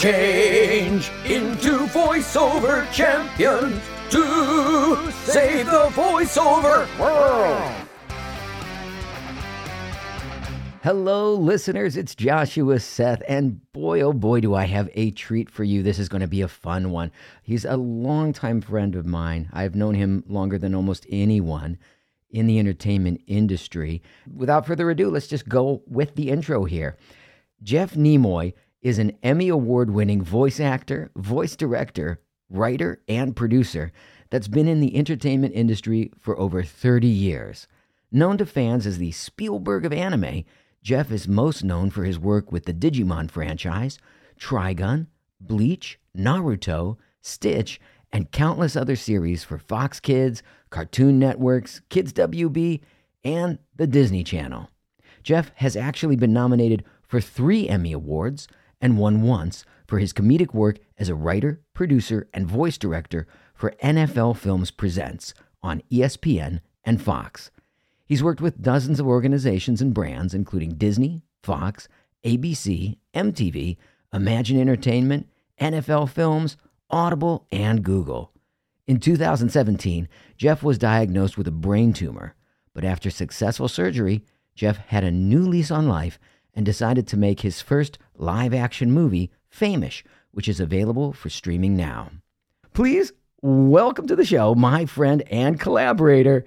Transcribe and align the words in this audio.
Change 0.00 1.10
into 1.26 1.76
voiceover 1.88 2.90
champions 2.90 3.82
to 4.08 5.12
save 5.24 5.66
the 5.66 5.90
voiceover 5.92 6.88
world. 6.98 7.70
Hello, 10.82 11.34
listeners. 11.34 11.98
It's 11.98 12.14
Joshua 12.14 12.80
Seth, 12.80 13.22
and 13.28 13.60
boy, 13.72 14.00
oh 14.00 14.14
boy, 14.14 14.40
do 14.40 14.54
I 14.54 14.64
have 14.64 14.88
a 14.94 15.10
treat 15.10 15.50
for 15.50 15.64
you. 15.64 15.82
This 15.82 15.98
is 15.98 16.08
going 16.08 16.22
to 16.22 16.26
be 16.26 16.40
a 16.40 16.48
fun 16.48 16.90
one. 16.90 17.12
He's 17.42 17.66
a 17.66 17.76
longtime 17.76 18.62
friend 18.62 18.96
of 18.96 19.04
mine. 19.04 19.50
I've 19.52 19.74
known 19.74 19.96
him 19.96 20.24
longer 20.26 20.56
than 20.56 20.74
almost 20.74 21.04
anyone 21.10 21.76
in 22.30 22.46
the 22.46 22.58
entertainment 22.58 23.20
industry. 23.26 24.00
Without 24.34 24.64
further 24.64 24.88
ado, 24.88 25.10
let's 25.10 25.26
just 25.26 25.46
go 25.46 25.82
with 25.86 26.14
the 26.14 26.30
intro 26.30 26.64
here. 26.64 26.96
Jeff 27.62 27.92
Nimoy 27.92 28.54
is 28.82 28.98
an 28.98 29.16
Emmy 29.22 29.48
Award 29.48 29.90
winning 29.90 30.22
voice 30.22 30.60
actor, 30.60 31.10
voice 31.16 31.56
director, 31.56 32.20
writer, 32.48 33.02
and 33.08 33.36
producer 33.36 33.92
that's 34.30 34.48
been 34.48 34.68
in 34.68 34.80
the 34.80 34.96
entertainment 34.96 35.54
industry 35.54 36.10
for 36.18 36.38
over 36.38 36.62
30 36.62 37.06
years. 37.06 37.66
Known 38.10 38.38
to 38.38 38.46
fans 38.46 38.86
as 38.86 38.98
the 38.98 39.12
Spielberg 39.12 39.84
of 39.84 39.92
anime, 39.92 40.44
Jeff 40.82 41.10
is 41.10 41.28
most 41.28 41.62
known 41.62 41.90
for 41.90 42.04
his 42.04 42.18
work 42.18 42.50
with 42.50 42.64
the 42.64 42.74
Digimon 42.74 43.30
franchise, 43.30 43.98
Trigun, 44.38 45.06
Bleach, 45.40 45.98
Naruto, 46.16 46.96
Stitch, 47.20 47.80
and 48.12 48.32
countless 48.32 48.76
other 48.76 48.96
series 48.96 49.44
for 49.44 49.58
Fox 49.58 50.00
Kids, 50.00 50.42
Cartoon 50.70 51.18
Networks, 51.18 51.82
Kids 51.90 52.12
WB, 52.12 52.80
and 53.22 53.58
the 53.76 53.86
Disney 53.86 54.24
Channel. 54.24 54.70
Jeff 55.22 55.52
has 55.56 55.76
actually 55.76 56.16
been 56.16 56.32
nominated 56.32 56.84
for 57.06 57.20
three 57.20 57.68
Emmy 57.68 57.92
Awards 57.92 58.48
and 58.80 58.98
won 58.98 59.22
once 59.22 59.64
for 59.86 59.98
his 59.98 60.12
comedic 60.12 60.54
work 60.54 60.78
as 60.98 61.08
a 61.08 61.14
writer, 61.14 61.60
producer, 61.74 62.28
and 62.32 62.46
voice 62.46 62.78
director 62.78 63.26
for 63.54 63.74
NFL 63.82 64.36
Films 64.36 64.70
Presents 64.70 65.34
on 65.62 65.82
ESPN 65.90 66.60
and 66.84 67.02
Fox. 67.02 67.50
He's 68.04 68.22
worked 68.22 68.40
with 68.40 68.62
dozens 68.62 68.98
of 68.98 69.06
organizations 69.06 69.80
and 69.80 69.94
brands, 69.94 70.34
including 70.34 70.74
Disney, 70.74 71.22
Fox, 71.42 71.88
ABC, 72.24 72.98
MTV, 73.14 73.76
Imagine 74.12 74.60
Entertainment, 74.60 75.28
NFL 75.60 76.08
Films, 76.08 76.56
Audible, 76.90 77.46
and 77.52 77.82
Google. 77.82 78.32
In 78.86 78.98
2017, 78.98 80.08
Jeff 80.36 80.62
was 80.62 80.78
diagnosed 80.78 81.38
with 81.38 81.46
a 81.46 81.52
brain 81.52 81.92
tumor, 81.92 82.34
but 82.74 82.84
after 82.84 83.10
successful 83.10 83.68
surgery, 83.68 84.24
Jeff 84.54 84.78
had 84.78 85.04
a 85.04 85.10
new 85.10 85.46
lease 85.46 85.70
on 85.70 85.88
life 85.88 86.18
and 86.54 86.66
decided 86.66 87.06
to 87.06 87.16
make 87.16 87.40
his 87.40 87.62
first 87.62 87.98
live 88.20 88.52
action 88.52 88.92
movie, 88.92 89.30
Fame-ish, 89.48 90.04
which 90.30 90.48
is 90.48 90.60
available 90.60 91.12
for 91.12 91.28
streaming 91.30 91.74
now. 91.76 92.10
Please 92.72 93.12
welcome 93.42 94.06
to 94.06 94.14
the 94.14 94.24
show 94.24 94.54
my 94.54 94.86
friend 94.86 95.22
and 95.30 95.58
collaborator, 95.58 96.44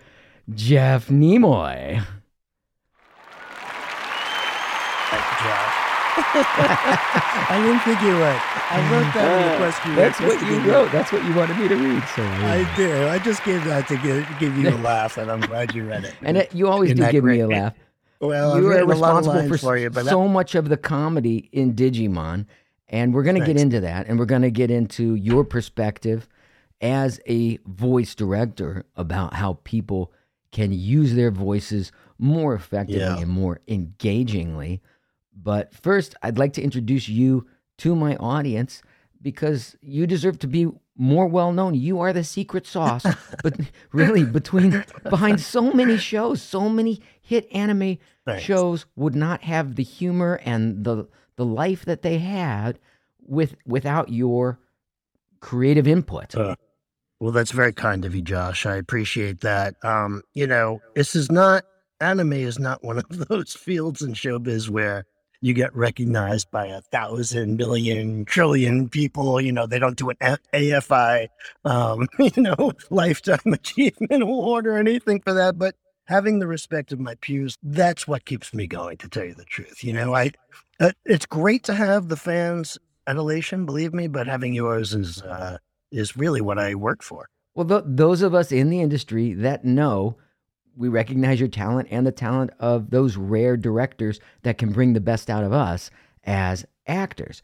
Jeff 0.53 1.07
Nimoy. 1.07 2.05
I 6.35 7.59
didn't 7.61 7.79
think 7.81 8.01
you 8.01 8.16
would. 8.17 8.41
I 8.69 8.91
wrote 8.91 9.13
that 9.13 9.41
in 9.41 9.47
the 9.47 9.53
uh, 9.53 9.57
question. 9.57 9.95
That's 9.95 10.19
what 10.19 10.41
you 10.41 10.55
give 10.61 10.66
wrote. 10.66 10.91
That's 10.91 11.11
what 11.11 11.23
you 11.25 11.33
wanted 11.35 11.57
me 11.57 11.67
to 11.67 11.75
read. 11.75 12.03
So 12.16 12.23
I 12.23 12.73
do. 12.75 13.07
I 13.07 13.19
just 13.19 13.44
gave 13.44 13.63
that 13.66 13.88
to 13.88 13.97
give, 13.97 14.27
give 14.39 14.57
you 14.57 14.69
a 14.69 14.77
laugh, 14.77 15.17
and 15.17 15.29
I'm 15.29 15.41
glad 15.41 15.75
you 15.75 15.88
read 15.88 16.05
it. 16.05 16.16
and 16.21 16.38
it, 16.38 16.53
you 16.55 16.67
always 16.67 16.89
Isn't 16.91 16.97
do 16.97 17.03
that 17.03 17.11
give 17.11 17.23
me 17.23 17.39
a 17.39 17.47
laugh. 17.47 17.73
Well, 18.27 18.59
you 18.59 18.67
are 18.67 18.69
written 18.69 18.91
a 18.91 18.95
lot 18.95 19.11
of 19.11 19.17
responsible 19.25 19.47
for, 19.49 19.57
for 19.57 19.77
you, 19.77 19.91
so 20.03 20.27
much 20.27 20.55
of 20.55 20.69
the 20.69 20.77
comedy 20.77 21.49
in 21.52 21.73
Digimon, 21.73 22.45
and 22.88 23.13
we're 23.13 23.23
going 23.23 23.39
to 23.39 23.45
get 23.45 23.57
into 23.59 23.79
that, 23.81 24.07
and 24.07 24.17
we're 24.19 24.25
going 24.25 24.41
to 24.43 24.52
get 24.52 24.71
into 24.71 25.16
your 25.16 25.43
perspective 25.43 26.27
as 26.81 27.19
a 27.27 27.57
voice 27.66 28.13
director 28.16 28.85
about 28.95 29.33
how 29.33 29.59
people 29.63 30.12
can 30.51 30.72
use 30.72 31.16
their 31.16 31.31
voices 31.31 31.91
more 32.19 32.53
effectively 32.53 33.00
Yeah. 33.01 33.17
and 33.17 33.29
more 33.29 33.59
engagingly. 33.67 34.81
But 35.35 35.73
first, 35.73 36.16
I'd 36.22 36.38
like 36.38 36.53
to 36.53 36.62
introduce 36.62 37.09
you 37.09 37.47
to 37.79 37.95
my 37.95 38.16
audience 38.17 38.83
because 39.22 39.75
you 39.81 40.06
deserve 40.06 40.38
to 40.39 40.47
be 40.47 40.67
more 40.95 41.25
well 41.25 41.51
known. 41.51 41.73
You 41.73 42.00
are 42.01 42.13
the 42.13 42.23
secret 42.23 42.67
sauce, 42.67 43.06
but 43.44 43.59
really 43.91 44.23
between 44.25 44.83
behind 45.09 45.41
so 45.41 45.73
many 45.73 45.97
shows, 45.97 46.41
so 46.41 46.69
many 46.69 47.01
hit 47.23 47.47
anime 47.51 47.97
shows 48.39 48.85
would 48.95 49.16
not 49.16 49.41
have 49.44 49.75
the 49.75 49.84
humor 49.84 50.39
and 50.45 50.84
the 50.84 51.07
the 51.35 51.45
life 51.45 51.84
that 51.85 52.03
they 52.03 52.19
had 52.19 52.78
with 53.25 53.56
without 53.66 54.09
your 54.09 54.59
creative 55.39 55.88
input. 55.88 56.35
Uh, 56.35 56.56
Well, 57.19 57.31
that's 57.31 57.51
very 57.51 57.73
kind 57.73 58.06
of 58.06 58.13
you, 58.13 58.22
Josh. 58.22 58.66
I 58.66 58.75
appreciate 58.75 59.41
that. 59.41 59.75
Um, 59.83 60.22
you 60.33 60.45
know, 60.45 60.81
this 60.95 61.16
is 61.16 61.31
not 61.31 61.63
anime 62.01 62.33
is 62.33 62.59
not 62.59 62.83
one 62.83 63.00
of 63.00 63.06
those 63.29 63.53
fields 63.53 64.01
in 64.01 64.13
showbiz 64.13 64.69
where 64.69 65.06
you 65.41 65.53
get 65.53 65.75
recognized 65.75 66.50
by 66.51 66.67
a 66.67 66.81
thousand 66.81 67.57
million 67.57 68.23
trillion 68.25 68.88
people. 68.89 69.41
You 69.41 69.51
know, 69.51 69.66
they 69.67 69.79
don't 69.79 69.97
do 69.97 70.09
an 70.09 70.38
AFI, 70.53 71.28
um, 71.66 72.07
you 72.19 72.41
know, 72.41 72.72
lifetime 72.89 73.53
achievement 73.53 74.23
award 74.23 74.67
or 74.67 74.78
anything 74.78 75.19
for 75.22 75.33
that. 75.33 75.57
But 75.57 75.75
having 76.06 76.40
the 76.40 76.47
respect 76.47 76.91
of 76.91 77.00
my 77.00 77.16
peers, 77.16 77.58
that's 77.64 78.08
what 78.08 78.25
keeps 78.25 78.53
me 78.53 78.68
going. 78.68 78.97
To 78.97 79.09
tell 79.09 79.25
you 79.25 79.34
the 79.34 79.46
truth, 79.46 79.84
you 79.84 79.94
know, 79.94 80.14
I 80.16 80.31
uh, 80.80 80.91
it's 81.06 81.25
great 81.25 81.64
to 81.66 81.74
have 81.74 82.09
the 82.09 82.18
fans 82.18 82.78
adulation, 83.08 83.66
believe 83.66 83.94
me, 83.94 84.08
but 84.08 84.28
having 84.28 84.53
yours 84.53 84.94
is 84.94 85.22
uh, 85.22 85.58
is 85.92 86.18
really 86.18 86.42
what 86.42 86.58
I 86.59 86.75
work 86.75 87.03
for. 87.03 87.28
Well, 87.56 87.68
th- 87.68 87.84
those 87.86 88.22
of 88.22 88.34
us 88.34 88.52
in 88.52 88.69
the 88.69 88.81
industry 88.81 89.34
that 89.34 89.63
know, 89.63 90.18
we 90.75 90.90
recognize 90.90 91.40
your 91.40 91.50
talent 91.50 91.88
and 91.92 92.06
the 92.06 92.12
talent 92.12 92.52
of 92.59 92.90
those 92.90 93.16
rare 93.16 93.56
directors 93.58 94.19
that 94.42 94.58
can 94.58 94.72
bring 94.72 94.94
the 94.94 95.02
best 95.02 95.30
out 95.30 95.44
of 95.44 95.53
us 95.53 95.92
as 96.24 96.66
actors. 96.88 97.42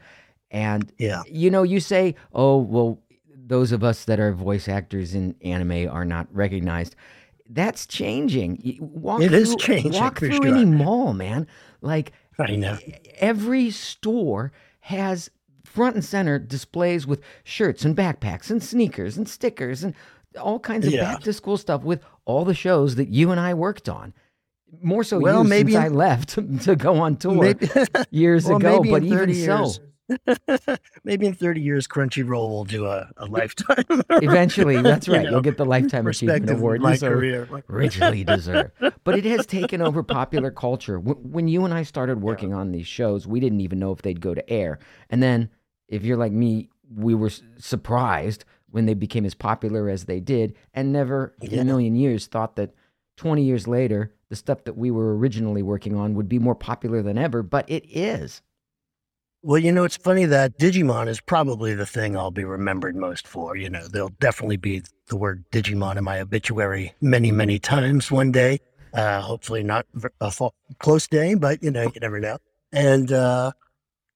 And 0.49 0.91
Yeah. 0.97 1.21
you 1.27 1.51
know, 1.51 1.61
you 1.63 1.79
say, 1.79 2.15
"Oh, 2.33 2.57
well, 2.57 3.03
those 3.35 3.71
of 3.71 3.83
us 3.83 4.05
that 4.05 4.19
are 4.19 4.31
voice 4.33 4.67
actors 4.67 5.13
in 5.13 5.35
anime 5.43 5.87
are 5.89 6.05
not 6.05 6.27
recognized." 6.33 6.95
That's 7.49 7.87
changing. 7.87 8.77
Walk 8.79 9.21
It 9.21 9.33
is 9.33 9.49
through, 9.49 9.57
changing, 9.57 9.93
Walk 9.93 10.19
through 10.19 10.33
sure. 10.33 10.47
any 10.47 10.65
mall, 10.65 11.13
man. 11.13 11.47
Like 11.81 12.11
I 12.37 12.55
know. 12.55 12.77
every 13.17 13.71
store 13.71 14.51
has 14.81 15.29
front 15.65 15.95
and 15.95 16.05
center 16.05 16.37
displays 16.39 17.05
with 17.07 17.21
shirts 17.43 17.83
and 17.85 17.95
backpacks 17.95 18.49
and 18.51 18.61
sneakers 18.63 19.17
and 19.17 19.27
stickers 19.27 19.83
and 19.83 19.93
all 20.39 20.59
kinds 20.59 20.85
of 20.85 20.93
Yeah. 20.93 21.01
back 21.13 21.21
to 21.23 21.33
school 21.33 21.57
stuff 21.57 21.83
with 21.83 22.01
all 22.25 22.45
the 22.45 22.53
shows 22.53 22.95
that 22.95 23.09
you 23.09 23.31
and 23.31 23.39
I 23.39 23.53
worked 23.55 23.89
on. 23.89 24.13
More 24.83 25.03
so 25.03 25.19
Well, 25.19 25.43
maybe 25.43 25.71
since 25.73 25.85
in- 25.87 25.91
I 25.93 25.95
left 25.95 26.29
to 26.65 26.75
go 26.75 26.97
on 26.99 27.17
tour 27.17 27.33
Maybe, 27.33 27.67
years 28.11 28.45
well, 28.47 28.57
ago, 28.57 28.83
but 28.83 29.03
even 29.03 29.17
30 29.17 29.33
so, 29.45 29.57
years. 29.61 29.79
maybe 31.03 31.25
in 31.25 31.33
30 31.33 31.61
years, 31.61 31.87
Crunchyroll 31.87 32.49
will 32.49 32.65
do 32.65 32.85
a, 32.85 33.09
a 33.17 33.25
lifetime. 33.25 33.83
eventually, 34.09 34.81
that's 34.81 35.07
you 35.07 35.13
right, 35.13 35.23
know, 35.23 35.31
you'll 35.31 35.41
get 35.41 35.57
the 35.57 35.65
Lifetime 35.65 36.07
Achievement 36.07 36.49
Award. 36.49 36.81
my 36.81 36.91
You 36.91 36.97
so 36.97 37.09
career. 37.09 37.63
richly 37.67 38.23
deserve. 38.23 38.71
But 39.03 39.17
it 39.17 39.25
has 39.25 39.45
taken 39.45 39.81
over 39.81 40.03
popular 40.03 40.51
culture. 40.51 40.99
When 40.99 41.47
you 41.47 41.65
and 41.65 41.73
I 41.73 41.83
started 41.83 42.21
working 42.21 42.53
on 42.53 42.71
these 42.71 42.87
shows, 42.87 43.27
we 43.27 43.39
didn't 43.39 43.61
even 43.61 43.79
know 43.79 43.91
if 43.91 44.01
they'd 44.01 44.21
go 44.21 44.33
to 44.33 44.49
air. 44.49 44.79
And 45.09 45.21
then, 45.21 45.49
if 45.87 46.03
you're 46.03 46.17
like 46.17 46.31
me, 46.31 46.69
we 46.95 47.15
were 47.15 47.31
surprised 47.57 48.45
when 48.71 48.85
they 48.85 48.93
became 48.93 49.25
as 49.25 49.33
popular 49.33 49.89
as 49.89 50.05
they 50.05 50.19
did, 50.19 50.55
and 50.73 50.93
never 50.93 51.33
in 51.41 51.57
a 51.59 51.63
million 51.63 51.95
years 51.95 52.27
thought 52.27 52.55
that 52.55 52.73
20 53.17 53.43
years 53.43 53.67
later, 53.67 54.13
the 54.29 54.35
stuff 54.35 54.63
that 54.65 54.77
we 54.77 54.91
were 54.91 55.17
originally 55.17 55.63
working 55.63 55.95
on 55.95 56.13
would 56.13 56.29
be 56.29 56.39
more 56.39 56.55
popular 56.55 57.01
than 57.01 57.17
ever. 57.17 57.41
But 57.41 57.69
it 57.69 57.83
is. 57.89 58.41
Well, 59.41 59.59
you 59.59 59.71
know, 59.71 59.85
it's 59.85 59.95
funny 59.95 60.25
that 60.25 60.59
Digimon 60.59 61.07
is 61.07 61.21
probably 61.21 61.73
the 61.73 61.85
thing 61.85 62.17
I'll 62.17 62.29
be 62.29 62.43
remembered 62.43 62.95
most 62.97 63.25
for. 63.25 63.55
You 63.55 63.69
know, 63.69 63.87
there'll 63.87 64.11
definitely 64.19 64.57
be 64.57 64.81
the 65.07 65.15
word 65.15 65.45
Digimon 65.51 65.95
in 65.95 66.03
my 66.03 66.19
obituary 66.19 66.93
many, 66.99 67.31
many 67.31 67.57
times 67.57 68.11
one 68.11 68.33
day. 68.33 68.59
Uh, 68.93 69.21
hopefully 69.21 69.63
not 69.63 69.85
a 70.19 70.31
fa- 70.31 70.49
close 70.79 71.07
day, 71.07 71.35
but 71.35 71.63
you 71.63 71.71
know, 71.71 71.83
you 71.83 71.99
never 72.01 72.19
know. 72.19 72.37
And 72.73 73.13
uh, 73.13 73.51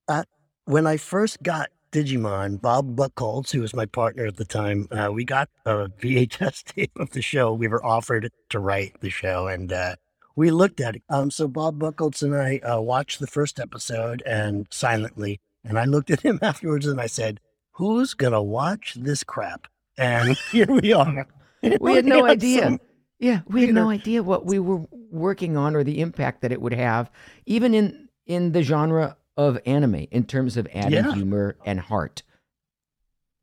I, 0.10 0.24
when 0.66 0.86
I 0.86 0.98
first 0.98 1.42
got 1.42 1.70
Digimon, 1.94 2.60
Bob 2.60 2.98
Buchholz, 2.98 3.52
who 3.52 3.62
was 3.62 3.74
my 3.74 3.86
partner 3.86 4.26
at 4.26 4.36
the 4.36 4.46
time, 4.46 4.88
uh, 4.92 5.10
we 5.14 5.24
got 5.24 5.48
a 5.66 5.88
VHS 6.02 6.64
tape 6.76 6.92
of 6.98 7.12
the 7.12 7.22
show. 7.22 7.54
We 7.54 7.70
were 7.70 7.86
offered 7.86 8.30
to 8.50 8.60
write 8.60 9.00
the 9.00 9.10
show, 9.10 9.48
and 9.48 9.72
uh, 9.72 9.96
we 10.36 10.52
looked 10.52 10.80
at 10.82 10.96
it. 10.96 11.04
Um, 11.10 11.30
so 11.32 11.48
Bob 11.48 11.80
Buchholz 11.80 12.22
and 12.24 12.36
I 12.36 12.58
uh, 12.60 12.82
watched 12.82 13.20
the 13.20 13.28
first 13.28 13.60
episode 13.60 14.22
and 14.26 14.68
silently, 14.72 15.40
and 15.64 15.78
I 15.80 15.86
looked 15.86 16.10
at 16.12 16.22
him 16.22 16.40
afterwards 16.44 16.86
and 16.88 17.00
I 17.00 17.08
said, 17.08 17.40
"Who's 17.74 18.14
gonna 18.14 18.42
watch 18.44 18.96
this 19.00 19.24
crap?" 19.24 19.68
And 19.98 20.36
here 20.52 20.68
we 20.68 20.92
are. 20.94 21.28
We 21.80 21.96
had 21.96 22.06
no 22.06 22.26
idea. 22.26 22.64
some- 22.64 22.82
Yeah, 23.20 23.42
we 23.48 23.62
had 23.62 23.68
you 23.68 23.74
no 23.74 23.90
idea 23.90 24.22
what 24.22 24.46
we 24.46 24.60
were 24.60 24.82
working 25.12 25.56
on 25.56 25.76
or 25.78 25.84
the 25.86 26.02
impact 26.02 26.42
that 26.42 26.52
it 26.52 26.62
would 26.62 26.74
have, 26.74 27.10
even 27.46 27.74
in 27.74 28.10
in 28.26 28.52
the 28.52 28.64
genre 28.64 29.16
of 29.38 29.58
anime 29.66 30.08
in 30.12 30.26
terms 30.26 30.58
of 30.58 30.68
adding 30.74 31.06
Yeah. 31.06 31.14
humor 31.14 31.56
and 31.66 31.80
heart, 31.80 32.22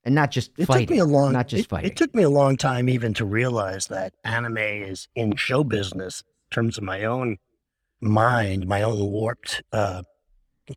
and 0.05 0.15
not 0.15 0.31
just 0.31 0.51
It 0.59 0.67
fighting. 0.67 0.87
took 0.87 0.93
me 0.95 0.99
a 0.99 1.05
long 1.07 1.33
not 1.33 1.49
just 1.49 1.65
it, 1.65 1.69
fighting. 1.71 1.91
It 1.91 1.97
took 1.97 2.15
me 2.15 2.23
a 2.23 2.31
long 2.31 2.57
time 2.59 2.89
even 2.91 3.15
to 3.15 3.25
realize 3.25 3.87
that 3.87 4.15
anime 4.25 4.59
is 4.59 5.09
in 5.15 5.37
show 5.37 5.65
business 5.65 6.23
in 6.23 6.30
terms 6.51 6.79
of 6.79 6.85
my 6.85 7.05
own 7.05 7.39
mind, 8.01 8.67
my 8.67 8.83
own 8.83 8.99
warped 8.99 9.63
uh, 9.73 10.03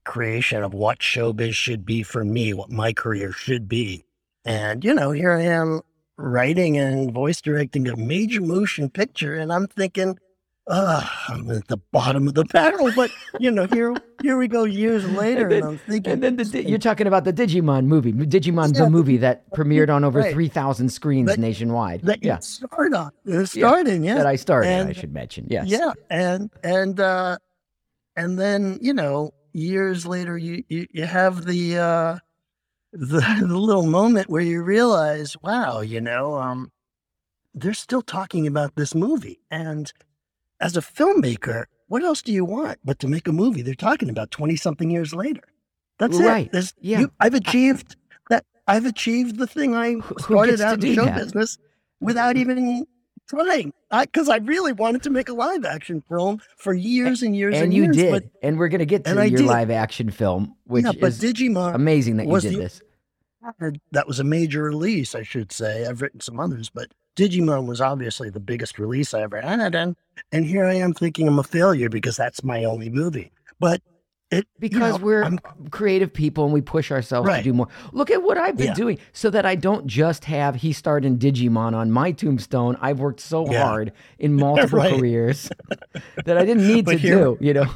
creation 0.03 0.63
of 0.63 0.73
what 0.73 0.99
showbiz 0.99 1.53
should 1.53 1.85
be 1.85 2.03
for 2.03 2.23
me, 2.23 2.53
what 2.53 2.71
my 2.71 2.93
career 2.93 3.31
should 3.31 3.67
be. 3.67 4.05
And 4.45 4.83
you 4.83 4.93
know, 4.93 5.11
here 5.11 5.31
I 5.31 5.43
am 5.43 5.81
writing 6.17 6.77
and 6.77 7.13
voice 7.13 7.41
directing 7.41 7.87
a 7.87 7.95
major 7.95 8.41
motion 8.41 8.89
picture, 8.89 9.35
and 9.35 9.51
I'm 9.51 9.67
thinking, 9.67 10.17
uh, 10.67 11.05
I'm 11.27 11.49
at 11.51 11.67
the 11.67 11.77
bottom 11.91 12.27
of 12.27 12.35
the 12.35 12.45
barrel. 12.45 12.91
But 12.95 13.11
you 13.39 13.51
know, 13.51 13.67
here 13.67 13.93
here 14.21 14.37
we 14.37 14.47
go 14.47 14.63
years 14.63 15.09
later, 15.11 15.43
and, 15.43 15.51
then- 15.51 15.63
I'm 15.63 15.77
thinking, 15.79 16.13
and 16.13 16.23
then 16.23 16.35
the, 16.37 16.63
you're 16.63 16.77
talking 16.79 17.07
about 17.07 17.25
the 17.25 17.33
Digimon 17.33 17.85
movie, 17.85 18.13
Digimon 18.13 18.73
Yeah, 18.73 18.85
the 18.85 18.89
movie 18.89 19.17
that 19.17 19.49
premiered 19.51 19.89
on 19.93 20.03
over 20.03 20.19
right. 20.19 20.33
three 20.33 20.47
thousand 20.47 20.89
screens 20.89 21.27
That- 21.27 21.39
nationwide. 21.39 22.01
that 22.03 22.23
yeah, 22.23 22.35
you 22.37 22.41
start 22.41 22.93
on, 22.93 23.11
starting, 23.45 24.03
yeah. 24.03 24.15
that 24.15 24.27
I 24.27 24.35
started. 24.37 24.87
I 24.87 24.93
should 24.93 25.13
mention. 25.13 25.47
Yes. 25.49 25.67
Yeah, 25.67 25.91
and 26.09 26.49
and 26.63 26.99
uh, 26.99 27.37
and 28.15 28.39
then 28.39 28.79
you 28.81 28.93
know, 28.93 29.33
years 29.51 30.05
later, 30.05 30.37
you 30.37 30.63
you, 30.69 30.87
you 30.91 31.05
have 31.05 31.45
the 31.45 31.77
uh, 31.77 32.17
the 32.93 33.19
the 33.41 33.57
little 33.57 33.85
moment 33.85 34.29
where 34.29 34.41
you 34.41 34.63
realize, 34.63 35.35
wow, 35.43 35.81
you 35.81 35.99
know, 35.99 36.35
um, 36.35 36.71
they're 37.53 37.73
still 37.73 38.01
talking 38.01 38.47
about 38.47 38.75
this 38.75 38.95
movie, 38.95 39.41
and 39.51 39.91
as 40.63 40.77
a 40.77 40.81
filmmaker, 40.81 41.65
what 41.87 42.03
else 42.03 42.21
do 42.21 42.31
you 42.31 42.45
want 42.45 42.79
but 42.85 42.97
to 42.99 43.07
make 43.07 43.27
a 43.27 43.31
movie 43.33 43.61
they're 43.61 43.75
talking 43.75 44.09
about 44.09 44.31
twenty 44.31 44.55
something 44.55 44.89
years 44.89 45.13
later? 45.13 45.41
That's 45.99 46.17
Right. 46.17 46.45
it. 46.47 46.51
There's, 46.53 46.73
Yeah. 46.81 47.01
you, 47.01 47.11
I've 47.19 47.33
achieved 47.35 47.95
that. 48.29 48.45
I've 48.67 48.85
achieved 48.85 49.37
the 49.37 49.45
thing 49.45 49.75
I 49.75 49.97
started 50.19 50.61
out 50.61 50.83
in 50.83 50.95
show 50.95 51.05
that? 51.05 51.17
business 51.17 51.57
without 51.99 52.37
even 52.37 52.85
trying. 53.27 53.73
Because 53.91 54.27
I, 54.29 54.37
really 54.37 54.73
wanted 54.73 55.03
to 55.03 55.09
make 55.11 55.29
a 55.29 55.33
live 55.33 55.65
action 55.65 56.01
film 56.09 56.41
for 56.57 56.73
years 56.73 57.21
and 57.21 57.35
years 57.35 57.53
and, 57.55 57.55
years. 57.55 57.63
And 57.63 57.73
you 57.73 57.83
years. 57.83 57.95
did, 57.95 58.11
But, 58.11 58.23
and 58.41 58.57
we're 58.57 58.69
gonna 58.69 58.85
get 58.85 59.03
to 59.05 59.13
your 59.13 59.37
did. 59.37 59.45
live 59.45 59.69
action 59.69 60.09
film, 60.09 60.55
which 60.65 60.85
yeah, 60.85 60.93
but 60.99 61.07
is 61.09 61.19
Digimon 61.21 61.75
amazing 61.75 62.17
that 62.17 62.25
you 62.27 62.39
did 62.39 62.53
the- 62.53 62.57
this. 62.57 62.81
that 63.91 64.07
was 64.07 64.19
a 64.19 64.23
major 64.23 64.63
release, 64.63 65.13
I 65.13 65.23
should 65.23 65.51
say. 65.51 65.85
I've 65.85 66.01
written 66.01 66.21
some 66.21 66.39
others, 66.39 66.69
but 66.69 66.87
Digimon 67.15 67.67
was 67.67 67.81
obviously 67.81 68.29
the 68.31 68.39
biggest 68.39 68.79
release 68.79 69.13
I 69.13 69.21
ever 69.21 69.39
had, 69.41 69.75
and 69.75 69.95
and 70.31 70.45
here 70.45 70.65
I 70.65 70.73
am 70.75 70.93
thinking 70.93 71.27
I'm 71.27 71.39
a 71.39 71.43
failure 71.43 71.89
because 71.89 72.15
that's 72.15 72.43
my 72.43 72.63
only 72.65 72.89
movie. 72.89 73.31
But 73.59 73.81
it 74.31 74.47
you 74.55 74.59
because 74.59 74.97
know, 74.99 75.05
we're 75.05 75.23
I'm- 75.23 75.39
creative 75.69 76.11
people 76.11 76.45
and 76.45 76.53
we 76.53 76.61
push 76.61 76.91
ourselves 76.91 77.29
to 77.29 77.41
do 77.43 77.53
more. 77.53 77.67
Look 77.91 78.09
at 78.09 78.23
what 78.23 78.37
I've 78.37 78.57
been 78.57 78.67
Yeah. 78.67 78.73
doing 78.73 78.97
so 79.11 79.29
that 79.29 79.45
I 79.45 79.53
don't 79.55 79.85
just 79.85 80.25
have 80.25 80.55
he 80.55 80.73
starred 80.73 81.05
in 81.05 81.19
Digimon 81.19 81.73
on 81.75 81.91
my 81.91 82.11
tombstone. 82.11 82.75
I've 82.81 82.99
worked 82.99 83.19
so 83.19 83.49
Yeah. 83.51 83.63
hard 83.63 83.91
in 84.17 84.33
multiple 84.33 84.79
Right. 84.79 84.95
careers 84.99 85.49
that 86.25 86.37
I 86.37 86.45
didn't 86.45 86.67
need 86.67 86.85
to 86.87 86.97
here- 86.97 87.15
do, 87.15 87.37
you 87.39 87.53
know. 87.53 87.67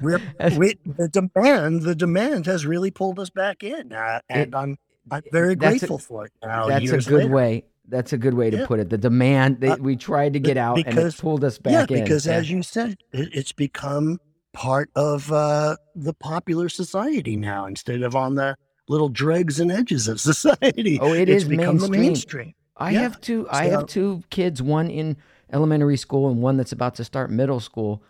we, 0.00 0.74
the 0.84 1.08
demand, 1.10 1.82
the 1.82 1.94
demand 1.94 2.46
has 2.46 2.66
really 2.66 2.90
pulled 2.90 3.18
us 3.18 3.30
back 3.30 3.62
in, 3.62 3.92
uh, 3.92 4.20
and 4.28 4.54
I'm 4.54 4.76
I'm 5.10 5.22
very 5.32 5.54
that's 5.54 5.76
a- 5.76 5.78
grateful 5.80 5.98
for 5.98 6.26
it. 6.26 6.32
Now, 6.42 6.66
That's 6.68 6.90
a 6.90 6.96
good 6.98 7.10
later. 7.24 7.28
way. 7.34 7.64
That's 7.86 8.12
a 8.12 8.18
good 8.18 8.34
way 8.34 8.50
to 8.50 8.58
Yeah. 8.58 8.66
put 8.66 8.80
it. 8.80 8.88
The 8.90 8.98
demand 8.98 9.60
that 9.60 9.80
Uh, 9.80 9.82
we 9.82 9.96
tried 9.96 10.32
to 10.32 10.40
get 10.40 10.56
out 10.56 10.82
and 10.86 10.98
it 10.98 11.16
pulled 11.18 11.44
us 11.44 11.58
Yeah, 11.64 11.80
back 11.82 11.90
in. 11.90 12.02
because 12.04 12.26
Yeah. 12.26 12.34
as 12.34 12.50
you 12.50 12.62
said, 12.62 12.96
it, 13.12 13.28
it's 13.34 13.52
become 13.52 14.18
part 14.52 14.90
of 14.94 15.30
uh, 15.32 15.76
the 15.94 16.14
popular 16.14 16.68
society 16.68 17.36
now 17.36 17.66
instead 17.66 18.02
of 18.02 18.16
on 18.16 18.36
the 18.36 18.56
little 18.88 19.08
dregs 19.08 19.60
and 19.60 19.70
edges 19.70 20.08
of 20.08 20.20
society. 20.32 20.98
Oh, 21.00 21.12
it 21.12 21.28
it's 21.28 21.42
is 21.44 21.48
become 21.48 21.76
the 21.78 21.88
mainstream. 21.88 22.00
mainstream. 22.06 22.54
I 22.76 22.92
Yeah, 22.92 23.00
have 23.02 23.20
two. 23.20 23.46
I 23.50 23.66
have 23.66 23.86
two 23.86 24.22
kids. 24.30 24.60
One 24.62 24.90
in 24.90 25.16
elementary 25.52 25.96
school 25.96 26.28
and 26.30 26.40
one 26.42 26.56
that's 26.56 26.72
about 26.72 26.94
to 26.96 27.04
start 27.04 27.30
middle 27.30 27.60
school. 27.60 28.02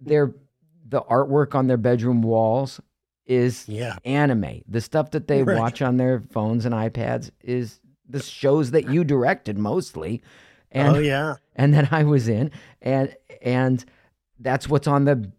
Their 0.00 0.34
the 0.88 1.00
artwork 1.02 1.54
on 1.54 1.68
their 1.68 1.76
bedroom 1.78 2.22
walls 2.22 2.80
is 3.24 3.66
Yeah, 3.68 3.96
anime. 4.04 4.62
The 4.68 4.80
stuff 4.80 5.12
that 5.12 5.28
they 5.28 5.42
Right. 5.44 5.56
watch 5.56 5.80
on 5.80 5.96
their 5.96 6.22
phones 6.32 6.66
and 6.66 6.74
iPads 6.74 7.30
is 7.40 7.80
the 8.12 8.22
shows 8.22 8.70
that 8.72 8.90
you 8.90 9.04
directed 9.04 9.58
mostly, 9.58 10.22
and 10.70 10.96
oh 10.96 11.00
yeah, 11.00 11.34
and 11.56 11.74
that 11.74 11.92
I 11.92 12.04
was 12.04 12.28
in, 12.28 12.50
and 12.80 13.14
and 13.40 13.84
that's 14.38 14.68
what's 14.68 14.86
on 14.86 15.04
the 15.04 15.30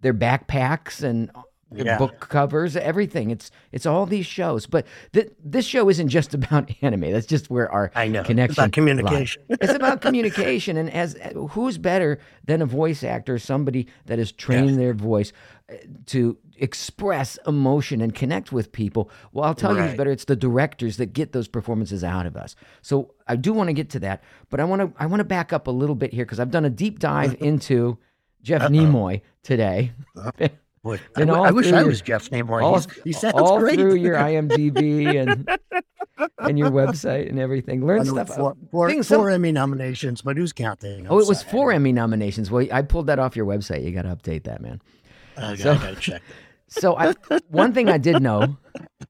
their 0.00 0.14
backpacks 0.14 1.02
and 1.02 1.30
Yeah. 1.72 1.98
book 1.98 2.28
covers, 2.28 2.76
everything. 2.76 3.30
It's 3.30 3.50
it's 3.70 3.86
all 3.86 4.04
these 4.04 4.26
shows, 4.26 4.66
but 4.66 4.86
th- 5.12 5.30
this 5.42 5.64
show 5.64 5.88
isn't 5.88 6.08
just 6.08 6.34
about 6.40 6.70
anime. 6.82 7.12
That's 7.12 7.26
just 7.26 7.48
where 7.50 7.70
our 7.70 7.92
I 7.94 8.08
know. 8.08 8.24
connection 8.24 8.50
It's 8.50 8.58
about 8.58 8.72
communication. 8.72 9.42
it's 9.48 9.72
about 9.72 10.00
communication, 10.00 10.76
and 10.76 10.90
as 10.90 11.16
who's 11.50 11.78
better 11.78 12.18
than 12.44 12.60
a 12.60 12.66
voice 12.66 13.04
actor, 13.04 13.38
somebody 13.38 13.86
that 14.06 14.18
has 14.18 14.32
trained 14.32 14.80
their 14.80 14.94
voice 14.94 15.32
uh, 15.70 15.76
to 16.06 16.36
express 16.56 17.38
emotion 17.46 18.00
and 18.00 18.14
connect 18.14 18.50
with 18.52 18.72
people. 18.72 19.08
Well, 19.32 19.44
I'll 19.44 19.54
tell 19.54 19.76
you 19.76 19.82
who's 19.82 19.96
better. 19.96 20.10
It's 20.10 20.24
the 20.24 20.36
directors 20.36 20.96
that 20.96 21.12
get 21.12 21.32
those 21.32 21.46
performances 21.48 22.02
out 22.02 22.26
of 22.26 22.36
us. 22.36 22.56
So 22.82 23.14
I 23.28 23.36
do 23.36 23.52
want 23.52 23.68
to 23.68 23.74
get 23.74 23.90
to 23.90 24.00
that, 24.00 24.22
but 24.50 24.58
I 24.58 24.64
want 24.64 24.82
to 24.82 25.02
I 25.02 25.06
want 25.06 25.20
to 25.20 25.24
back 25.24 25.52
up 25.52 25.68
a 25.68 25.70
little 25.70 25.94
bit 25.94 26.12
here 26.12 26.24
because 26.24 26.40
I've 26.40 26.50
done 26.50 26.64
a 26.64 26.70
deep 26.70 26.98
dive 26.98 27.36
into 27.40 27.98
Jeff 28.42 28.62
Nimoy 28.62 29.20
today. 29.44 29.92
Boy, 30.82 30.98
I, 31.16 31.20
And 31.20 31.30
w- 31.30 31.54
wish 31.54 31.66
I 31.72 31.80
your- 31.80 31.88
was 31.88 32.00
Jeff 32.00 32.30
Nimoy. 32.30 32.62
all, 32.62 32.80
he 33.04 33.12
sounds 33.12 33.34
all 33.34 33.58
great. 33.58 33.74
through 33.78 33.96
your 33.96 34.14
IMDb 34.28 35.20
and 35.20 35.46
and 36.38 36.58
your 36.58 36.70
website 36.70 37.28
and 37.28 37.38
everything. 37.38 37.86
Learn 37.86 38.04
stuff. 38.06 38.28
Four, 38.34 38.56
four, 38.70 38.88
things 38.88 39.06
some- 39.08 39.28
Emmy 39.28 39.52
nominations, 39.52 40.22
but 40.22 40.36
who's 40.38 40.52
counting? 40.54 41.06
Oh, 41.06 41.16
I'm 41.16 41.22
it 41.22 41.28
was 41.28 41.40
sorry. 41.40 41.50
four 41.50 41.72
Emmy 41.72 41.92
nominations. 41.92 42.50
Well, 42.50 42.66
I 42.72 42.80
pulled 42.82 43.08
that 43.08 43.18
off 43.18 43.36
your 43.36 43.44
website. 43.46 43.84
You 43.84 43.90
got 43.92 44.02
to 44.02 44.16
update 44.16 44.44
that, 44.44 44.62
man. 44.62 44.80
I 45.36 45.56
gotta, 45.56 45.56
So- 45.58 45.72
I 45.72 45.76
gotta 45.76 45.96
check. 45.96 46.22
So, 46.72 46.96
I, 46.96 47.14
one 47.48 47.72
thing 47.74 47.88
I 47.88 47.98
did 47.98 48.22
know 48.22 48.56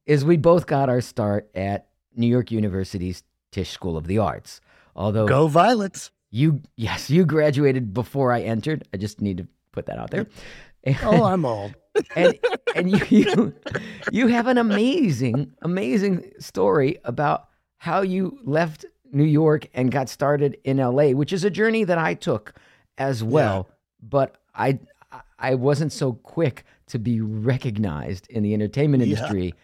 is 0.06 0.24
we 0.24 0.38
both 0.38 0.66
got 0.66 0.88
our 0.88 1.02
start 1.02 1.50
at 1.54 1.88
New 2.16 2.26
York 2.26 2.50
University's 2.50 3.22
Tisch 3.52 3.68
School 3.68 3.98
of 3.98 4.06
the 4.06 4.16
Arts. 4.16 4.62
Although 4.96 5.28
Go 5.28 5.46
Violets. 5.46 6.10
you, 6.30 6.62
yes, 6.76 7.10
you 7.10 7.26
graduated 7.26 7.92
before 7.92 8.32
I 8.32 8.40
entered. 8.40 8.88
I 8.94 8.96
just 8.96 9.20
need 9.20 9.36
to 9.36 9.46
put 9.72 9.84
that 9.86 9.98
out 9.98 10.10
there. 10.10 10.26
Oh, 11.02 11.24
I'm 11.24 11.44
old. 11.44 11.74
and 12.16 12.38
and 12.74 12.90
you, 12.90 13.00
you 13.10 13.54
you 14.12 14.26
have 14.28 14.46
an 14.46 14.58
amazing 14.58 15.52
amazing 15.62 16.30
story 16.38 16.98
about 17.04 17.48
how 17.78 18.00
you 18.02 18.38
left 18.44 18.84
New 19.12 19.24
York 19.24 19.66
and 19.74 19.90
got 19.90 20.08
started 20.08 20.56
in 20.64 20.76
LA, 20.76 21.08
which 21.10 21.32
is 21.32 21.42
a 21.44 21.50
journey 21.50 21.82
that 21.84 21.98
I 21.98 22.14
took 22.14 22.54
as 22.96 23.24
well. 23.24 23.68
But 24.00 24.36
I 24.54 24.78
I 25.38 25.56
wasn't 25.56 25.92
so 25.92 26.12
quick 26.12 26.64
to 26.86 26.98
be 26.98 27.20
recognized 27.20 28.28
in 28.30 28.42
the 28.44 28.54
entertainment 28.54 29.02
Yeah. 29.04 29.16
industry 29.16 29.54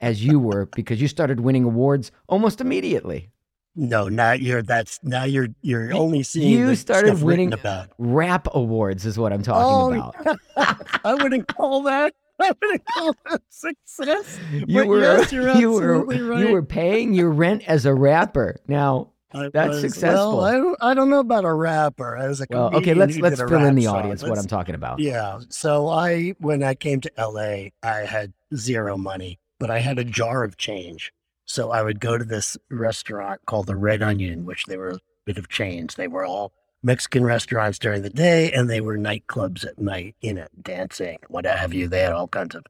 as 0.00 0.24
you 0.24 0.38
were 0.38 0.66
because 0.66 1.00
you 1.02 1.08
started 1.08 1.40
winning 1.40 1.64
awards 1.64 2.12
almost 2.28 2.60
immediately. 2.60 3.28
No, 3.74 4.08
now 4.08 4.32
you're 4.32 4.62
that's 4.62 5.00
now 5.02 5.24
you're 5.24 5.48
you're 5.62 5.94
only 5.94 6.22
seeing 6.22 6.50
you 6.58 6.66
the 6.66 6.76
started 6.76 7.22
winning 7.22 7.52
about. 7.54 7.88
Rap 7.98 8.46
awards 8.52 9.06
is 9.06 9.18
what 9.18 9.32
I'm 9.32 9.42
talking 9.42 9.98
Oh, 10.00 10.12
about. 10.20 10.38
I 11.04 11.14
wouldn't 11.14 11.48
call 11.48 11.82
that. 11.84 12.14
I 12.40 12.52
wouldn't 12.60 12.82
call 12.86 13.14
that 13.30 13.40
success. 13.48 14.38
You 14.66 14.86
were 14.86 15.00
yes, 15.00 15.32
you 15.32 15.72
were 15.72 16.04
right. 16.04 16.40
you 16.46 16.52
were 16.52 16.62
paying 16.62 17.14
your 17.14 17.30
rent 17.30 17.62
as 17.66 17.86
a 17.86 17.94
rapper. 17.94 18.56
Now 18.68 19.12
I 19.32 19.48
that's 19.48 19.68
was- 19.68 19.80
successful. 19.80 20.38
Well, 20.38 20.44
I 20.44 20.52
don't, 20.52 20.76
I 20.82 20.94
don't 20.94 21.08
know 21.08 21.20
about 21.20 21.44
a 21.46 21.52
rapper. 21.54 22.18
I 22.18 22.28
was 22.28 22.42
a 22.42 22.46
Well, 22.50 22.74
okay, 22.76 22.92
let's 22.92 23.16
let's 23.18 23.38
fill 23.40 23.64
in 23.64 23.74
the 23.74 23.84
song. 23.84 23.96
audience 24.00 24.22
what 24.22 24.30
Let's- 24.32 24.42
I'm 24.42 24.48
talking 24.48 24.74
about. 24.74 24.98
Yeah. 24.98 25.38
So 25.48 25.88
I, 25.88 26.34
when 26.40 26.62
I 26.62 26.74
came 26.74 27.00
to 27.00 27.10
LA, 27.16 27.68
I 27.82 28.00
had 28.06 28.34
zero 28.54 28.98
money, 28.98 29.38
but 29.58 29.70
I 29.70 29.78
had 29.78 29.98
a 29.98 30.04
jar 30.04 30.44
of 30.44 30.58
change. 30.58 31.10
So 31.44 31.70
I 31.70 31.82
would 31.82 32.00
go 32.00 32.16
to 32.18 32.24
this 32.24 32.56
restaurant 32.70 33.40
called 33.46 33.66
the 33.66 33.76
Red 33.76 34.02
Onion, 34.02 34.44
which 34.44 34.64
they 34.64 34.76
were 34.76 34.90
a 34.90 34.98
bit 35.24 35.38
of 35.38 35.48
chains. 35.48 35.94
They 35.96 36.08
were 36.08 36.24
all 36.24 36.52
Mexican 36.82 37.24
restaurants 37.24 37.78
during 37.78 38.02
the 38.02 38.10
day 38.10 38.50
and 38.52 38.68
they 38.70 38.80
were 38.80 38.96
nightclubs 38.98 39.66
at 39.66 39.78
night, 39.78 40.16
you 40.20 40.34
know, 40.34 40.46
dancing, 40.62 41.18
what 41.28 41.44
have 41.46 41.74
you. 41.74 41.88
They 41.88 42.00
had 42.00 42.12
all 42.12 42.28
kinds 42.28 42.54
of 42.54 42.64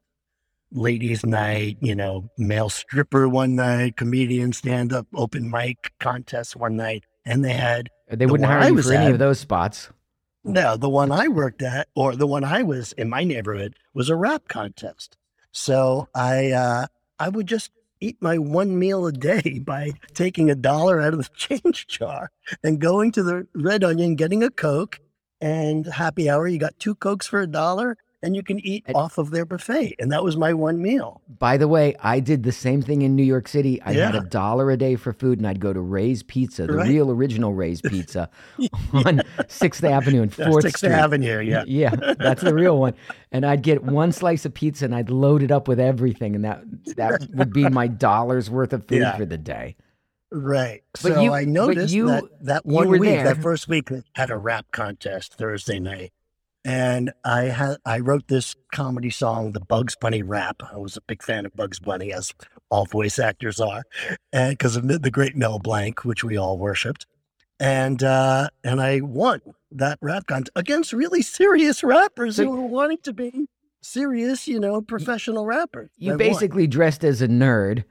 ladies' 0.70 1.24
night, 1.24 1.76
you 1.80 1.94
know, 1.94 2.30
male 2.38 2.68
stripper 2.70 3.28
one 3.28 3.54
night, 3.54 3.96
comedian 3.96 4.52
stand 4.52 4.92
up, 4.92 5.06
open 5.14 5.50
mic 5.50 5.92
contest 6.00 6.56
one 6.56 6.76
night. 6.76 7.04
And 7.24 7.44
they 7.44 7.52
had 7.52 7.88
They 8.08 8.16
The 8.16 8.28
wouldn't 8.28 8.48
hire 8.50 8.68
you 8.70 8.82
for 8.82 8.92
any 8.92 9.06
at- 9.06 9.12
of 9.12 9.18
those 9.18 9.38
spots. 9.38 9.90
no, 10.44 10.76
the 10.76 10.88
one 10.88 11.12
I 11.12 11.28
worked 11.28 11.62
at, 11.62 11.88
or 11.94 12.16
the 12.16 12.26
one 12.26 12.42
I 12.44 12.62
was 12.62 12.92
in 12.94 13.08
my 13.08 13.22
neighborhood, 13.24 13.76
was 13.94 14.08
a 14.10 14.16
rap 14.16 14.48
contest. 14.48 15.16
So 15.52 16.08
I 16.14 16.50
uh, 16.50 16.86
I 17.18 17.28
would 17.28 17.46
just 17.46 17.70
eat 18.02 18.16
my 18.20 18.36
one 18.36 18.78
meal 18.78 19.06
a 19.06 19.12
day 19.12 19.60
by 19.64 19.92
taking 20.14 20.50
a 20.50 20.54
dollar 20.54 21.00
out 21.00 21.14
of 21.14 21.20
the 21.20 21.30
change 21.36 21.86
jar 21.86 22.30
and 22.62 22.80
going 22.80 23.12
to 23.12 23.22
the 23.22 23.46
Red 23.54 23.84
Onion, 23.84 24.16
getting 24.16 24.42
a 24.42 24.50
Coke, 24.50 25.00
and 25.40 25.86
happy 25.86 26.28
hour. 26.28 26.46
You 26.46 26.58
got 26.58 26.78
two 26.78 26.94
Cokes 26.94 27.26
for 27.26 27.40
a 27.40 27.46
dollar, 27.46 27.96
and 28.22 28.36
you 28.36 28.42
can 28.42 28.58
eat 28.64 28.84
And- 28.86 28.96
off 28.96 29.18
of 29.18 29.30
their 29.30 29.44
buffet. 29.44 29.96
And 29.98 30.12
that 30.12 30.22
was 30.22 30.36
my 30.36 30.52
one 30.52 30.80
meal. 30.80 31.20
By 31.38 31.56
the 31.56 31.66
way, 31.68 31.94
I 32.00 32.20
did 32.20 32.42
the 32.44 32.52
same 32.52 32.80
thing 32.82 33.02
in 33.02 33.16
New 33.16 33.22
York 33.22 33.48
City. 33.48 33.80
I 33.82 33.92
had 33.94 34.14
a 34.14 34.20
dollar 34.20 34.70
a 34.70 34.76
day 34.76 34.96
for 34.96 35.12
food, 35.12 35.38
and 35.38 35.46
I'd 35.46 35.60
go 35.60 35.72
to 35.72 35.80
Ray's 35.80 36.22
Pizza, 36.22 36.66
the 36.66 36.74
Right. 36.74 36.88
real 36.88 37.10
original 37.10 37.52
Ray's 37.52 37.80
Pizza, 37.90 38.30
on 38.92 39.22
Sixth 39.48 39.82
Avenue 39.84 40.22
and 40.22 40.32
Fourth 40.32 40.62
Sixth. 40.62 40.84
Avenue, 40.84 41.40
yeah. 41.40 41.64
yeah, 41.66 41.90
that's 42.18 42.42
the 42.42 42.54
real 42.54 42.78
one. 42.78 42.94
And 43.32 43.44
I'd 43.44 43.62
get 43.62 43.82
one 43.82 44.12
slice 44.12 44.44
of 44.44 44.54
pizza, 44.54 44.84
and 44.84 44.94
I'd 44.94 45.10
load 45.10 45.42
it 45.42 45.50
up 45.50 45.66
with 45.68 45.80
everything, 45.80 46.34
and 46.34 46.44
that 46.44 46.62
that 46.96 47.28
would 47.34 47.52
be 47.52 47.68
my 47.68 47.86
dollar's 47.88 48.50
worth 48.50 48.72
of 48.72 48.86
food 48.86 49.00
Yeah. 49.00 49.16
for 49.16 49.24
the 49.24 49.38
day. 49.38 49.76
Right. 50.30 50.82
But 50.92 51.00
so 51.14 51.20
you- 51.20 51.32
I 51.34 51.44
noticed 51.44 51.92
you- 51.92 52.06
that 52.06 52.24
that 52.42 52.66
one 52.66 52.88
week, 52.88 53.02
there. 53.02 53.24
that 53.24 53.42
first 53.42 53.68
week, 53.68 53.90
had 54.14 54.30
a 54.30 54.36
rap 54.38 54.66
contest 54.72 55.34
Thursday 55.34 55.78
night, 55.78 56.12
and 56.64 57.12
I 57.24 57.44
had 57.44 57.76
I 57.84 57.98
wrote 57.98 58.28
this 58.28 58.54
comedy 58.72 59.10
song, 59.10 59.52
the 59.52 59.60
Bugs 59.60 59.96
Bunny 60.00 60.22
rap. 60.22 60.62
I 60.72 60.76
was 60.78 60.96
a 60.96 61.00
big 61.02 61.22
fan 61.22 61.46
of 61.46 61.54
Bugs 61.56 61.80
Bunny, 61.80 62.12
as 62.12 62.32
all 62.70 62.84
voice 62.86 63.18
actors 63.18 63.60
are, 63.60 63.82
and 64.32 64.52
because 64.56 64.76
of 64.76 64.88
the 64.88 64.98
the 64.98 65.10
great 65.10 65.36
Mel 65.36 65.58
Blanc, 65.58 66.04
which 66.04 66.22
we 66.24 66.36
all 66.36 66.58
worshipped, 66.58 67.06
and 67.60 68.02
uh, 68.02 68.48
and 68.64 68.80
I 68.80 69.00
won 69.00 69.40
that 69.72 69.98
rap 70.00 70.26
contest 70.26 70.50
against 70.56 70.92
really 70.92 71.22
serious 71.22 71.82
rappers 71.82 72.36
who 72.36 72.50
were 72.50 72.60
wanting 72.66 72.98
to 73.04 73.12
be 73.12 73.46
serious, 73.82 74.46
you 74.46 74.60
know, 74.60 74.80
professional 74.80 75.44
rappers. 75.46 75.90
I 75.94 76.04
You 76.04 76.10
won 76.10 76.18
basically 76.18 76.66
dressed 76.66 77.02
as 77.04 77.20
a 77.22 77.28
nerd 77.28 77.84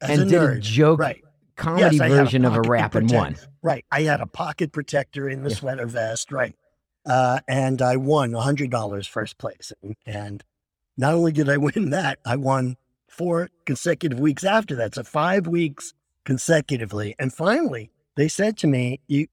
as 0.00 0.10
and 0.18 0.22
a 0.22 0.24
did 0.24 0.40
nerd. 0.40 0.56
a 0.56 0.60
joke 0.60 1.00
right. 1.00 1.22
comedy 1.56 1.96
Yes, 1.96 2.00
I 2.00 2.08
had 2.08 2.12
a 2.20 2.24
version 2.24 2.44
of 2.46 2.56
a 2.56 2.62
rap 2.62 2.94
and 2.94 3.08
protect- 3.08 3.20
won. 3.22 3.36
Right. 3.62 3.84
I 3.90 4.02
had 4.02 4.20
a 4.22 4.26
pocket 4.26 4.72
protector 4.72 5.28
in 5.28 5.42
the 5.42 5.50
Yeah. 5.50 5.56
sweater 5.56 5.86
vest. 5.86 6.32
Right. 6.32 6.54
Uh, 7.06 7.40
and 7.48 7.80
I 7.82 7.96
won 7.96 8.32
$100 8.32 9.08
first 9.08 9.38
place. 9.38 9.72
And, 9.82 9.96
and 10.06 10.44
not 10.96 11.14
only 11.14 11.32
did 11.32 11.48
I 11.48 11.56
win 11.58 11.90
that, 11.90 12.18
I 12.26 12.36
won 12.36 12.76
four 13.08 13.48
consecutive 13.66 14.20
weeks 14.20 14.44
after 14.44 14.74
that. 14.76 14.94
So 14.94 15.02
five 15.02 15.46
weeks 15.46 15.94
consecutively. 16.24 17.14
And 17.18 17.32
finally, 17.32 17.90
they 18.16 18.28
said 18.28 18.56
to 18.58 18.66
me, 18.66 19.00
you, 19.08 19.26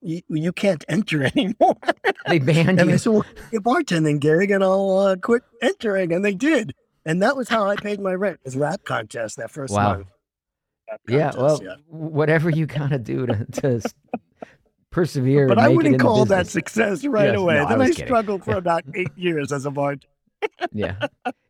you, 0.00 0.20
you 0.28 0.52
can't 0.52 0.84
enter 0.88 1.24
anymore. 1.36 1.76
They 2.28 2.38
banned 2.38 2.78
and 2.80 2.88
you. 2.88 2.94
I 2.94 2.96
said, 2.98 3.10
well, 3.12 3.24
you're 3.50 3.62
bartending, 3.62 4.20
Gary, 4.20 4.50
and 4.52 4.62
I'll 4.62 4.98
uh, 4.98 5.16
quit 5.16 5.42
entering. 5.62 6.12
And 6.12 6.24
they 6.24 6.34
did. 6.34 6.74
And 7.06 7.22
that 7.22 7.36
was 7.36 7.48
how 7.48 7.66
I 7.68 7.76
paid 7.76 8.00
my 8.00 8.14
rent, 8.14 8.40
was 8.44 8.56
rap 8.56 8.84
contest 8.84 9.36
that 9.36 9.50
first 9.50 9.74
Wow. 9.74 9.94
month. 9.94 10.06
Rap 10.90 11.00
Yeah, 11.08 11.32
contest, 11.32 11.62
well, 11.62 11.76
whatever 11.86 12.50
you 12.50 12.66
gotta 12.66 12.98
do 12.98 13.26
to, 13.26 13.44
to 13.46 13.80
persevere. 14.94 15.48
But 15.48 15.58
I 15.58 15.68
wouldn't 15.68 16.00
call 16.00 16.24
that 16.26 16.46
success 16.46 17.04
right 17.04 17.30
Yes, 17.30 17.38
away. 17.38 17.54
no, 17.56 17.64
I 17.64 17.68
then 17.70 17.80
I, 17.82 17.88
kidding. 17.90 18.06
struggled 18.06 18.44
for 18.44 18.52
Yeah. 18.52 18.56
about 18.58 18.84
eight 18.94 19.10
years 19.16 19.52
as 19.52 19.66
a 19.66 19.70
bartender. 19.70 20.06
Yeah, 20.72 20.96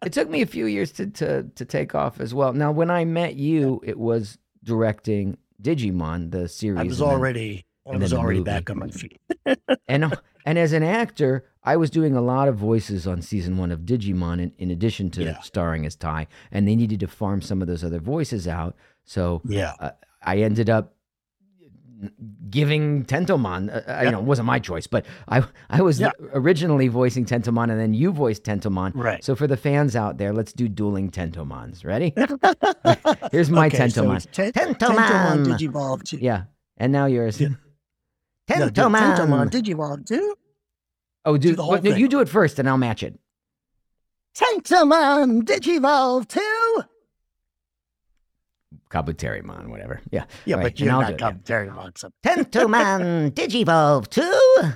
it 0.04 0.12
took 0.12 0.30
me 0.30 0.40
a 0.42 0.46
few 0.46 0.66
years 0.66 0.92
to 0.92 1.06
to 1.08 1.42
to 1.42 1.64
take 1.64 1.94
off 1.94 2.20
as 2.20 2.32
well. 2.32 2.52
Now, 2.52 2.70
when 2.72 2.90
I 2.90 3.04
met 3.04 3.34
you, 3.34 3.80
it 3.84 3.98
was 3.98 4.38
directing 4.62 5.36
Digimon, 5.60 6.30
the 6.30 6.48
series. 6.48 6.78
I 6.80 6.84
was 6.84 6.98
then- 6.98 7.08
already, 7.08 7.64
I 7.92 7.96
was 7.96 8.12
already 8.12 8.38
movie. 8.38 8.50
back 8.50 8.70
on 8.70 8.78
my 8.78 8.88
feet. 8.88 9.20
and 9.88 10.16
and 10.46 10.58
as 10.58 10.72
an 10.72 10.82
actor, 10.84 11.44
I 11.64 11.76
was 11.76 11.90
doing 11.90 12.14
a 12.14 12.20
lot 12.20 12.46
of 12.48 12.56
voices 12.56 13.06
on 13.06 13.20
season 13.20 13.56
one 13.56 13.72
of 13.72 13.80
Digimon, 13.80 14.40
in, 14.40 14.52
in 14.58 14.70
addition 14.70 15.10
to 15.10 15.24
Yeah. 15.24 15.40
starring 15.40 15.84
as 15.86 15.96
Ty. 15.96 16.28
And 16.52 16.68
they 16.68 16.76
needed 16.76 17.00
to 17.00 17.08
farm 17.08 17.42
some 17.42 17.60
of 17.62 17.66
those 17.68 17.82
other 17.82 17.98
voices 17.98 18.46
out, 18.46 18.76
so 19.04 19.42
Yeah, 19.44 19.72
uh, 19.80 19.90
I 20.22 20.38
ended 20.38 20.70
up 20.70 20.93
giving 22.50 23.04
Tentomon. 23.04 23.68
Uh, 23.68 23.90
uh, 23.90 24.02
You 24.04 24.10
know, 24.10 24.18
it 24.18 24.24
wasn't 24.24 24.46
my 24.46 24.58
choice, 24.58 24.86
but 24.86 25.04
I 25.28 25.42
I 25.70 25.82
was 25.82 26.00
Yeah. 26.00 26.10
originally 26.32 26.88
voicing 26.88 27.24
Tentomon, 27.24 27.70
and 27.70 27.78
then 27.80 27.94
you 27.94 28.12
voiced 28.12 28.44
Tentomon. 28.44 28.92
right. 28.94 29.22
So 29.24 29.34
for 29.34 29.46
the 29.46 29.56
fans 29.56 29.94
out 29.96 30.18
there, 30.18 30.32
let's 30.32 30.52
do 30.52 30.68
dueling 30.68 31.10
Tentomons. 31.10 31.84
Ready? 31.84 32.12
Here's 33.32 33.50
my 33.50 33.66
Okay, 33.66 33.88
so 33.88 34.02
Tentomon. 34.04 34.16
it's 34.16 34.26
Ten- 34.32 34.52
Tentomon. 34.52 34.74
Tentomon 34.74 35.46
Digivolve 35.46 36.02
2. 36.04 36.18
yeah, 36.18 36.44
and 36.76 36.92
now 36.92 37.06
yours. 37.06 37.40
Yeah. 37.40 37.48
No, 38.58 38.68
do- 38.68 38.82
Tentomon. 38.82 39.16
Tentomon 39.16 39.50
Digivolve 39.50 40.06
2. 40.06 40.34
oh, 41.24 41.36
do 41.36 41.48
dude, 41.48 41.56
the 41.58 41.62
whole 41.62 41.72
what- 41.72 41.84
no, 41.84 41.90
thing. 41.92 42.00
you 42.00 42.08
do 42.08 42.20
it 42.20 42.28
first, 42.28 42.58
and 42.58 42.68
I'll 42.68 42.76
match 42.78 43.02
it. 43.02 43.18
Tentomon 44.36 45.42
Digivolve 45.42 46.26
2. 46.28 46.40
Kabuterimon, 48.90 49.68
whatever. 49.68 50.00
Yeah. 50.10 50.24
Yeah, 50.44 50.56
Right, 50.56 50.62
but 50.64 50.80
you're 50.80 50.88
not 50.90 51.10
it, 51.10 51.98
So 51.98 52.10
Tentomon 52.24 53.30
Digivolve 53.34 54.08
2. 54.08 54.70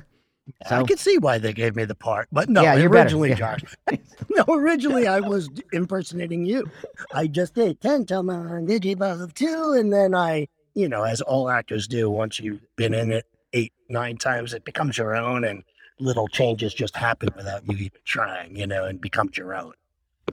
I 0.71 0.83
can 0.83 0.97
see 0.97 1.19
why 1.19 1.39
they 1.39 1.53
gave 1.53 1.77
me 1.77 1.85
the 1.85 1.95
part, 1.95 2.29
but 2.33 2.49
no, 2.49 2.63
Yeah, 2.63 2.75
better, 2.77 2.89
originally, 2.89 3.29
yeah. 3.31 3.35
Josh. 3.35 3.63
no, 4.31 4.45
originally 4.49 5.07
I 5.07 5.21
was 5.21 5.49
impersonating 5.73 6.45
you. 6.45 6.71
I 7.13 7.27
just 7.27 7.55
did 7.55 7.81
Tentomon 7.81 8.67
Digivolve 8.69 9.35
2, 9.35 9.75
and 9.79 9.93
then 9.93 10.15
I, 10.15 10.49
you 10.75 10.89
know, 10.89 11.03
as 11.03 11.21
all 11.21 11.51
actors 11.51 11.87
do, 11.87 12.11
once 12.11 12.41
you've 12.41 12.61
been 12.77 12.95
in 12.95 13.13
it 13.13 13.27
eight, 13.53 13.73
nine 13.89 14.17
times, 14.17 14.55
it 14.55 14.65
becomes 14.65 14.97
your 14.99 15.15
own, 15.15 15.45
and 15.45 15.63
little 16.01 16.29
changes 16.29 16.73
just 16.73 16.97
happen 16.97 17.29
without 17.37 17.67
you 17.69 17.77
even 17.77 18.01
trying, 18.05 18.57
you 18.57 18.67
know, 18.67 18.85
and 18.85 19.01
becomes 19.01 19.37
your 19.37 19.55
own. 19.55 19.73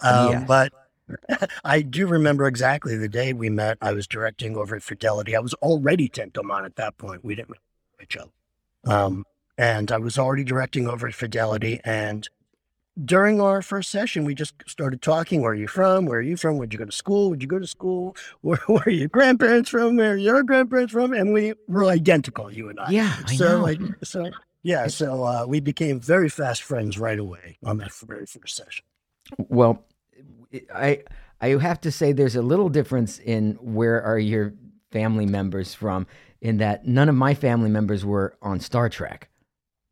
Um, 0.02 0.32
Yes. 0.32 0.44
But 0.48 0.74
I 1.64 1.82
do 1.82 2.08
remember 2.08 2.48
exactly 2.48 2.96
the 2.98 3.10
day 3.10 3.34
we 3.34 3.50
met. 3.50 3.78
I 3.82 3.94
was 3.94 4.08
directing 4.08 4.56
over 4.56 4.76
at 4.76 4.84
Fidelity. 4.84 5.36
I 5.36 5.40
was 5.40 5.54
already 5.56 6.10
Tentomon 6.10 6.66
at 6.66 6.76
that 6.76 6.98
point. 6.98 7.24
We 7.24 7.36
didn't 7.36 7.50
know 7.50 7.56
each 8.02 8.18
other. 8.18 8.32
Um, 8.86 9.26
and 9.58 9.92
I 9.92 9.98
was 9.98 10.18
already 10.18 10.44
directing 10.44 10.88
over 10.88 11.08
at 11.08 11.14
Fidelity. 11.14 11.80
And 11.84 12.28
during 13.04 13.42
our 13.42 13.62
first 13.62 13.92
session, 13.92 14.26
we 14.26 14.36
just 14.36 14.56
started 14.68 15.02
talking. 15.02 15.42
Where 15.42 15.52
are 15.52 15.56
you 15.56 15.68
from? 15.68 16.06
Where 16.06 16.20
are 16.20 16.24
you 16.24 16.38
from? 16.38 16.58
Where'd 16.58 16.74
you 16.74 16.80
go 16.80 16.86
to 16.86 16.92
school? 16.92 17.30
Would 17.30 17.42
you 17.42 17.48
go 17.48 17.60
to 17.60 17.68
school? 17.68 18.16
Where, 18.42 18.60
where 18.68 18.84
are 18.86 18.92
your 18.92 19.10
grandparents 19.10 19.70
from? 19.70 19.98
Where 19.98 20.14
are 20.14 20.18
your 20.18 20.44
grandparents 20.44 20.94
from? 20.94 21.14
And 21.14 21.34
we 21.34 21.54
were 21.68 21.86
identical, 21.86 22.52
you 22.52 22.70
and 22.70 22.80
I. 22.80 22.90
Yeah, 22.90 23.16
I 23.26 23.36
so, 23.36 23.60
know. 23.60 23.68
I, 23.68 23.78
so 24.04 24.32
yeah, 24.64 24.88
so 24.88 25.24
uh, 25.24 25.46
we 25.48 25.60
became 25.60 26.00
very 26.00 26.30
fast 26.30 26.64
friends 26.64 26.98
right 26.98 27.20
away 27.20 27.58
on 27.64 27.78
that 27.78 27.94
very 27.94 28.26
first 28.26 28.56
session. 28.56 28.86
Well, 29.38 29.84
I 30.74 31.04
I 31.42 31.50
have 31.50 31.82
to 31.82 31.92
say 31.92 32.12
there's 32.14 32.36
a 32.36 32.42
little 32.42 32.70
difference 32.70 33.20
in 33.20 33.54
where 33.62 34.02
are 34.02 34.18
your 34.20 34.54
family 34.92 35.26
members 35.26 35.74
from 35.74 36.08
in 36.42 36.58
that 36.58 36.86
none 36.88 37.10
of 37.10 37.16
my 37.16 37.34
family 37.34 37.70
members 37.70 38.06
were 38.06 38.36
on 38.42 38.60
Star 38.60 38.90
Trek. 38.90 39.30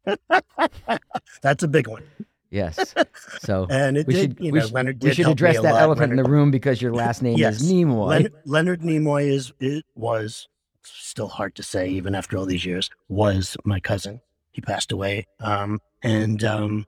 That's 1.41 1.63
a 1.63 1.67
big 1.67 1.87
one. 1.87 2.03
Yes. 2.49 2.93
So 3.41 3.67
And 3.69 3.97
it 3.97 4.07
we 4.07 4.13
did, 4.13 4.19
should 4.21 4.37
you 4.39 4.51
we 4.53 4.59
know, 4.59 4.65
should, 4.65 4.73
Leonard 4.73 5.03
we 5.03 5.13
should 5.13 5.27
address 5.27 5.55
that 5.61 5.73
lot. 5.73 5.81
elephant 5.81 6.11
in 6.13 6.17
the 6.17 6.23
room 6.29 6.49
because 6.49 6.81
your 6.81 6.93
last 6.93 7.21
name 7.21 7.37
Yes. 7.37 7.61
is 7.61 7.69
Nimoy. 7.71 8.07
Leonard, 8.07 8.33
Leonard 8.45 8.81
Nimoy 8.81 9.27
is 9.27 9.51
it 9.59 9.83
was 9.95 10.47
still 10.83 11.27
hard 11.27 11.55
to 11.55 11.63
say 11.63 11.89
even 11.89 12.15
after 12.15 12.37
all 12.37 12.45
these 12.45 12.65
years. 12.65 12.89
Was 13.09 13.57
my 13.65 13.79
cousin. 13.81 14.21
He 14.53 14.61
passed 14.61 14.91
away, 14.93 15.25
um, 15.41 15.81
and 16.03 16.41
um, 16.43 16.85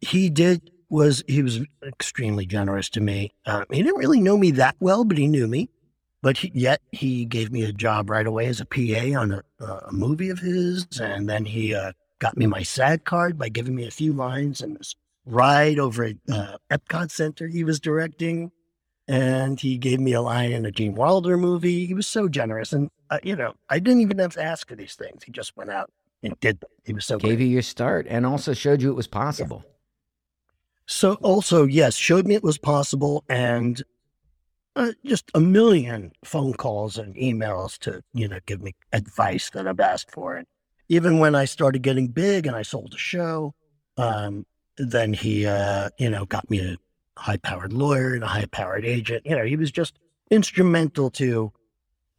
he 0.00 0.28
did 0.28 0.70
was 0.90 1.22
he 1.26 1.42
was 1.42 1.60
extremely 1.86 2.46
generous 2.46 2.88
to 2.90 3.00
me. 3.00 3.32
Um, 3.46 3.64
he 3.70 3.82
didn't 3.82 3.98
really 3.98 4.20
know 4.20 4.36
me 4.36 4.50
that 4.52 4.76
well, 4.80 5.04
but 5.04 5.16
he 5.18 5.28
knew 5.28 5.46
me. 5.46 5.70
But 6.22 6.36
he, 6.38 6.50
yet 6.54 6.82
he 6.92 7.24
gave 7.24 7.50
me 7.50 7.64
a 7.64 7.72
job 7.72 8.10
right 8.10 8.26
away 8.26 8.46
as 8.46 8.60
a 8.60 8.66
PA 8.66 9.18
on 9.18 9.32
a, 9.32 9.64
a 9.64 9.92
movie 9.92 10.28
of 10.28 10.40
his, 10.40 10.86
and 11.00 11.30
then 11.30 11.46
he 11.46 11.74
uh, 11.74 11.92
got 12.18 12.36
me 12.36 12.46
my 12.46 12.62
SAG 12.62 13.04
card 13.04 13.38
by 13.38 13.48
giving 13.48 13.74
me 13.74 13.86
a 13.86 13.90
few 13.90 14.12
lines 14.12 14.60
and 14.60 14.76
this 14.76 14.94
ride 15.24 15.78
over 15.78 16.04
at 16.04 16.16
uh, 16.30 16.56
Epcot 16.70 17.10
Center 17.10 17.46
he 17.46 17.62
was 17.62 17.78
directing 17.78 18.50
and 19.06 19.60
he 19.60 19.76
gave 19.76 20.00
me 20.00 20.12
a 20.12 20.22
line 20.22 20.52
in 20.52 20.64
a 20.64 20.70
Gene 20.70 20.94
Wilder 20.94 21.36
movie. 21.36 21.86
He 21.86 21.94
was 21.94 22.06
so 22.06 22.28
generous, 22.28 22.72
and 22.72 22.90
uh, 23.10 23.18
you 23.24 23.34
know, 23.34 23.54
I 23.68 23.80
didn't 23.80 24.02
even 24.02 24.18
have 24.18 24.34
to 24.34 24.42
ask 24.42 24.68
for 24.68 24.76
these 24.76 24.94
things. 24.94 25.24
He 25.24 25.32
just 25.32 25.56
went 25.56 25.70
out 25.70 25.90
and 26.22 26.38
did 26.40 26.60
them. 26.60 26.70
He 26.84 26.92
was 26.92 27.06
so 27.06 27.18
Gave 27.18 27.38
great. 27.38 27.40
you 27.40 27.46
your 27.46 27.62
start 27.62 28.06
and 28.08 28.24
also 28.24 28.52
showed 28.52 28.82
you 28.82 28.90
it 28.90 28.94
was 28.94 29.08
possible. 29.08 29.64
So 30.90 31.14
also, 31.22 31.66
yes, 31.66 31.94
showed 31.94 32.26
me 32.26 32.34
it 32.34 32.42
was 32.42 32.58
possible, 32.58 33.22
and 33.28 33.80
uh, 34.74 34.90
just 35.06 35.30
a 35.34 35.40
million 35.40 36.10
phone 36.24 36.52
calls 36.52 36.98
and 36.98 37.14
emails 37.14 37.78
to 37.78 38.02
you 38.12 38.26
know 38.26 38.40
give 38.44 38.60
me 38.60 38.74
advice 38.92 39.50
that 39.50 39.68
I've 39.68 39.78
asked 39.78 40.10
for. 40.10 40.34
And 40.34 40.48
even 40.88 41.20
when 41.20 41.36
I 41.36 41.44
started 41.44 41.82
getting 41.82 42.08
big 42.08 42.44
and 42.44 42.56
I 42.56 42.62
sold 42.62 42.92
a 42.92 42.98
show, 42.98 43.54
um, 43.98 44.44
then 44.78 45.12
he 45.12 45.46
uh, 45.46 45.90
you 45.96 46.10
know 46.10 46.24
got 46.26 46.50
me 46.50 46.58
a 46.58 46.76
high-powered 47.16 47.72
lawyer 47.72 48.14
and 48.14 48.24
a 48.24 48.28
high-powered 48.28 48.84
agent. 48.84 49.24
You 49.24 49.36
know, 49.36 49.44
he 49.44 49.54
was 49.54 49.70
just 49.70 49.96
instrumental 50.28 51.08
to 51.10 51.52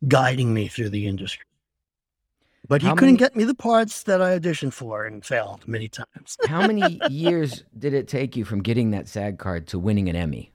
guiding 0.08 0.54
me 0.54 0.70
through 0.70 0.92
the 0.92 1.08
industry. 1.08 1.46
But 2.72 2.82
he 2.82 2.88
How 2.88 2.96
couldn't 2.96 3.16
many- 3.16 3.18
get 3.18 3.36
me 3.36 3.44
the 3.44 3.54
parts 3.54 4.04
that 4.04 4.22
I 4.22 4.40
auditioned 4.40 4.72
for 4.72 5.04
and 5.04 5.26
failed 5.26 5.68
many 5.68 5.90
times. 5.90 6.38
How 6.48 6.66
many 6.66 7.02
years 7.10 7.66
did 7.78 7.94
it 7.94 8.08
take 8.08 8.38
you 8.38 8.46
from 8.46 8.62
getting 8.64 8.92
that 8.92 9.10
SAG 9.10 9.38
card 9.40 9.68
to 9.68 9.78
winning 9.78 10.08
an 10.08 10.16
Emmy? 10.16 10.54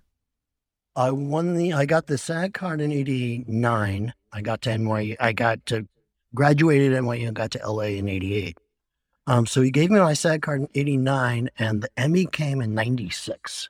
I 0.96 1.11
won 1.11 1.56
the. 1.56 1.75
I 1.75 1.85
got 1.85 2.06
the 2.06 2.16
SAG 2.16 2.54
card 2.54 2.80
in 2.80 2.90
'89. 2.90 4.14
I 4.32 4.40
got 4.40 4.62
to 4.62 4.70
NYU. 4.70 5.16
I 5.20 5.35
got 5.35 5.66
to 5.66 5.87
graduated 6.35 6.94
at 6.94 7.02
NYU 7.02 7.26
and 7.26 7.37
got 7.37 7.50
to 7.50 7.58
LA 7.70 7.99
in 8.00 8.08
'88. 8.08 8.56
Um, 9.26 9.44
so 9.44 9.61
he 9.61 9.70
gave 9.70 9.90
me 9.90 10.00
my 10.00 10.14
SAG 10.14 10.40
card 10.40 10.62
in 10.62 10.68
89 10.75 11.50
and 11.58 11.82
the 11.82 11.90
Emmy 11.99 12.25
came 12.25 12.62
in 12.62 12.73
96. 12.75 13.68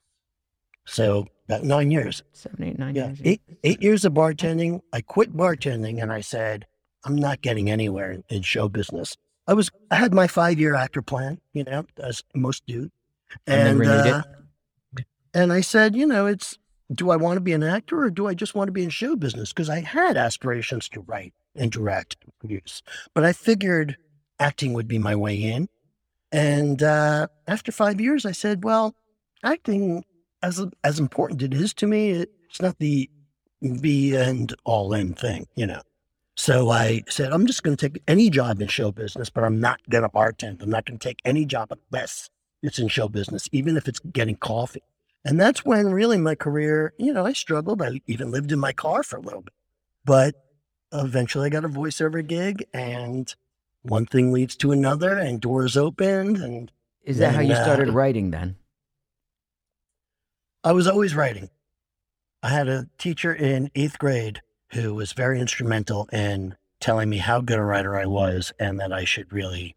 So 0.84 1.26
about 1.48 1.64
nine 1.64 1.90
years. 1.90 2.22
Seven, 2.32 2.62
eight, 2.62 2.78
nine 2.78 2.94
Yeah. 2.94 3.06
years. 3.06 3.20
Eight, 3.24 3.40
eight 3.64 3.82
years 3.82 4.04
of 4.04 4.12
bartending. 4.12 4.82
I 4.92 5.00
quit 5.00 5.36
bartending 5.36 6.00
and 6.00 6.12
I 6.12 6.20
said, 6.20 6.66
I'm 7.06 7.16
not 7.16 7.40
getting 7.40 7.70
anywhere 7.70 8.18
in, 8.28 8.42
show 8.42 8.68
business. 8.68 9.16
I 9.46 9.54
was, 9.54 9.70
I 9.90 9.94
had 9.94 10.12
my 10.12 10.26
five 10.26 10.58
year 10.58 10.74
actor 10.74 11.02
plan, 11.02 11.40
you 11.52 11.64
know, 11.64 11.86
as 11.98 12.22
most 12.34 12.66
do. 12.66 12.90
And 13.46 13.80
it? 13.80 13.86
uh, 13.86 14.22
and 15.32 15.52
I 15.52 15.60
said, 15.60 15.94
you 15.94 16.06
know, 16.06 16.26
it's, 16.26 16.58
do 16.92 17.10
I 17.10 17.16
want 17.16 17.36
to 17.36 17.40
be 17.40 17.52
an 17.52 17.62
actor 17.62 18.02
or 18.02 18.10
do 18.10 18.26
I 18.26 18.34
just 18.34 18.54
want 18.54 18.68
to 18.68 18.72
be 18.72 18.82
in 18.82 18.90
show 18.90 19.16
business? 19.16 19.52
Because 19.52 19.70
I 19.70 19.80
had 19.80 20.16
aspirations 20.16 20.88
to 20.90 21.00
write 21.00 21.32
and 21.54 21.70
direct 21.70 22.16
and 22.24 22.36
produce, 22.38 22.82
but 23.14 23.24
I 23.24 23.32
figured 23.32 23.96
acting 24.38 24.72
would 24.72 24.88
be 24.88 24.98
my 24.98 25.14
way 25.14 25.36
in. 25.36 25.68
And 26.32 26.82
uh, 26.82 27.28
after 27.46 27.70
five 27.70 28.00
years, 28.00 28.26
I 28.26 28.32
said, 28.32 28.64
well, 28.64 28.94
acting, 29.44 30.04
as 30.42 30.64
as 30.84 30.98
important 30.98 31.42
it 31.42 31.54
is 31.54 31.72
to 31.74 31.86
me, 31.86 32.10
it, 32.10 32.30
it's 32.48 32.60
not 32.60 32.78
the 32.78 33.08
be 33.80 34.14
and 34.14 34.54
all 34.64 34.92
in 34.92 35.14
thing, 35.14 35.46
you 35.54 35.66
know. 35.66 35.82
So 36.36 36.70
I 36.70 37.02
said, 37.08 37.32
I'm 37.32 37.46
just 37.46 37.62
going 37.62 37.76
to 37.76 37.88
take 37.88 38.02
any 38.06 38.28
job 38.28 38.60
in 38.60 38.68
show 38.68 38.92
business, 38.92 39.30
but 39.30 39.42
I'm 39.42 39.58
not 39.58 39.80
going 39.88 40.02
to 40.02 40.08
bartend. 40.08 40.62
I'm 40.62 40.68
not 40.68 40.84
going 40.84 40.98
to 40.98 41.08
take 41.08 41.20
any 41.24 41.46
job 41.46 41.72
unless 41.90 42.28
it's 42.62 42.78
in 42.78 42.88
show 42.88 43.08
business, 43.08 43.48
even 43.52 43.76
if 43.76 43.88
it's 43.88 44.00
getting 44.00 44.36
coffee. 44.36 44.82
And 45.24 45.40
that's 45.40 45.64
when 45.64 45.86
really 45.86 46.18
my 46.18 46.34
career, 46.34 46.92
you 46.98 47.12
know, 47.12 47.24
I 47.24 47.32
struggled. 47.32 47.80
I 47.80 48.00
even 48.06 48.30
lived 48.30 48.52
in 48.52 48.60
my 48.60 48.72
car 48.72 49.02
for 49.02 49.16
a 49.16 49.20
little 49.20 49.40
bit, 49.40 49.54
but 50.04 50.34
eventually 50.92 51.46
I 51.46 51.48
got 51.48 51.64
a 51.64 51.68
voiceover 51.68 52.24
gig 52.24 52.66
and 52.72 53.34
one 53.82 54.06
thing 54.06 54.30
leads 54.30 54.56
to 54.56 54.72
another 54.72 55.16
and 55.16 55.40
doors 55.40 55.76
opened. 55.76 56.36
And 56.36 56.70
Is 57.02 57.18
that 57.18 57.34
how 57.34 57.40
you 57.40 57.48
then, 57.48 57.56
uh, 57.56 57.64
started 57.64 57.90
writing 57.94 58.30
then? 58.30 58.56
I 60.62 60.72
was 60.72 60.86
always 60.86 61.14
writing. 61.14 61.48
I 62.42 62.50
had 62.50 62.68
a 62.68 62.88
teacher 62.98 63.34
in 63.34 63.70
eighth 63.74 63.98
grade 63.98 64.42
who 64.72 64.94
was 64.94 65.12
very 65.12 65.40
instrumental 65.40 66.08
in 66.12 66.56
telling 66.80 67.08
me 67.08 67.18
how 67.18 67.40
good 67.40 67.58
a 67.58 67.62
writer 67.62 67.96
I 67.96 68.06
was 68.06 68.52
and 68.58 68.78
that 68.80 68.92
I 68.92 69.04
should 69.04 69.32
really 69.32 69.76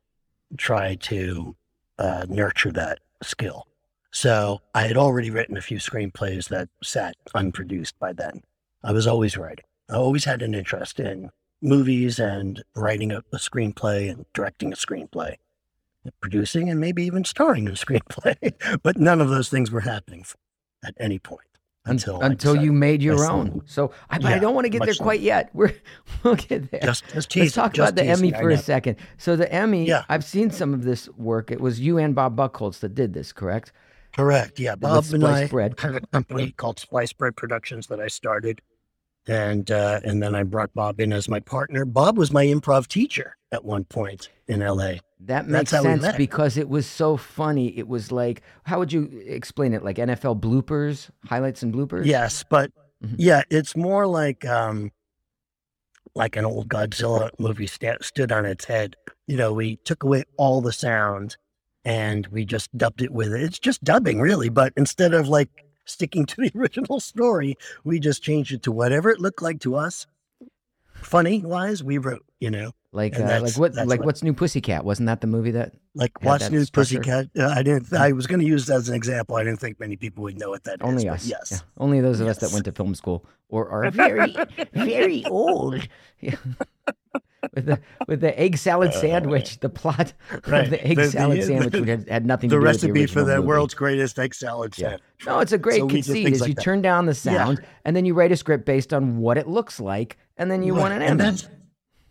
try 0.57 0.95
to 0.95 1.55
uh, 1.97 2.25
nurture 2.27 2.71
that 2.71 2.99
skill. 3.21 3.67
So 4.11 4.61
I 4.73 4.87
had 4.87 4.97
already 4.97 5.29
written 5.29 5.57
a 5.57 5.61
few 5.61 5.77
screenplays 5.77 6.49
that 6.49 6.69
sat 6.83 7.15
unproduced 7.35 7.97
by 7.99 8.13
then. 8.13 8.41
I 8.83 8.91
was 8.91 9.05
always 9.05 9.37
writing. 9.37 9.65
I 9.89 9.95
always 9.95 10.25
had 10.25 10.41
an 10.41 10.55
interest 10.55 10.99
in 10.99 11.29
movies 11.61 12.19
and 12.19 12.63
writing 12.75 13.11
a, 13.11 13.19
a 13.31 13.37
screenplay 13.37 14.09
and 14.09 14.25
directing 14.33 14.71
a 14.71 14.75
screenplay, 14.75 15.35
and 16.03 16.13
producing 16.21 16.69
and 16.69 16.79
maybe 16.79 17.03
even 17.03 17.23
starring 17.23 17.65
in 17.65 17.73
a 17.73 17.75
screenplay. 17.75 18.79
but 18.81 18.97
none 18.97 19.21
of 19.21 19.29
those 19.29 19.49
things 19.49 19.69
were 19.69 19.81
happening 19.81 20.25
at 20.83 20.95
any 20.99 21.19
point 21.19 21.48
Un- 21.89 21.95
until 21.95 22.21
until 22.21 22.55
you 22.55 22.71
made 22.71 23.01
your 23.01 23.29
own. 23.29 23.61
So 23.65 23.91
I, 24.09 24.19
but 24.19 24.31
I 24.33 24.39
don't 24.39 24.53
want 24.53 24.65
to 24.65 24.69
get 24.69 24.83
there 24.83 24.93
so. 24.93 25.03
quite 25.03 25.19
yet. 25.21 25.49
We're 25.53 25.73
we'll 26.23 26.35
get 26.35 26.71
there. 26.71 26.81
Just, 26.81 27.03
just 27.13 27.35
Let's 27.35 27.53
talk 27.53 27.75
about 27.77 27.95
the 27.95 28.03
Emmy 28.03 28.31
for 28.31 28.49
a 28.49 28.57
second. 28.57 28.97
So 29.17 29.35
the 29.35 29.51
Emmy, 29.51 29.85
Yeah. 29.85 30.03
I've 30.09 30.23
seen 30.23 30.51
some 30.51 30.73
of 30.73 30.83
this 30.83 31.09
work. 31.17 31.51
It 31.51 31.59
was 31.59 31.79
you 31.79 31.97
and 31.97 32.13
Bob 32.15 32.35
Buchholz 32.35 32.79
that 32.79 32.95
did 32.95 33.13
this, 33.13 33.33
correct? 33.33 33.71
Correct. 34.15 34.59
Yeah. 34.59 34.75
Bob 34.75 35.05
and 35.13 35.25
I 35.25 35.47
Bread. 35.47 35.79
had 35.79 35.95
a 35.95 36.01
company 36.07 36.51
called 36.51 36.79
Splice 36.79 37.13
Bread 37.13 37.35
Productions 37.35 37.87
that 37.87 37.99
I 37.99 38.07
started. 38.07 38.61
And 39.27 39.69
uh, 39.69 39.99
and 40.03 40.23
then 40.23 40.33
I 40.33 40.43
brought 40.43 40.73
Bob 40.73 40.99
in 40.99 41.13
as 41.13 41.29
my 41.29 41.39
partner. 41.39 41.85
Bob 41.85 42.17
was 42.17 42.31
my 42.31 42.45
improv 42.45 42.87
teacher 42.87 43.35
at 43.51 43.63
one 43.63 43.83
point 43.83 44.29
in 44.47 44.61
LA. 44.61 44.93
That 45.21 45.47
makes 45.47 45.71
That's 45.71 45.83
how 45.85 45.93
we 45.93 45.99
sense 46.01 46.15
because 46.17 46.55
it 46.57 46.69
was 46.69 46.87
so 46.87 47.17
funny. 47.17 47.77
It 47.77 47.87
was 47.87 48.11
like, 48.11 48.41
how 48.63 48.79
would 48.79 48.93
you 48.93 49.09
explain 49.25 49.73
it? 49.73 49.83
Like 49.83 49.97
NFL 49.97 50.39
bloopers, 50.39 51.09
highlights 51.25 51.61
and 51.61 51.73
bloopers? 51.73 52.05
Yes, 52.05 52.43
but 52.49 52.71
Mhm. 53.03 53.15
yeah, 53.17 53.41
it's 53.49 53.75
more 53.75 54.07
like 54.07 54.45
um 54.45 54.91
like 56.15 56.35
an 56.35 56.45
old 56.45 56.67
Godzilla 56.69 57.29
movie 57.37 57.67
sta- 57.67 57.97
stood 58.01 58.31
on 58.31 58.45
its 58.45 58.65
head. 58.65 58.95
You 59.27 59.37
know, 59.37 59.53
we 59.53 59.75
took 59.77 60.03
away 60.03 60.23
all 60.37 60.59
the 60.61 60.73
sound 60.73 61.37
and 61.85 62.25
we 62.27 62.45
just 62.45 62.75
dubbed 62.77 63.01
it 63.01 63.11
with 63.11 63.33
it. 63.33 63.41
It's 63.41 63.59
just 63.59 63.83
dubbing, 63.83 64.19
really, 64.19 64.49
but 64.49 64.73
instead 64.75 65.13
of 65.13 65.27
like 65.27 65.49
sticking 65.85 66.25
to 66.25 66.35
the 66.41 66.51
original 66.57 66.99
story, 66.99 67.55
we 67.83 67.99
just 67.99 68.23
changed 68.23 68.51
it 68.53 68.63
to 68.63 68.71
whatever 68.71 69.09
it 69.09 69.19
looked 69.19 69.41
like 69.41 69.59
to 69.61 69.75
us. 69.75 70.07
Funny 70.93 71.41
wise, 71.41 71.83
we 71.83 71.97
wrote, 71.97 72.25
you 72.39 72.49
know, 72.51 72.71
Like, 72.91 73.19
uh, 73.19 73.39
like 73.43 73.55
what? 73.55 73.75
Like 73.75 73.87
what- 73.87 74.05
what's 74.05 74.23
new 74.23 74.33
Pussycat? 74.33 74.83
Wasn't 74.83 75.05
that 75.05 75.21
the 75.21 75.27
movie 75.27 75.51
that? 75.51 75.73
like 75.93 76.11
Yeah, 76.21 76.27
What's 76.29 76.49
New 76.49 76.63
structure. 76.65 76.97
Pussycat. 76.99 77.29
Uh, 77.37 77.47
I 77.55 77.61
didn't. 77.61 77.93
I 77.93 78.11
was 78.13 78.25
going 78.25 78.39
to 78.41 78.47
use 78.47 78.65
that 78.65 78.77
as 78.77 78.89
an 78.89 78.95
example. 78.95 79.35
I 79.35 79.43
didn't 79.43 79.59
think 79.59 79.79
many 79.79 79.95
people 79.95 80.23
would 80.23 80.39
know 80.39 80.49
what 80.49 80.63
that 80.63 80.81
Only 80.81 81.05
but 81.05 81.13
us. 81.15 81.25
Yes. 81.27 81.49
Yeah. 81.51 81.57
Only 81.77 81.99
those 82.01 82.19
of 82.19 82.27
us 82.27 82.37
that 82.39 82.51
went 82.51 82.65
to 82.65 82.71
film 82.71 82.95
school 82.95 83.25
or 83.49 83.69
are 83.69 83.91
very, 84.05 84.35
very 84.73 85.23
old. 85.29 85.87
Yeah. 86.19 86.35
with 87.53 87.65
the 87.67 87.79
with 88.07 88.21
the 88.21 88.37
egg 88.39 88.57
salad 88.57 88.93
sandwich, 88.93 89.59
the 89.59 89.69
plot 89.69 90.13
of 90.31 90.51
Uh, 90.51 90.63
the 90.63 90.83
egg 90.85 90.97
The- 90.97 91.03
the- 91.03 91.11
salad 91.11 91.37
the- 91.37 91.43
sandwich 91.43 91.73
which 91.73 91.87
had, 91.89 92.09
had 92.09 92.25
nothing 92.25 92.49
The 92.49 92.55
to 92.55 92.59
do 92.59 92.65
with 92.65 92.67
recipe 92.75 92.87
the 92.93 92.99
recipe 93.01 93.13
for 93.13 93.23
the 93.23 93.35
movie. 93.37 93.47
world's 93.47 93.73
greatest 93.75 94.17
egg 94.17 94.33
salad 94.33 94.73
Yeah. 94.77 94.89
sandwich. 94.89 95.01
No, 95.27 95.39
it's 95.39 95.51
a 95.51 95.57
great 95.59 95.79
So 95.81 95.87
conceit. 95.87 96.23
things 96.23 96.35
Is 96.37 96.41
like 96.41 96.47
you 96.49 96.55
that. 96.55 96.61
turn 96.63 96.81
down 96.81 97.05
the 97.05 97.11
Yeah. 97.11 97.35
sound 97.37 97.61
and 97.85 97.95
then 97.95 98.05
you 98.05 98.13
write 98.15 98.31
a 98.31 98.35
script 98.37 98.65
based 98.65 98.93
on 98.93 99.17
what 99.17 99.37
it 99.37 99.47
looks 99.47 99.79
like, 99.79 100.17
and 100.37 100.49
then 100.49 100.63
you 100.63 100.73
Right, 100.73 100.81
want 100.81 100.93
an 100.95 101.01
and 101.03 101.19
that's 101.19 101.47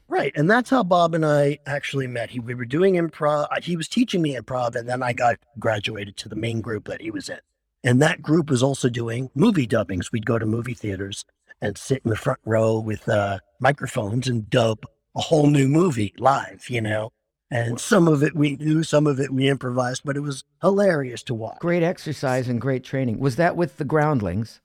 right, 0.09 0.33
and 0.35 0.51
that's 0.51 0.71
how 0.71 0.83
Bob 0.83 1.14
and 1.14 1.25
I 1.25 1.59
actually 1.66 2.07
met. 2.07 2.31
He, 2.31 2.40
we 2.40 2.55
were 2.55 2.64
doing 2.64 2.94
improv. 2.94 3.47
uh, 3.51 3.61
He 3.62 3.77
was 3.77 3.88
teaching 3.88 4.23
me 4.23 4.37
improv, 4.37 4.75
and 4.75 4.88
then 4.88 5.03
I 5.03 5.12
got 5.12 5.37
graduated 5.59 6.16
to 6.18 6.29
the 6.29 6.37
main 6.37 6.61
group 6.61 6.87
that 6.87 7.01
he 7.01 7.11
was 7.11 7.29
in. 7.29 7.38
And 7.85 8.03
that 8.03 8.23
group 8.23 8.51
was 8.51 8.62
also 8.62 8.88
doing 8.88 9.31
movie 9.35 9.66
dubbings. 9.66 10.11
We'd 10.11 10.27
go 10.27 10.38
to 10.38 10.47
movie 10.47 10.75
theaters 10.75 11.25
and 11.61 11.79
sit 11.79 12.03
in 12.05 12.11
the 12.11 12.16
front 12.16 12.40
row 12.44 12.79
with 12.79 13.09
uh, 13.09 13.38
microphones 13.61 14.29
and 14.29 14.51
dub 14.51 14.85
a 15.16 15.21
whole 15.21 15.47
new 15.49 15.68
movie 15.68 16.12
live. 16.18 16.68
You 16.68 16.81
know, 16.81 17.12
and 17.51 17.81
some 17.81 18.09
of 18.09 18.23
it 18.23 18.35
we 18.35 18.57
knew, 18.57 18.83
some 18.83 19.07
of 19.07 19.21
it 19.21 19.33
we 19.33 19.49
improvised, 19.49 20.03
but 20.05 20.16
it 20.16 20.21
was 20.21 20.44
hilarious 20.61 21.23
to 21.25 21.35
watch. 21.35 21.59
Great 21.61 21.83
exercise 21.83 22.49
and 22.49 22.61
great 22.61 22.85
training. 22.85 23.21
Was 23.21 23.37
that 23.37 23.57
with 23.57 23.77
the 23.77 23.85
Groundlings? 23.85 24.61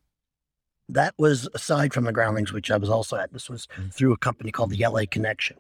That 0.90 1.14
was 1.18 1.48
aside 1.54 1.94
from 1.94 2.04
the 2.04 2.12
Groundlings, 2.12 2.52
which 2.54 2.70
I 2.70 2.78
was 2.78 2.90
also 2.90 3.16
at. 3.18 3.32
This 3.34 3.50
was 3.50 3.68
through 3.92 4.14
a 4.14 4.18
company 4.18 4.52
called 4.52 4.70
the 4.72 4.86
LA 4.86 5.02
Connection. 5.10 5.58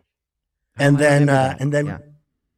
And 0.78 0.98
I 0.98 1.00
then, 1.00 1.30
uh, 1.30 1.56
and 1.60 1.72
then, 1.74 1.86
Yeah. 1.86 1.98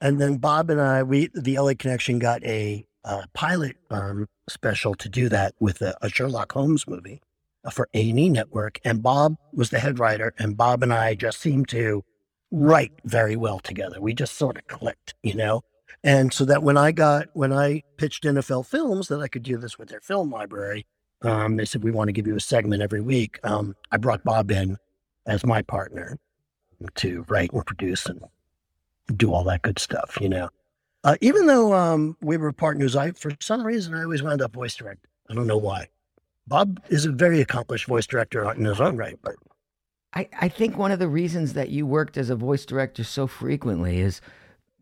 and 0.01 0.19
then 0.19 0.37
Bob 0.37 0.69
and 0.69 0.81
I, 0.81 1.03
we, 1.03 1.29
the 1.33 1.57
LA 1.59 1.73
Connection 1.77 2.19
got 2.19 2.43
a 2.43 2.85
uh, 3.03 3.23
pilot 3.33 3.75
um, 3.91 4.27
special 4.49 4.95
to 4.95 5.09
do 5.09 5.29
that 5.29 5.53
with 5.59 5.81
a, 5.81 5.95
a 6.01 6.09
Sherlock 6.09 6.51
Holmes 6.53 6.87
movie 6.87 7.21
uh, 7.63 7.69
for 7.69 7.87
A&E 7.93 8.29
Network. 8.29 8.79
And 8.83 9.03
Bob 9.03 9.35
was 9.53 9.69
the 9.69 9.79
head 9.79 9.99
writer, 9.99 10.33
and 10.39 10.57
Bob 10.57 10.81
and 10.81 10.91
I 10.93 11.13
just 11.13 11.39
seemed 11.39 11.67
to 11.69 12.03
write 12.51 12.93
very 13.03 13.35
well 13.35 13.59
together. 13.59 14.01
We 14.01 14.13
just 14.13 14.35
sort 14.35 14.57
of 14.57 14.65
clicked, 14.67 15.13
you 15.21 15.35
know? 15.35 15.61
And 16.03 16.31
so 16.33 16.45
that 16.45 16.63
when 16.63 16.77
I 16.77 16.91
got, 16.91 17.27
when 17.33 17.51
I 17.51 17.83
pitched 17.97 18.23
NFL 18.23 18.65
Films 18.65 19.07
that 19.07 19.19
I 19.19 19.27
could 19.27 19.43
do 19.43 19.57
this 19.57 19.77
with 19.77 19.89
their 19.89 20.01
film 20.01 20.31
library, 20.31 20.85
um, 21.25 21.55
they 21.57 21.65
said, 21.65 21.83
we 21.83 21.91
want 21.91 22.07
to 22.07 22.13
give 22.13 22.27
you 22.27 22.35
a 22.35 22.39
segment 22.39 22.81
every 22.81 23.01
week. 23.01 23.39
Um, 23.43 23.75
I 23.91 23.97
brought 23.97 24.23
Bob 24.23 24.51
in 24.51 24.77
as 25.25 25.45
my 25.45 25.61
partner 25.61 26.17
to 26.95 27.25
write 27.27 27.51
and 27.53 27.65
produce 27.65 28.05
and 28.05 28.21
do 29.15 29.33
all 29.33 29.43
that 29.45 29.61
good 29.61 29.79
stuff, 29.79 30.17
you 30.21 30.29
know. 30.29 30.49
Uh, 31.03 31.15
even 31.21 31.45
though 31.45 31.73
um, 31.73 32.17
we 32.21 32.37
were 32.37 32.51
partners, 32.51 32.95
I 32.95 33.11
for 33.11 33.31
some 33.39 33.65
reason 33.65 33.93
I 33.93 34.03
always 34.03 34.23
wound 34.23 34.41
up 34.41 34.53
voice 34.53 34.75
directing. 34.75 35.09
I 35.29 35.35
don't 35.35 35.47
know 35.47 35.57
why. 35.57 35.87
Bob 36.47 36.79
is 36.89 37.05
a 37.05 37.11
very 37.11 37.41
accomplished 37.41 37.85
voice 37.85 38.07
director 38.07 38.49
in 38.51 38.65
his 38.65 38.81
own 38.81 38.97
right, 38.97 39.17
but 39.21 39.35
I, 40.13 40.27
I 40.39 40.49
think 40.49 40.77
one 40.77 40.91
of 40.91 40.99
the 40.99 41.07
reasons 41.07 41.53
that 41.53 41.69
you 41.69 41.85
worked 41.85 42.17
as 42.17 42.29
a 42.29 42.35
voice 42.35 42.65
director 42.65 43.03
so 43.03 43.27
frequently 43.27 43.99
is 43.99 44.21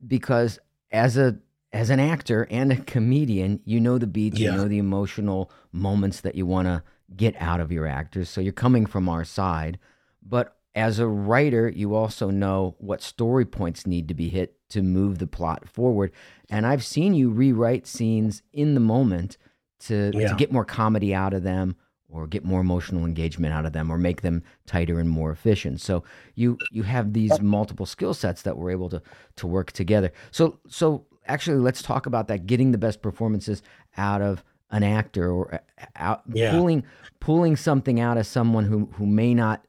because 0.07 0.59
as 0.91 1.17
a 1.17 1.37
as 1.73 1.89
an 1.89 1.99
actor 1.99 2.47
and 2.51 2.71
a 2.71 2.77
comedian, 2.77 3.59
you 3.65 3.79
know 3.79 3.97
the 3.97 4.07
beats, 4.07 4.39
you 4.39 4.51
know 4.51 4.67
the 4.67 4.77
emotional 4.77 5.51
moments 5.71 6.21
that 6.21 6.35
you 6.35 6.45
want 6.45 6.67
to 6.67 6.83
get 7.15 7.35
out 7.39 7.59
of 7.59 7.71
your 7.71 7.87
actors. 7.87 8.29
So 8.29 8.39
you're 8.41 8.53
coming 8.53 8.85
from 8.85 9.09
our 9.09 9.23
side, 9.23 9.79
but 10.21 10.55
as 10.75 10.99
a 10.99 11.07
writer, 11.07 11.69
you 11.69 11.93
also 11.95 12.29
know 12.29 12.75
what 12.79 13.01
story 13.01 13.45
points 13.45 13.85
need 13.85 14.07
to 14.07 14.13
be 14.13 14.29
hit 14.29 14.55
to 14.69 14.81
move 14.81 15.19
the 15.19 15.27
plot 15.27 15.67
forward. 15.67 16.11
And 16.49 16.65
I've 16.65 16.83
seen 16.83 17.13
you 17.13 17.29
rewrite 17.29 17.85
scenes 17.85 18.41
in 18.53 18.73
the 18.73 18.79
moment 18.79 19.37
to, 19.81 20.11
to 20.29 20.35
get 20.35 20.51
more 20.51 20.65
comedy 20.65 21.13
out 21.13 21.33
of 21.33 21.43
them 21.43 21.75
or 22.09 22.27
get 22.27 22.45
more 22.45 22.61
emotional 22.61 23.05
engagement 23.05 23.53
out 23.53 23.65
of 23.65 23.73
them 23.73 23.91
or 23.91 23.97
make 23.97 24.21
them 24.21 24.43
tighter 24.65 24.99
and 24.99 25.09
more 25.09 25.31
efficient. 25.31 25.81
So 25.81 26.03
you 26.35 26.57
you 26.71 26.83
have 26.83 27.13
these 27.13 27.41
multiple 27.41 27.85
skill 27.87 28.13
sets 28.13 28.43
that 28.43 28.57
we're 28.57 28.71
able 28.71 28.89
to 28.89 29.01
to 29.37 29.47
work 29.47 29.71
together. 29.71 30.11
So 30.31 30.59
so 30.67 31.05
actually 31.27 31.57
let's 31.57 31.81
talk 31.81 32.05
about 32.05 32.27
that 32.27 32.45
getting 32.45 32.71
the 32.71 32.77
best 32.77 33.01
performances 33.01 33.61
out 33.97 34.21
of 34.21 34.43
an 34.71 34.83
actor 34.83 35.31
or 35.31 35.53
uh, 35.55 35.57
out 35.95 36.23
Yeah. 36.33 36.51
pulling 36.51 36.83
pulling 37.19 37.55
something 37.55 37.99
out 37.99 38.17
of 38.17 38.25
someone 38.25 38.65
who 38.65 38.89
who 38.93 39.05
may 39.05 39.33
not 39.33 39.65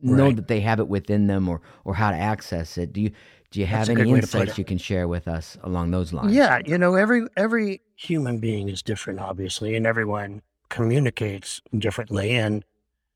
know 0.00 0.26
Right. 0.26 0.36
that 0.36 0.48
they 0.48 0.60
have 0.60 0.80
it 0.80 0.88
within 0.88 1.26
them 1.26 1.48
or 1.48 1.60
or 1.84 1.94
how 1.94 2.10
to 2.10 2.16
access 2.16 2.76
it. 2.78 2.92
Do 2.92 3.00
you 3.00 3.10
Do 3.50 3.60
you 3.60 3.66
have 3.66 3.80
That's 3.80 3.90
any 3.90 4.04
good 4.04 4.12
way 4.12 4.20
to 4.22 4.26
put 4.26 4.40
insights 4.40 4.58
you 4.58 4.64
can 4.64 4.78
share 4.78 5.06
with 5.06 5.28
us 5.28 5.58
along 5.62 5.90
those 5.90 6.12
lines? 6.12 6.32
Yeah, 6.34 6.60
you 6.64 6.78
know, 6.78 6.94
every 6.94 7.26
every 7.36 7.82
human 7.96 8.38
being 8.38 8.68
is 8.70 8.82
different, 8.82 9.20
obviously, 9.20 9.76
and 9.76 9.86
everyone 9.86 10.40
communicates 10.70 11.60
differently. 11.76 12.30
And 12.32 12.64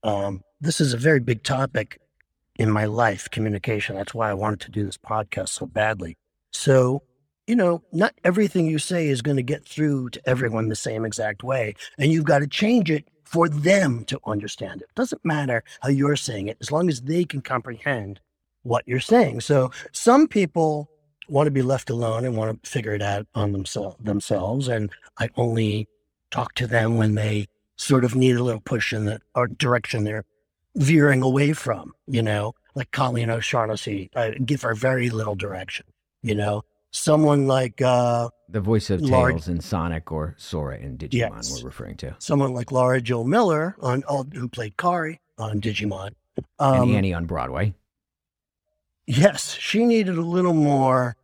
um, 0.03 0.43
this 0.61 0.81
is 0.81 0.93
a 0.93 0.99
very 0.99 1.21
big 1.21 1.43
topic 1.43 2.01
in 2.59 2.71
my 2.71 2.85
life, 2.85 3.29
communication. 3.31 3.97
That's 3.97 4.15
why 4.15 4.31
I 4.31 4.35
wanted 4.35 4.61
to 4.61 4.71
do 4.71 4.85
this 4.85 4.99
podcast 4.99 5.49
so 5.49 5.67
badly. 5.67 6.17
So, 6.53 7.03
you 7.47 7.57
know, 7.57 7.83
not 7.93 8.15
everything 8.25 8.67
you 8.67 8.79
say 8.79 9.09
is 9.09 9.23
going 9.23 9.37
to 9.37 9.43
get 9.43 9.65
through 9.65 10.11
to 10.11 10.29
everyone 10.29 10.69
the 10.69 10.77
same 10.77 11.05
exact 11.05 11.43
way, 11.43 11.75
and 11.99 12.11
you've 12.11 12.25
got 12.25 12.41
to 12.41 12.47
change 12.47 12.91
it 12.91 13.09
for 13.25 13.49
them 13.49 14.05
to 14.05 14.21
understand 14.27 14.83
it. 14.83 14.89
Doesn't 14.95 15.25
matter 15.25 15.63
how 15.81 15.89
you're 15.89 16.17
saying 16.17 16.49
it, 16.49 16.59
as 16.61 16.73
long 16.73 16.89
as 16.89 17.03
they 17.03 17.25
can 17.25 17.41
comprehend 17.41 18.21
what 18.63 18.87
you're 18.87 19.01
saying. 19.01 19.41
So, 19.41 19.71
some 19.93 20.27
people 20.27 20.91
want 21.29 21.47
to 21.47 21.51
be 21.51 21.63
left 21.63 21.91
alone 21.91 22.25
and 22.25 22.37
want 22.37 22.63
to 22.63 22.71
figure 22.71 22.95
it 22.95 23.03
out 23.03 23.27
on 23.35 23.53
themselves 23.53 24.69
and 24.69 24.91
i 25.19 25.29
only 25.37 25.89
talk 26.31 26.55
to 26.55 26.67
them 26.67 26.97
when 26.97 27.15
they 27.15 27.47
sort 27.77 28.05
of 28.05 28.15
need 28.15 28.37
a 28.37 28.43
little 28.43 28.61
push 28.61 28.93
in 28.93 29.05
the 29.05 29.21
or 29.35 29.47
direction 29.49 30.05
they're 30.05 30.25
veering 30.77 31.23
away 31.23 31.53
from 31.53 31.93
you 32.07 32.23
know 32.23 32.55
like 32.75 32.91
colleen 32.91 33.31
o'shaughnessy 33.31 34.11
i 34.15 34.31
give 34.31 34.63
her 34.63 34.75
very 34.75 35.11
little 35.11 35.35
direction 35.35 35.87
you 36.23 36.35
know 36.35 36.63
someone 36.97 37.47
like 37.47 37.81
uh 37.83 38.29
The 38.49 38.61
voice 38.61 38.91
of 38.91 39.01
Large- 39.03 39.33
Tails 39.35 39.49
in 39.49 39.61
Sonic 39.61 40.11
or 40.13 40.35
Sora 40.39 40.79
in 40.79 40.97
Digimon, 40.99 41.13
Yes. 41.13 41.63
we're 41.63 41.67
referring 41.69 41.97
to. 41.99 42.15
someone 42.19 42.55
like 42.55 42.73
lara 42.73 43.01
jill 43.01 43.25
miller 43.25 43.77
on 43.81 44.03
oh, 44.09 44.25
who 44.33 44.49
played 44.49 44.77
kari 44.77 45.21
on 45.39 45.61
digimon 45.61 46.11
And 46.37 46.45
um, 46.59 46.95
Annie 46.95 47.13
on 47.15 47.27
Broadway. 47.27 47.75
Yes, 49.07 49.55
she 49.55 49.85
needed 49.85 50.19
a 50.19 50.23
little 50.23 50.55
more 50.55 51.17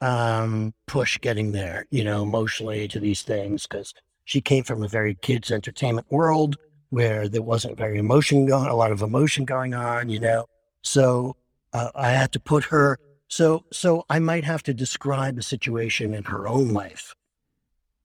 um, 0.00 0.72
push 0.86 1.18
getting 1.20 1.52
there, 1.52 1.84
you 1.90 2.02
know, 2.04 2.22
emotionally 2.22 2.88
to 2.88 2.98
these 3.00 3.22
things 3.22 3.66
because 3.66 3.92
she 4.24 4.40
came 4.40 4.64
from 4.64 4.82
a 4.82 4.88
very 4.88 5.14
kids 5.16 5.50
entertainment 5.50 6.06
world 6.10 6.56
where 6.90 7.28
there 7.28 7.42
wasn't 7.42 7.76
very 7.76 7.98
emotion 7.98 8.46
going, 8.46 8.66
a 8.68 8.74
lot 8.74 8.92
of 8.92 9.02
emotion 9.02 9.44
going 9.44 9.74
on, 9.74 10.08
you 10.08 10.20
know. 10.20 10.46
So 10.82 11.36
uh, 11.74 11.90
I 11.94 12.10
had 12.10 12.32
to 12.32 12.40
put 12.40 12.64
her. 12.64 12.98
So 13.28 13.64
so 13.72 14.04
I 14.08 14.18
might 14.18 14.44
have 14.44 14.62
to 14.64 14.74
describe 14.74 15.38
a 15.38 15.42
situation 15.42 16.14
in 16.14 16.24
her 16.24 16.48
own 16.48 16.72
life 16.72 17.14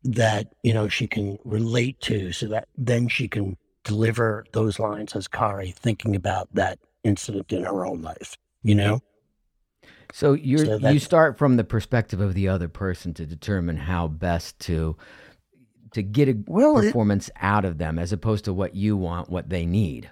that 0.03 0.53
you 0.63 0.73
know 0.73 0.89
she 0.89 1.07
can 1.07 1.37
relate 1.45 1.99
to, 2.01 2.31
so 2.33 2.47
that 2.47 2.67
then 2.77 3.07
she 3.07 3.27
can 3.27 3.57
deliver 3.83 4.45
those 4.53 4.79
lines 4.79 5.15
as 5.15 5.27
Kari, 5.27 5.71
thinking 5.71 6.15
about 6.15 6.53
that 6.53 6.79
incident 7.03 7.51
in 7.51 7.63
her 7.63 7.85
own 7.85 8.01
life, 8.01 8.37
you 8.63 8.75
know. 8.75 9.01
So 10.11 10.33
you're 10.33 10.65
So 10.65 10.77
you 10.77 10.99
start 10.99 11.37
from 11.37 11.57
the 11.57 11.63
perspective 11.63 12.19
of 12.21 12.33
the 12.33 12.47
other 12.49 12.67
person 12.67 13.13
to 13.15 13.25
determine 13.25 13.77
how 13.77 14.07
best 14.07 14.59
to 14.59 14.97
to 15.91 16.03
get 16.03 16.27
a 16.27 16.35
Well, 16.47 16.77
it- 16.79 16.87
performance 16.87 17.29
out 17.39 17.65
of 17.65 17.77
them 17.77 17.97
as 17.97 18.11
opposed 18.11 18.45
to 18.45 18.53
what 18.53 18.75
you 18.75 18.97
want, 18.97 19.29
what 19.29 19.49
they 19.49 19.65
need. 19.65 20.09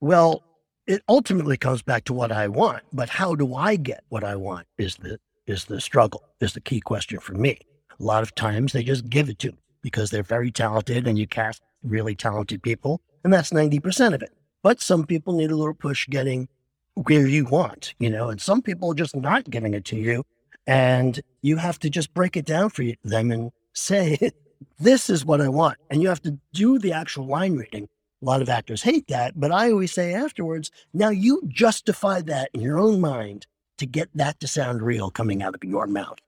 Well, 0.00 0.42
it 0.86 1.02
ultimately 1.08 1.56
comes 1.56 1.82
back 1.82 2.04
to 2.04 2.12
what 2.12 2.32
I 2.32 2.48
want, 2.48 2.82
but 2.92 3.08
how 3.08 3.34
do 3.34 3.54
I 3.54 3.76
get 3.76 4.04
what 4.08 4.24
I 4.24 4.36
want 4.36 4.66
is 4.78 4.96
the 4.96 5.18
is 5.46 5.64
the 5.64 5.80
struggle, 5.80 6.24
is 6.40 6.52
the 6.52 6.60
key 6.60 6.80
question 6.80 7.18
for 7.18 7.34
me. 7.34 7.58
A 7.98 8.02
lot 8.02 8.22
of 8.22 8.34
times 8.34 8.72
they 8.72 8.82
just 8.82 9.08
give 9.08 9.28
it 9.28 9.38
to 9.40 9.52
me 9.52 9.58
because 9.82 10.10
they're 10.10 10.22
very 10.22 10.50
talented 10.50 11.06
and 11.06 11.18
you 11.18 11.26
cast 11.26 11.62
really 11.82 12.14
talented 12.14 12.62
people, 12.62 13.00
and 13.24 13.32
that's 13.32 13.50
90% 13.50 14.14
of 14.14 14.22
it. 14.22 14.32
But 14.62 14.80
some 14.80 15.06
people 15.06 15.34
need 15.34 15.50
a 15.50 15.56
little 15.56 15.74
push 15.74 16.06
getting 16.08 16.48
where 16.94 17.26
you 17.26 17.44
want, 17.46 17.94
you 17.98 18.10
know, 18.10 18.28
and 18.28 18.40
some 18.40 18.62
people 18.62 18.90
are 18.90 18.94
just 18.94 19.16
not 19.16 19.48
giving 19.50 19.74
it 19.74 19.84
to 19.86 19.96
you. 19.96 20.24
And 20.66 21.20
you 21.42 21.56
have 21.56 21.78
to 21.80 21.90
just 21.90 22.12
break 22.14 22.36
it 22.36 22.44
down 22.44 22.70
for 22.70 22.84
them 23.02 23.30
and 23.30 23.50
say, 23.72 24.18
this 24.78 25.08
is 25.08 25.24
what 25.24 25.40
I 25.40 25.48
want. 25.48 25.78
And 25.90 26.02
you 26.02 26.08
have 26.08 26.22
to 26.22 26.38
do 26.52 26.78
the 26.78 26.92
actual 26.92 27.26
line 27.26 27.56
reading 27.56 27.88
a 28.20 28.24
lot 28.24 28.42
of 28.42 28.48
actors 28.48 28.82
hate 28.82 29.08
that, 29.08 29.38
but 29.38 29.50
I 29.50 29.70
always 29.70 29.92
say 29.92 30.12
afterwards, 30.12 30.70
now 30.92 31.08
you 31.08 31.42
justify 31.48 32.20
that 32.22 32.50
in 32.52 32.60
your 32.60 32.78
own 32.78 33.00
mind 33.00 33.46
to 33.78 33.86
get 33.86 34.10
that 34.14 34.40
to 34.40 34.46
sound 34.46 34.82
real 34.82 35.10
coming 35.10 35.42
out 35.42 35.54
of 35.54 35.64
your 35.64 35.86
mouth, 35.86 36.18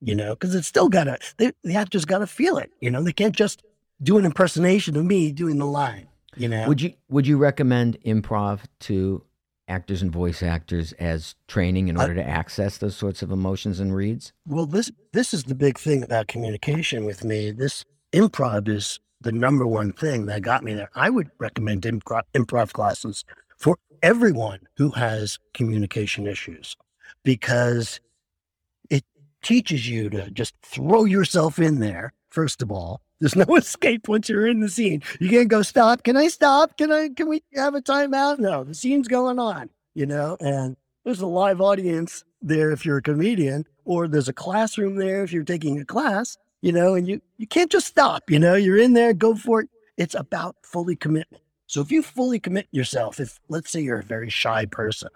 you 0.00 0.14
know, 0.14 0.34
because 0.34 0.54
it's 0.54 0.66
still 0.66 0.88
got 0.88 1.04
to, 1.04 1.54
the 1.62 1.74
actor's 1.76 2.04
got 2.04 2.18
to 2.18 2.26
feel 2.26 2.58
it, 2.58 2.70
you 2.80 2.90
know, 2.90 3.02
they 3.02 3.12
can't 3.12 3.36
just 3.36 3.62
do 4.02 4.18
an 4.18 4.24
impersonation 4.24 4.96
of 4.96 5.04
me 5.04 5.32
doing 5.32 5.58
the 5.58 5.66
line, 5.66 6.08
you 6.36 6.48
know. 6.48 6.66
Would 6.68 6.80
you 6.80 6.94
would 7.08 7.26
you 7.26 7.36
recommend 7.36 8.00
improv 8.02 8.60
to 8.80 9.22
actors 9.68 10.02
and 10.02 10.10
voice 10.10 10.42
actors 10.42 10.92
as 10.94 11.34
training 11.46 11.88
in 11.88 11.96
order 11.96 12.14
to 12.14 12.26
access 12.26 12.78
those 12.78 12.96
sorts 12.96 13.22
of 13.22 13.30
emotions 13.30 13.80
and 13.80 13.94
reads? 13.94 14.32
Well, 14.46 14.66
this 14.66 14.90
this 15.12 15.32
is 15.34 15.44
the 15.44 15.54
big 15.54 15.78
thing 15.78 16.02
about 16.02 16.26
communication 16.26 17.04
with 17.04 17.22
me. 17.22 17.50
This 17.50 17.84
improv 18.12 18.68
is 18.68 18.98
the 19.20 19.32
number 19.32 19.66
one 19.66 19.92
thing 19.92 20.26
that 20.26 20.42
got 20.42 20.62
me 20.62 20.74
there. 20.74 20.90
I 20.94 21.10
would 21.10 21.30
recommend 21.38 21.82
improv, 21.82 22.22
improv 22.34 22.72
classes 22.72 23.24
for 23.56 23.78
everyone 24.02 24.60
who 24.76 24.90
has 24.90 25.38
communication 25.54 26.26
issues 26.26 26.76
because 27.24 28.00
it 28.90 29.04
teaches 29.42 29.88
you 29.88 30.08
to 30.10 30.30
just 30.30 30.54
throw 30.62 31.04
yourself 31.04 31.58
in 31.58 31.80
there. 31.80 32.12
First 32.28 32.62
of 32.62 32.70
all, 32.70 33.00
there's 33.20 33.36
no 33.36 33.44
escape 33.56 34.08
once 34.08 34.28
you're 34.28 34.46
in 34.46 34.60
the 34.60 34.68
scene. 34.68 35.02
You 35.20 35.28
can't 35.28 35.48
go 35.48 35.62
stop. 35.62 36.04
Can 36.04 36.16
I 36.16 36.28
stop? 36.28 36.76
Can 36.76 36.92
I? 36.92 37.08
Can 37.08 37.28
we 37.28 37.42
have 37.54 37.74
a 37.74 37.82
timeout? 37.82 38.38
No, 38.38 38.64
the 38.64 38.74
scene's 38.74 39.08
going 39.08 39.38
on. 39.38 39.70
You 39.94 40.06
know, 40.06 40.36
and 40.40 40.76
there's 41.04 41.20
a 41.20 41.26
live 41.26 41.60
audience 41.60 42.24
there 42.40 42.70
if 42.70 42.86
you're 42.86 42.98
a 42.98 43.02
comedian, 43.02 43.64
or 43.84 44.06
there's 44.06 44.28
a 44.28 44.32
classroom 44.32 44.96
there 44.96 45.24
if 45.24 45.32
you're 45.32 45.42
taking 45.42 45.80
a 45.80 45.84
class, 45.84 46.36
you 46.60 46.72
know, 46.72 46.94
and 46.94 47.06
you, 47.08 47.20
you 47.36 47.46
can't 47.46 47.70
just 47.70 47.86
stop, 47.86 48.30
you 48.30 48.38
know, 48.38 48.54
you're 48.54 48.78
in 48.78 48.92
there, 48.92 49.12
go 49.12 49.34
for 49.34 49.60
it. 49.62 49.68
It's 49.96 50.14
about 50.14 50.56
fully 50.62 50.96
commitment. 50.96 51.42
So 51.66 51.80
if 51.80 51.90
you 51.90 52.02
fully 52.02 52.38
commit 52.38 52.68
yourself, 52.70 53.20
if 53.20 53.38
let's 53.48 53.70
say 53.70 53.80
you're 53.80 54.00
a 54.00 54.04
very 54.04 54.30
shy 54.30 54.64
person, 54.66 55.10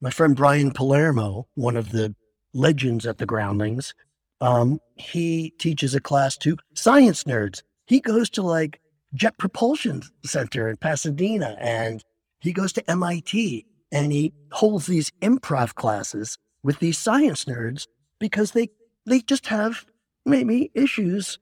my 0.00 0.10
friend 0.10 0.34
Brian 0.34 0.70
Palermo, 0.70 1.46
one 1.54 1.76
of 1.76 1.92
the 1.92 2.14
legends 2.54 3.06
at 3.06 3.18
the 3.18 3.26
Groundlings, 3.26 3.94
um, 4.40 4.80
he 4.94 5.50
teaches 5.58 5.94
a 5.94 6.00
class 6.00 6.36
to 6.38 6.56
science 6.74 7.24
nerds. 7.24 7.62
He 7.86 8.00
goes 8.00 8.30
to 8.30 8.42
like 8.42 8.80
Jet 9.14 9.36
Propulsion 9.38 10.02
Center 10.24 10.68
in 10.68 10.76
Pasadena 10.76 11.56
and 11.60 12.02
he 12.40 12.52
goes 12.52 12.72
to 12.74 12.90
MIT 12.90 13.66
and 13.90 14.12
he 14.12 14.32
holds 14.52 14.86
these 14.86 15.10
improv 15.22 15.74
classes 15.74 16.38
with 16.62 16.78
these 16.78 16.98
science 16.98 17.44
nerds 17.46 17.86
because 18.18 18.52
they 18.52 18.68
they 19.06 19.20
just 19.20 19.46
have 19.46 19.86
maybe 20.28 20.70
issues 20.74 21.38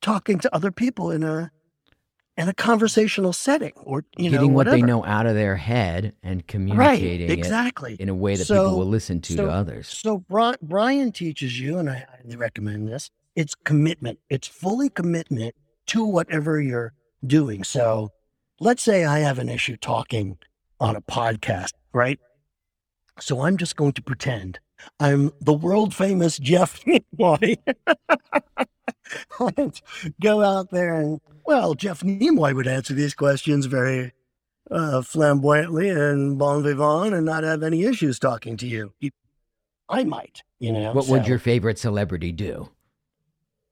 talking 0.00 0.38
to 0.38 0.54
other 0.54 0.70
people 0.70 1.10
in 1.10 1.22
a 1.22 1.50
in 2.36 2.48
a 2.48 2.54
conversational 2.54 3.32
setting 3.32 3.72
or 3.76 4.04
you 4.16 4.28
Getting 4.30 4.48
know 4.48 4.54
what 4.54 4.66
they 4.66 4.82
know 4.82 5.04
out 5.04 5.24
of 5.26 5.34
their 5.36 5.54
head 5.56 6.14
and 6.22 6.38
right 6.38 6.48
communicating 6.48 7.30
exactly 7.30 7.94
it 7.94 8.00
in 8.00 8.08
a 8.08 8.14
way 8.14 8.34
that 8.34 8.44
So- 8.44 8.64
people 8.64 8.78
will 8.80 8.86
listen 8.86 9.20
to 9.22 9.34
so- 9.34 9.46
to 9.46 9.50
others. 9.52 9.86
so 9.88 10.24
Brian 10.62 11.12
teaches 11.12 11.60
you, 11.60 11.78
and 11.78 11.88
I 11.88 12.06
highly 12.10 12.36
recommend 12.36 12.88
this. 12.88 13.10
It's 13.36 13.54
commitment. 13.54 14.18
It's 14.28 14.48
fully 14.48 14.88
commitment 14.88 15.54
to 15.86 16.04
whatever 16.04 16.60
you're 16.60 16.92
doing. 17.26 17.62
So, 17.64 18.10
let's 18.60 18.82
say 18.82 19.04
I 19.04 19.20
have 19.20 19.38
an 19.38 19.48
issue 19.48 19.76
talking 19.76 20.38
on 20.80 20.96
a 20.96 21.00
podcast, 21.02 21.72
right? 21.92 22.18
So 23.20 23.42
I'm 23.42 23.56
just 23.56 23.76
going 23.76 23.92
to 23.92 24.02
pretend 24.02 24.58
I'm 25.00 25.32
the 25.40 25.52
world 25.52 25.94
famous 25.94 26.38
Jeff 26.38 26.82
Nimoy. 26.84 27.56
and 29.56 29.80
go 30.20 30.42
out 30.42 30.70
there 30.70 30.94
and 30.94 31.20
well, 31.46 31.74
Jeff 31.74 32.00
Nimoy 32.00 32.54
would 32.54 32.66
answer 32.66 32.94
these 32.94 33.14
questions 33.14 33.66
very 33.66 34.12
uh, 34.70 35.02
flamboyantly 35.02 35.90
and 35.90 36.38
bon 36.38 36.62
vivant 36.62 37.14
and 37.14 37.26
not 37.26 37.44
have 37.44 37.62
any 37.62 37.84
issues 37.84 38.18
talking 38.18 38.56
to 38.58 38.66
you. 38.66 38.92
You- 39.00 39.10
I 39.88 40.04
might, 40.04 40.42
you 40.58 40.72
know. 40.72 40.92
What 40.92 41.08
would 41.08 41.26
your 41.26 41.38
favorite 41.38 41.78
celebrity 41.78 42.32
do? 42.32 42.70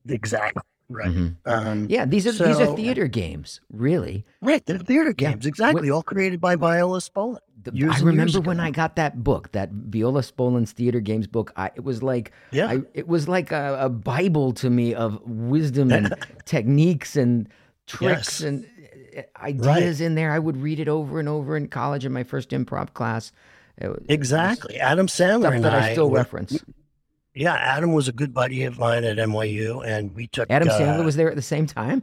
exactly 0.09 0.63
right? 0.93 1.09
Mhm. 1.15 1.37
Um, 1.47 1.87
Yeah, 1.89 2.05
these 2.05 2.27
are 2.27 2.33
these 2.33 2.61
are 2.61 2.75
theater 2.77 3.07
games, 3.07 3.61
really. 3.73 4.25
right. 4.41 4.65
They're 4.67 4.79
theater 4.79 5.15
Yeah. 5.19 5.31
games, 5.33 5.47
exactly, 5.47 5.91
all 5.91 6.03
created 6.03 6.41
by 6.41 6.57
Viola 6.57 6.99
Spolin. 7.01 7.39
The- 7.65 7.71
Years 7.75 7.93
I 7.95 7.99
and 7.99 8.05
years 8.17 8.35
remember 8.35 8.41
when. 8.41 8.59
I 8.61 8.71
got 8.73 8.97
that 8.97 9.23
book, 9.23 9.53
that 9.53 9.71
Viola 9.71 10.23
Spolin's 10.23 10.73
theater 10.73 10.99
games 11.01 11.27
book. 11.29 11.53
I, 11.57 11.71
it 11.77 11.85
was 11.85 12.03
like 12.03 12.33
Yeah, 12.51 12.67
I, 12.69 12.81
it 12.93 13.07
was 13.07 13.29
like 13.29 13.53
a, 13.53 13.77
a 13.83 13.89
bible 13.89 14.53
to 14.55 14.69
me 14.69 14.95
of 14.95 15.21
wisdom 15.25 15.93
and 15.93 16.13
techniques 16.45 17.15
and 17.17 17.49
tricks 17.87 18.41
Yes. 18.41 18.43
and 18.43 18.67
uh, 19.17 19.23
ideas 19.41 20.01
in 20.01 20.17
there. 20.17 20.33
I 20.33 20.41
would 20.41 20.57
read 20.57 20.81
it 20.81 20.89
over 20.89 21.21
and 21.21 21.29
over 21.29 21.57
in 21.57 21.69
college 21.69 22.05
in 22.05 22.13
my 22.13 22.25
first 22.25 22.51
improv 22.51 22.95
class. 22.95 23.31
It 23.79 23.89
was 23.89 24.03
exactly. 24.09 24.79
Adam 24.81 25.07
Sandler 25.07 25.41
stuff 25.41 25.55
and 25.55 25.65
that 25.65 25.75
I 25.75 25.93
still 25.93 26.11
were- 26.11 26.17
reference. 26.19 26.59
Yeah, 27.35 27.55
Adam 27.55 27.93
was 27.93 28.09
a 28.09 28.13
good 28.13 28.35
buddy 28.35 28.65
of 28.65 28.79
mine 28.79 29.05
at 29.05 29.17
NYU, 29.17 29.87
and 29.87 30.15
we 30.15 30.27
took 30.27 30.51
Adam 30.51 30.69
uh, 30.69 30.73
Sandler 30.79 31.05
was 31.05 31.17
there 31.17 31.31
at 31.31 31.37
the 31.37 31.43
same 31.43 31.67
time. 31.67 32.03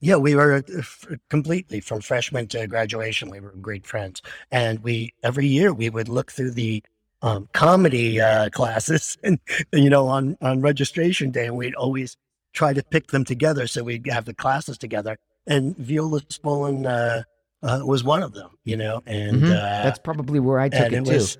Yeah, 0.00 0.16
we 0.16 0.34
were 0.34 0.54
uh, 0.54 0.62
f- 0.78 1.06
completely 1.30 1.80
from 1.80 2.00
freshman 2.00 2.48
to 2.48 2.66
graduation. 2.66 3.30
We 3.30 3.38
were 3.38 3.52
great 3.60 3.86
friends, 3.86 4.20
and 4.50 4.80
we 4.80 5.14
every 5.22 5.46
year 5.46 5.72
we 5.72 5.90
would 5.90 6.08
look 6.08 6.32
through 6.32 6.52
the 6.52 6.82
um, 7.22 7.48
comedy 7.52 8.20
uh, 8.20 8.50
classes, 8.50 9.16
and 9.22 9.38
you 9.72 9.88
know, 9.88 10.08
on 10.08 10.36
on 10.42 10.60
registration 10.60 11.30
day, 11.30 11.46
and 11.46 11.56
we'd 11.56 11.76
always 11.76 12.16
try 12.52 12.72
to 12.72 12.82
pick 12.82 13.08
them 13.12 13.24
together, 13.24 13.66
so 13.68 13.84
we'd 13.84 14.06
have 14.08 14.24
the 14.24 14.34
classes 14.34 14.76
together. 14.76 15.16
And 15.46 15.76
Viola 15.76 16.20
Spolin 16.22 16.84
uh, 16.84 17.22
uh, 17.64 17.86
was 17.86 18.02
one 18.02 18.24
of 18.24 18.32
them, 18.32 18.50
you 18.64 18.76
know, 18.76 19.02
and 19.06 19.42
Mhm. 19.44 19.50
uh, 19.50 19.82
That's 19.84 20.00
probably 20.00 20.40
where 20.40 20.58
I 20.58 20.68
took 20.68 20.80
it, 20.80 20.92
it 20.94 21.04
too. 21.04 21.12
was 21.12 21.38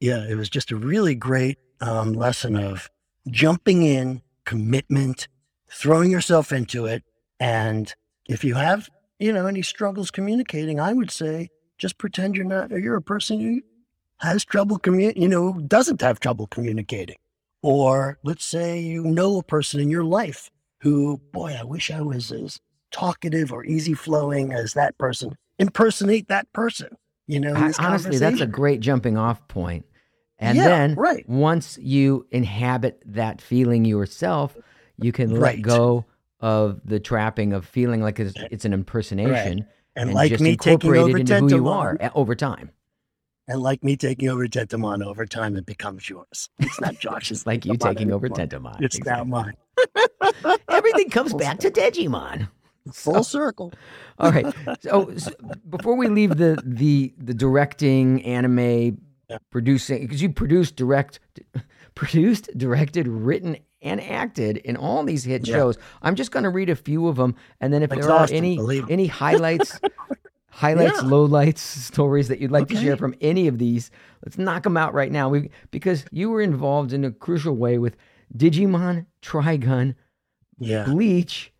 yeah 0.00 0.24
it 0.26 0.34
was 0.36 0.48
just 0.48 0.70
a 0.70 0.76
really 0.76 1.14
great 1.14 1.58
um, 1.80 2.12
lesson 2.12 2.56
of 2.56 2.88
jumping 3.28 3.82
in 3.82 4.22
commitment 4.44 5.28
throwing 5.70 6.10
yourself 6.10 6.52
into 6.52 6.86
it 6.86 7.04
and 7.38 7.94
if 8.28 8.42
you 8.42 8.54
have 8.54 8.88
you 9.18 9.32
know 9.32 9.46
any 9.46 9.62
struggles 9.62 10.10
communicating 10.10 10.80
i 10.80 10.92
would 10.92 11.10
say 11.10 11.48
just 11.78 11.98
pretend 11.98 12.34
you're 12.34 12.44
not 12.44 12.70
you're 12.70 12.96
a 12.96 13.02
person 13.02 13.40
who 13.40 13.60
has 14.20 14.44
trouble 14.44 14.78
commu- 14.78 15.16
you 15.16 15.28
know 15.28 15.54
doesn't 15.60 16.00
have 16.00 16.20
trouble 16.20 16.46
communicating. 16.46 17.16
Or 17.62 18.18
let's 18.22 18.44
say 18.44 18.78
you 18.80 19.04
know 19.04 19.38
a 19.38 19.42
person 19.42 19.80
in 19.80 19.90
your 19.90 20.04
life 20.04 20.50
who 20.80 21.18
boy 21.32 21.56
i 21.58 21.64
wish 21.64 21.90
i 21.90 22.00
was 22.00 22.30
as 22.32 22.58
talkative 22.90 23.52
or 23.52 23.64
easy 23.64 23.94
flowing 23.94 24.52
as 24.52 24.74
that 24.74 24.96
person. 24.98 25.36
Impersonate 25.58 26.28
that 26.28 26.52
person 26.52 26.96
you 27.26 27.40
know 27.40 27.54
I- 27.54 27.72
honestly, 27.78 28.18
that's 28.18 28.40
a 28.40 28.46
great 28.46 28.80
jumping 28.80 29.16
off 29.16 29.46
point. 29.48 29.84
And 30.40 30.56
Yeah, 30.56 30.64
then 30.68 30.94
right. 30.96 31.28
once 31.28 31.78
you 31.80 32.26
inhabit 32.30 33.02
that 33.06 33.40
feeling 33.40 33.84
yourself, 33.84 34.56
you 34.96 35.12
can 35.12 35.38
let 35.38 35.60
go 35.62 36.04
of 36.40 36.80
the 36.84 36.98
trapping 36.98 37.52
of 37.52 37.66
feeling 37.66 38.00
like 38.02 38.18
it's, 38.18 38.34
it's 38.50 38.64
an 38.64 38.72
impersonation 38.72 39.66
And, 39.96 40.14
like 40.14 40.30
just 40.30 40.42
me 40.42 40.56
taking 40.56 40.96
over 40.96 41.18
into 41.18 41.36
who 41.38 41.48
you 41.54 41.68
are 41.68 41.96
eh, 42.00 42.08
over 42.14 42.34
time. 42.34 42.70
and 43.48 43.60
like 43.60 43.84
me 43.84 43.96
taking 43.96 44.28
over 44.30 44.46
Tentomon 44.48 45.04
over 45.04 45.26
time, 45.26 45.56
it 45.56 45.66
becomes 45.66 46.08
yours. 46.08 46.48
It's 46.58 46.80
not 46.80 46.98
Josh's. 47.00 47.28
Just 47.40 47.46
like 47.46 47.66
you 47.66 47.76
taking 47.76 48.10
over. 48.10 48.28
Tentomon. 48.30 48.80
It's 48.80 48.98
now 49.00 49.22
mine. 49.24 49.54
Everything 50.70 51.10
comes 51.10 51.34
back 51.34 51.58
to 51.60 51.70
Digimon. 51.70 52.48
Full 52.92 53.22
circle. 53.24 53.72
All 54.18 54.30
right. 54.30 54.54
So, 54.80 55.14
so 55.16 55.30
before 55.68 55.96
we 55.96 56.08
leave 56.08 56.36
the 56.38 56.58
the 56.64 57.12
the 57.18 57.34
directing, 57.34 58.22
anime, 58.24 58.98
Yeah. 59.30 59.38
producing, 59.50 60.02
because 60.02 60.20
you 60.20 60.30
produced, 60.30 60.76
direct, 60.76 61.20
produced, 61.94 62.50
directed, 62.58 63.06
written, 63.08 63.56
and 63.80 64.00
acted 64.02 64.58
in 64.58 64.76
all 64.76 65.04
these 65.04 65.24
hit 65.24 65.46
Yeah. 65.46 65.54
shows. 65.54 65.78
I'm 66.02 66.14
just 66.16 66.32
going 66.32 66.42
to 66.42 66.50
read 66.50 66.68
a 66.68 66.76
few 66.76 67.06
of 67.08 67.16
them, 67.16 67.34
and 67.60 67.72
then 67.72 67.82
if 67.82 67.90
there 67.90 68.10
are 68.10 68.28
any 68.30 68.58
any 68.90 69.06
highlights, 69.06 69.80
highlights, 70.50 71.00
Yeah. 71.02 71.08
lowlights, 71.08 71.58
stories 71.92 72.28
that 72.28 72.40
you'd 72.40 72.50
like 72.50 72.68
to 72.68 72.76
share 72.76 72.96
from 72.96 73.14
any 73.20 73.46
of 73.46 73.58
these, 73.58 73.90
let's 74.24 74.36
knock 74.36 74.64
them 74.64 74.76
out 74.76 74.92
right 74.94 75.10
now. 75.12 75.28
We 75.28 75.50
because 75.70 76.04
you 76.10 76.28
were 76.30 76.42
involved 76.42 76.92
in 76.92 77.04
a 77.04 77.10
crucial 77.12 77.56
way 77.56 77.78
with 77.78 77.96
Digimon, 78.36 79.06
Trigun, 79.22 79.94
Yeah. 80.58 80.84
Bleach. 80.84 81.52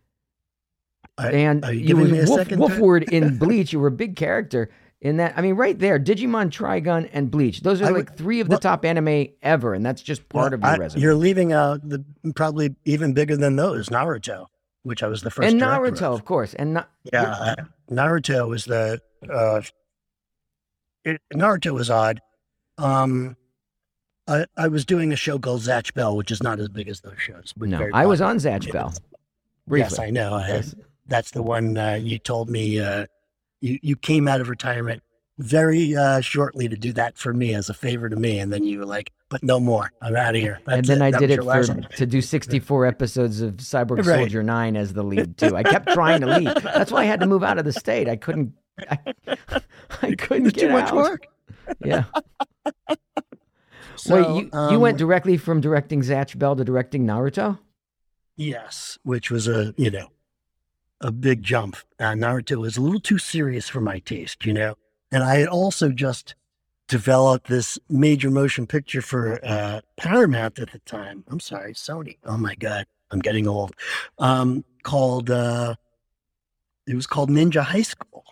I- 1.17 1.31
And 1.31 1.65
you 1.65 1.71
you 1.71 1.95
were 1.97 2.03
Wolf, 2.25 2.47
Wolfward 2.49 3.03
in 3.09 3.37
Bleach. 3.37 3.73
You 3.73 3.79
were 3.79 3.87
a 3.87 3.91
big 3.91 4.15
character 4.15 4.69
in 5.01 5.17
that. 5.17 5.33
I 5.37 5.41
mean, 5.41 5.55
right 5.55 5.77
there, 5.77 5.99
Digimon, 5.99 6.49
Trigun, 6.51 7.09
and 7.11 7.29
Bleach. 7.31 7.61
Those 7.61 7.81
are 7.81 7.85
I 7.85 7.89
like 7.89 8.09
would- 8.09 8.17
three 8.17 8.39
of 8.39 8.47
the 8.47 8.51
well- 8.53 8.59
top 8.59 8.85
anime 8.85 9.27
ever, 9.41 9.73
and 9.73 9.85
that's 9.85 10.01
just 10.01 10.27
part 10.29 10.51
Well, 10.51 10.53
of 10.53 10.61
your 10.61 10.69
I- 10.69 10.77
resume. 10.77 11.01
You're 11.01 11.15
leaving 11.15 11.51
out 11.53 11.87
the 11.87 12.03
probably 12.35 12.75
even 12.85 13.13
bigger 13.13 13.35
than 13.35 13.55
those 13.55 13.89
Naruto, 13.89 14.45
which 14.83 15.01
I 15.03 15.07
was 15.07 15.21
the 15.23 15.31
first. 15.31 15.47
and 15.51 15.59
Naruto, 15.61 16.03
of. 16.03 16.13
of 16.13 16.25
course, 16.25 16.53
and 16.53 16.73
not, 16.75 16.89
Yeah, 17.11 17.55
Naruto 17.89 18.47
was 18.47 18.65
the. 18.65 19.01
Uh, 19.29 19.61
it, 21.03 21.21
Naruto 21.33 21.73
was 21.73 21.89
odd. 21.89 22.21
Um, 22.77 23.35
I 24.27 24.45
I 24.55 24.67
was 24.67 24.85
doing 24.85 25.11
a 25.11 25.15
show 25.15 25.39
called 25.39 25.61
Zatch 25.61 25.93
Bell, 25.93 26.15
which 26.15 26.31
is 26.31 26.43
not 26.43 26.59
as 26.59 26.69
big 26.69 26.87
as 26.87 27.01
those 27.01 27.19
shows. 27.19 27.53
but 27.57 27.69
no. 27.69 27.89
I 27.93 28.05
was 28.05 28.21
on 28.21 28.37
Zatch 28.37 28.71
Bell. 28.71 28.93
Yes, 29.69 29.97
I 29.99 30.09
know. 30.09 30.33
I, 30.35 30.47
Yes. 30.47 30.75
that's 31.07 31.31
the 31.31 31.41
one 31.43 31.77
uh, 31.77 31.93
you 32.01 32.19
told 32.19 32.49
me. 32.49 32.79
Uh, 32.79 33.05
you 33.61 33.79
you 33.81 33.95
came 33.95 34.27
out 34.27 34.41
of 34.41 34.49
retirement 34.49 35.01
very 35.37 35.95
uh, 35.95 36.21
shortly 36.21 36.67
to 36.67 36.75
do 36.75 36.93
that 36.93 37.17
for 37.17 37.33
me 37.33 37.53
as 37.55 37.69
a 37.69 37.73
favor 37.73 38.09
to 38.09 38.15
me, 38.15 38.37
and 38.39 38.51
then 38.53 38.63
you 38.63 38.79
were 38.79 38.85
like, 38.85 39.11
"But 39.29 39.41
no 39.43 39.59
more. 39.59 39.91
I'm 40.01 40.15
out 40.15 40.35
of 40.35 40.41
here." 40.41 40.59
and 40.67 40.77
That's 40.77 40.87
then 40.87 41.01
I 41.01 41.09
That 41.11 41.19
did 41.19 41.31
it 41.31 41.41
for 41.43 41.63
to 41.95 42.05
do 42.05 42.21
64 42.21 42.85
episodes 42.85 43.41
of 43.41 43.53
Cyborg 43.55 44.05
Right. 44.05 44.19
Soldier 44.19 44.43
9 44.43 44.75
as 44.75 44.93
the 44.93 45.03
lead 45.03 45.37
too. 45.37 45.55
I 45.55 45.63
kept 45.63 45.89
trying 45.93 46.21
to 46.21 46.27
leave. 46.27 46.61
That's 46.63 46.91
why 46.91 47.01
I 47.01 47.05
had 47.05 47.19
to 47.21 47.25
move 47.25 47.43
out 47.43 47.57
of 47.57 47.65
the 47.65 47.73
state. 47.73 48.07
I 48.09 48.17
couldn't. 48.17 48.53
I, 48.89 48.97
I 50.01 50.15
couldn't 50.15 50.47
It's 50.47 50.55
get 50.55 50.67
too 50.67 50.69
much 50.69 50.89
out. 50.89 50.95
work. 50.95 51.27
Yeah. 51.83 52.03
So, 53.97 54.15
Wait, 54.15 54.43
you, 54.51 54.71
you 54.71 54.79
went 54.79 54.95
um, 54.95 54.97
directly 54.97 55.37
from 55.37 55.61
directing 55.61 56.01
Zatch 56.01 56.35
Bell 56.39 56.55
to 56.55 56.63
directing 56.63 57.05
Naruto? 57.05 57.59
Yes, 58.35 58.97
which 59.03 59.29
was 59.29 59.47
a 59.47 59.75
you 59.77 59.91
know 59.91 60.07
a 61.01 61.11
big 61.11 61.43
jump. 61.43 61.75
Uh, 61.99 62.11
Naruto 62.13 62.57
was 62.57 62.77
a 62.77 62.81
little 62.81 62.99
too 62.99 63.17
serious 63.17 63.67
for 63.67 63.81
my 63.81 63.99
taste, 63.99 64.45
you 64.45 64.53
know, 64.53 64.75
and 65.11 65.23
I 65.23 65.35
had 65.35 65.47
also 65.49 65.89
just 65.89 66.35
developed 66.87 67.47
this 67.47 67.77
major 67.89 68.29
motion 68.29 68.67
picture 68.67 69.01
for 69.01 69.39
uh, 69.45 69.81
Paramount 69.97 70.59
at 70.59 70.71
the 70.71 70.79
time. 70.79 71.23
I'm 71.27 71.39
sorry, 71.39 71.73
Sony. 71.73 72.17
Oh 72.25 72.37
my 72.37 72.55
god, 72.55 72.85
I'm 73.11 73.19
getting 73.19 73.47
old. 73.47 73.73
Um, 74.19 74.63
called 74.83 75.29
uh, 75.29 75.75
it 76.87 76.95
was 76.95 77.07
called 77.07 77.29
Ninja 77.29 77.61
High 77.63 77.81
School. 77.83 78.23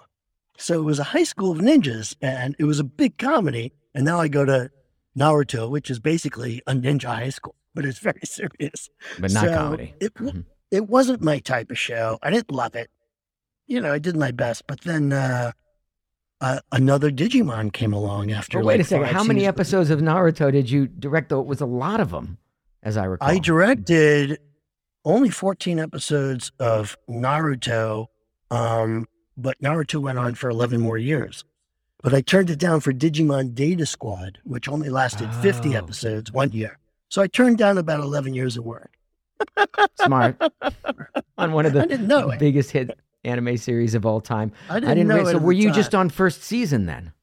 So 0.58 0.78
it 0.80 0.84
was 0.84 1.00
a 1.00 1.06
high 1.06 1.24
school 1.24 1.52
of 1.52 1.60
ninjas, 1.60 2.16
and 2.22 2.56
it 2.60 2.66
was 2.66 2.80
a 2.80 2.84
big 2.84 3.18
comedy. 3.18 3.72
And 3.96 4.04
now 4.04 4.20
I 4.20 4.28
go 4.28 4.44
to 4.44 4.70
Naruto, 5.18 5.70
which 5.70 5.90
is 5.90 6.00
basically 6.00 6.62
a 6.68 6.74
ninja 6.74 7.06
high 7.06 7.30
school, 7.30 7.56
but 7.74 7.86
it's 7.86 8.00
very 8.00 8.20
serious. 8.26 8.90
But 9.20 9.32
not 9.32 9.46
So 9.46 9.54
comedy. 9.56 9.94
It, 10.02 10.14
Mhm. 10.16 10.46
It 10.72 10.88
wasn't 10.88 11.22
my 11.22 11.40
type 11.40 11.72
of 11.72 11.78
show. 11.78 12.20
I 12.22 12.30
didn't 12.30 12.52
love 12.52 12.76
it. 12.76 12.90
You 13.68 13.82
know, 13.82 13.94
I 13.94 14.00
did 14.00 14.16
my 14.16 14.32
best, 14.32 14.64
but 14.68 14.82
then 14.82 15.14
uh, 15.14 15.52
uh, 16.42 16.60
another 16.72 17.12
Digimon 17.12 17.72
came 17.72 17.94
along 17.94 18.32
after. 18.32 18.60
But 18.60 18.66
wait 18.66 18.74
like 18.76 18.82
a 18.82 18.84
second. 18.86 19.06
How 19.08 19.24
many 19.24 19.46
episodes 19.46 19.90
of 19.90 20.00
Naruto 20.00 20.52
did 20.52 20.70
you 20.70 20.88
direct? 20.88 21.30
Though 21.30 21.42
it 21.42 21.48
was 21.48 21.62
a 21.62 21.66
lot 21.66 22.00
of 22.00 22.12
them, 22.12 22.38
as 22.82 22.98
I 22.98 23.06
recall. 23.06 23.30
I 23.30 23.38
directed 23.40 24.40
only 25.06 25.30
14 25.30 25.80
episodes 25.80 26.52
of 26.60 26.98
Naruto, 27.10 28.08
um, 28.52 29.08
but 29.38 29.60
Naruto 29.62 30.02
went 30.02 30.18
on 30.18 30.36
for 30.36 30.50
11 30.50 30.82
more 30.82 30.98
years. 30.98 31.44
But 32.02 32.14
I 32.14 32.22
turned 32.22 32.50
it 32.50 32.60
down 32.60 32.80
for 32.80 32.94
Digimon 32.94 33.54
Data 33.54 33.86
Squad, 33.86 34.40
which 34.46 34.70
only 34.70 34.90
lasted 34.90 35.34
50 35.36 35.76
Oh. 35.76 35.78
episodes 35.80 36.32
one 36.32 36.52
year. 36.54 36.78
So 37.10 37.22
I 37.22 37.28
turned 37.28 37.58
down 37.58 37.78
about 37.78 38.00
11 38.00 38.34
years 38.34 38.56
of 38.56 38.64
work. 38.64 38.92
Smart. 40.02 40.38
On 41.38 41.52
one 41.54 41.66
of 41.66 41.74
the 41.74 41.88
it. 41.90 42.40
biggest 42.40 42.72
hit 42.72 43.00
anime 43.24 43.58
series 43.58 43.96
of 43.96 44.06
all 44.06 44.22
time. 44.22 44.52
I 44.70 44.76
didn't, 44.76 44.90
I 44.90 44.94
didn't. 44.94 45.08
know 45.10 45.16
Re- 45.16 45.22
it 45.22 45.28
so 45.32 45.38
were 45.40 45.52
you 45.54 45.72
just 45.72 45.94
on 45.96 46.10
first 46.10 46.42
season 46.44 46.86
then? 46.86 47.14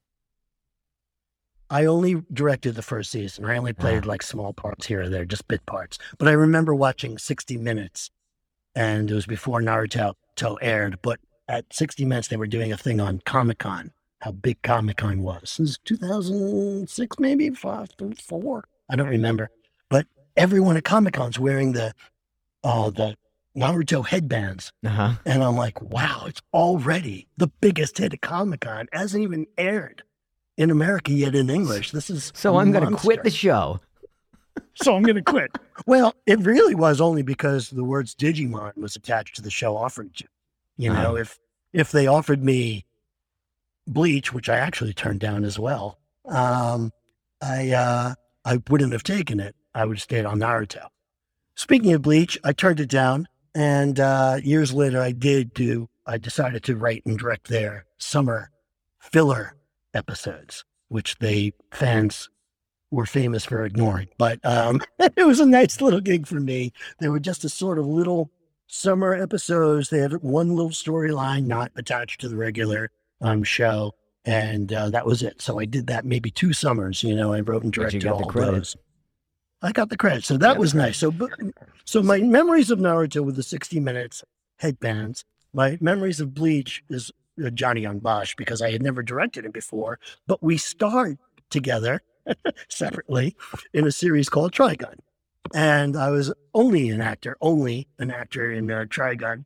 I 1.68 1.84
only 1.84 2.22
directed 2.32 2.74
the 2.76 2.82
first 2.82 3.10
season. 3.10 3.44
I 3.44 3.56
only 3.56 3.72
played 3.72 4.04
Ah. 4.04 4.08
like 4.08 4.22
small 4.22 4.52
parts 4.52 4.86
here 4.86 5.02
or 5.02 5.08
there, 5.08 5.24
just 5.24 5.48
bit 5.48 5.66
parts. 5.66 5.98
But 6.18 6.28
I 6.28 6.32
remember 6.32 6.74
watching 6.74 7.18
60 7.18 7.56
Minutes, 7.56 8.10
and 8.74 9.10
it 9.10 9.14
was 9.14 9.26
before 9.26 9.60
Naruto 9.60 10.14
aired. 10.62 10.98
But 11.02 11.18
at 11.48 11.64
60 11.72 12.04
Minutes, 12.04 12.28
they 12.28 12.36
were 12.36 12.46
doing 12.46 12.72
a 12.72 12.76
thing 12.76 13.00
on 13.00 13.20
Comic 13.24 13.58
Con, 13.58 13.90
how 14.20 14.30
big 14.32 14.62
Comic 14.62 14.98
Con 14.98 15.22
was. 15.22 15.56
This 15.58 15.58
was 15.58 15.78
2006, 15.84 17.18
maybe 17.18 17.50
five, 17.50 17.88
four. 18.22 18.64
I 18.88 18.94
don't 18.96 19.08
remember. 19.08 19.50
Everyone 20.36 20.76
at 20.76 20.84
Comic 20.84 21.14
Con's 21.14 21.38
wearing 21.38 21.72
the, 21.72 21.94
uh, 22.64 22.90
the 22.90 23.16
Naruto 23.56 24.06
headbands. 24.06 24.72
Uh 24.84 24.88
huh. 24.90 25.12
And 25.24 25.42
I'm 25.42 25.56
like, 25.56 25.80
wow, 25.80 26.24
it's 26.26 26.42
already 26.52 27.28
the 27.36 27.46
biggest 27.46 27.98
hit 27.98 28.12
at 28.12 28.20
Comic 28.20 28.60
Con. 28.60 28.86
Hasn't 28.92 29.22
even 29.22 29.46
aired 29.56 30.02
in 30.56 30.70
America 30.70 31.12
yet 31.12 31.34
in 31.34 31.48
English. 31.50 31.90
This 31.92 32.10
is 32.10 32.32
So 32.34 32.58
I'm 32.58 32.72
going 32.72 32.88
to 32.90 32.96
quit 32.96 33.22
the 33.24 33.30
show. 33.30 33.80
so 34.74 34.94
I'm 34.96 35.02
going 35.02 35.16
to 35.16 35.22
quit. 35.22 35.50
well, 35.86 36.14
it 36.26 36.38
really 36.40 36.74
was 36.74 37.00
only 37.00 37.22
because 37.22 37.70
the 37.70 37.84
words 37.84 38.14
Digimon 38.14 38.76
was 38.76 38.96
attached 38.96 39.36
to 39.36 39.42
the 39.42 39.50
show 39.50 39.76
offered 39.76 40.14
to. 40.16 40.24
You 40.76 40.92
know, 40.92 41.12
Oh. 41.12 41.16
if 41.16 41.38
if 41.72 41.90
they 41.92 42.06
offered 42.06 42.42
me 42.44 42.84
Bleach, 43.86 44.32
which 44.32 44.48
I 44.48 44.56
actually 44.56 44.92
turned 44.92 45.20
down 45.20 45.44
as 45.44 45.58
well, 45.58 45.98
um, 46.26 46.92
I 47.40 47.70
uh, 47.70 48.14
I 48.44 48.58
wouldn't 48.68 48.92
have 48.92 49.02
taken 49.02 49.40
it. 49.40 49.54
I 49.76 49.84
would 49.84 49.98
have 49.98 50.02
stayed 50.02 50.24
on 50.24 50.40
Naruto. 50.40 50.86
Speaking 51.54 51.92
of 51.92 52.02
Bleach, 52.02 52.38
I 52.42 52.52
turned 52.52 52.80
it 52.80 52.88
down, 52.88 53.28
and 53.54 54.00
uh, 54.00 54.38
years 54.42 54.72
later, 54.72 55.00
I 55.00 55.12
did 55.12 55.52
do. 55.52 55.88
I 56.06 56.16
decided 56.16 56.64
to 56.64 56.76
write 56.76 57.04
and 57.04 57.18
direct 57.18 57.48
their 57.48 57.84
summer 57.98 58.50
filler 58.98 59.54
episodes, 59.92 60.64
which 60.88 61.18
they 61.18 61.52
fans 61.70 62.30
were 62.90 63.04
famous 63.04 63.44
for 63.44 63.64
ignoring. 63.66 64.08
But 64.16 64.40
um, 64.44 64.80
it 64.98 65.26
was 65.26 65.40
a 65.40 65.46
nice 65.46 65.80
little 65.80 66.00
gig 66.00 66.26
for 66.26 66.40
me. 66.40 66.72
They 67.00 67.08
were 67.08 67.20
just 67.20 67.44
a 67.44 67.48
sort 67.50 67.78
of 67.78 67.86
little 67.86 68.30
summer 68.66 69.14
episodes. 69.14 69.90
They 69.90 69.98
had 69.98 70.22
one 70.22 70.56
little 70.56 70.70
storyline 70.70 71.46
not 71.46 71.70
attached 71.76 72.22
to 72.22 72.28
the 72.28 72.36
regular 72.36 72.90
um, 73.20 73.42
show. 73.42 73.94
and 74.24 74.72
uh, 74.72 74.88
that 74.90 75.04
was 75.04 75.22
it. 75.22 75.42
So 75.42 75.58
I 75.58 75.66
did 75.66 75.86
that 75.88 76.06
maybe 76.06 76.30
two 76.30 76.54
summers. 76.54 77.02
You 77.02 77.14
know, 77.14 77.34
I 77.34 77.40
wrote 77.40 77.62
and 77.62 77.72
directed 77.72 78.06
all 78.06 78.30
those. 78.30 78.76
I 79.62 79.72
got 79.72 79.88
the 79.88 79.96
credit, 79.96 80.24
so 80.24 80.36
that 80.36 80.58
was 80.58 80.74
nice. 80.74 80.98
So, 80.98 81.12
so 81.84 82.02
my 82.02 82.20
memories 82.20 82.70
of 82.70 82.78
Naruto 82.78 83.24
with 83.24 83.36
the 83.36 83.42
sixty 83.42 83.80
minutes 83.80 84.22
headbands. 84.58 85.24
My 85.52 85.78
memories 85.80 86.20
of 86.20 86.34
Bleach 86.34 86.82
is 86.88 87.10
uh, 87.44 87.50
Johnny 87.50 87.82
Yong 87.82 88.00
Bosch 88.00 88.34
because 88.36 88.60
I 88.60 88.70
had 88.70 88.82
never 88.82 89.02
directed 89.02 89.44
it 89.44 89.52
before, 89.52 89.98
but 90.26 90.42
we 90.42 90.56
starred 90.56 91.18
together 91.50 92.02
separately 92.68 93.36
in 93.72 93.86
a 93.86 93.92
series 93.92 94.28
called 94.28 94.52
Trigun. 94.52 94.98
And 95.54 95.96
I 95.96 96.10
was 96.10 96.32
only 96.54 96.90
an 96.90 97.00
actor, 97.00 97.36
only 97.40 97.86
an 97.98 98.10
actor 98.10 98.50
in 98.50 98.70
uh, 98.70 98.84
Trigun. 98.88 99.44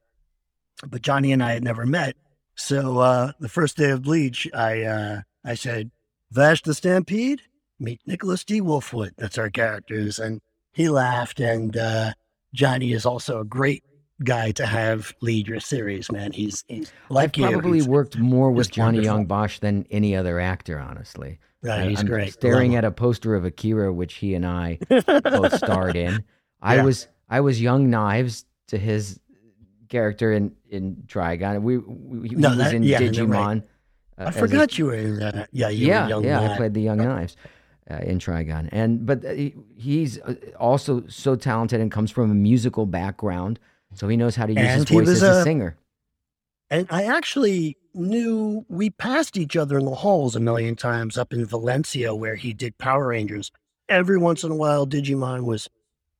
But 0.87 1.03
Johnny 1.03 1.33
and 1.33 1.43
I 1.43 1.53
had 1.53 1.63
never 1.63 1.85
met. 1.85 2.17
So 2.55 2.99
uh, 2.99 3.33
the 3.39 3.49
first 3.49 3.77
day 3.77 3.91
of 3.91 4.03
Bleach, 4.03 4.49
I 4.55 4.83
uh, 4.83 5.21
I 5.45 5.55
said, 5.55 5.91
Vash 6.31 6.63
the 6.63 6.75
Stampede, 6.75 7.43
meet 7.81 8.01
Nicholas 8.07 8.45
D. 8.45 8.61
Wolfwood. 8.61 9.13
That's 9.17 9.39
our 9.39 9.51
characters. 9.51 10.19
And 10.19 10.41
he 10.73 10.89
laughed. 10.89 11.41
And 11.41 11.77
uh, 11.77 12.13
Johnny 12.55 12.93
is 12.93 13.07
also 13.07 13.41
a 13.41 13.45
great 13.45 13.83
guy 14.23 14.51
to 14.53 14.67
have 14.67 15.15
lead 15.23 15.49
your 15.49 15.61
series, 15.61 16.13
man. 16.13 16.33
He's, 16.33 16.63
he's 16.69 16.93
like 17.09 17.39
I've 17.39 17.53
probably 17.53 17.79
He's- 17.79 17.89
worked 17.89 18.19
more 18.19 18.51
with 18.51 18.71
Johnny 18.71 18.99
wonderful. 18.99 19.17
Yong 19.19 19.27
Bosch 19.27 19.59
than 19.61 19.87
any 19.91 20.15
other 20.15 20.39
actor, 20.39 20.79
honestly. 20.79 21.39
right, 21.63 21.89
he's 21.89 22.01
I'm 22.01 22.07
great. 22.07 22.33
Staring 22.35 22.73
Love 22.73 22.79
at 22.79 22.85
a 22.85 22.91
poster 22.91 23.35
of 23.35 23.45
Akira, 23.47 23.93
which 23.93 24.15
he 24.15 24.35
and 24.35 24.45
I 24.47 24.79
both 25.25 25.55
starred 25.57 25.97
in. 25.97 26.23
I 26.61 26.77
Yeah. 26.77 26.85
was 26.85 27.09
I 27.31 27.41
was 27.41 27.61
Young 27.63 27.89
Knives 27.89 28.45
to 28.69 28.77
his 28.79 29.19
character 29.89 30.33
in 30.33 30.53
in 30.69 30.97
Trigun. 31.07 31.63
We, 31.63 31.79
we 31.79 32.29
he 32.29 32.35
No, 32.37 32.51
was 32.51 32.59
that- 32.59 32.75
in 32.75 32.83
yeah, 32.83 33.01
Digimon. 33.01 33.63
uh, 34.19 34.23
I 34.23 34.25
as 34.25 34.37
a- 34.37 34.39
forgot 34.39 34.77
you 34.79 34.87
were 34.87 34.95
in 34.95 35.19
that. 35.21 35.49
Yeah, 35.53 35.69
you 35.71 35.87
yeah, 35.87 36.03
were 36.05 36.09
young 36.11 36.25
yeah. 36.25 36.41
I 36.53 36.57
played 36.59 36.75
the 36.75 36.83
Young 36.83 36.99
Knives 36.99 37.37
uh, 37.91 37.99
in 37.99 38.19
Trigun, 38.19 38.69
and 38.73 39.05
but 39.05 39.25
uh, 39.25 39.31
he, 39.31 39.55
he's 39.77 40.21
uh, 40.21 40.35
also 40.59 41.05
so 41.09 41.37
talented 41.37 41.81
and 41.81 41.91
comes 41.91 42.11
from 42.11 42.31
a 42.31 42.35
musical 42.35 42.87
background, 42.87 43.59
so 43.95 44.09
he 44.09 44.17
knows 44.17 44.37
how 44.37 44.47
to 44.47 44.53
use 44.53 44.63
his 44.63 44.81
And 44.81 44.89
he 44.89 44.95
voice 44.97 45.09
as 45.09 45.23
a 45.23 45.41
a- 45.41 45.43
singer. 45.43 45.77
And 46.71 46.87
I 46.91 47.05
actually 47.05 47.77
knew 47.95 48.65
we 48.69 48.91
passed 48.91 49.37
each 49.37 49.57
other 49.57 49.77
in 49.79 49.85
the 49.85 49.97
halls 49.97 50.37
a 50.37 50.41
million 50.41 50.77
times 50.77 51.19
up 51.19 51.33
in 51.33 51.45
Valencia 51.45 52.15
where 52.15 52.37
he 52.37 52.53
did 52.53 52.79
Power 52.79 53.09
Rangers. 53.09 53.51
Every 53.89 54.17
once 54.19 54.45
in 54.45 54.53
a 54.53 54.55
while, 54.55 54.87
Digimon 54.87 55.45
was 55.45 55.69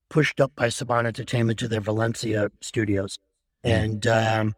pushed 0.09 0.41
up 0.41 0.53
by 0.57 0.67
Saban 0.67 1.07
Entertainment 1.07 1.61
to 1.61 1.69
their 1.69 1.81
Valencia 1.81 2.51
studios. 2.61 3.19
And 3.63 4.05
um, 4.09 4.55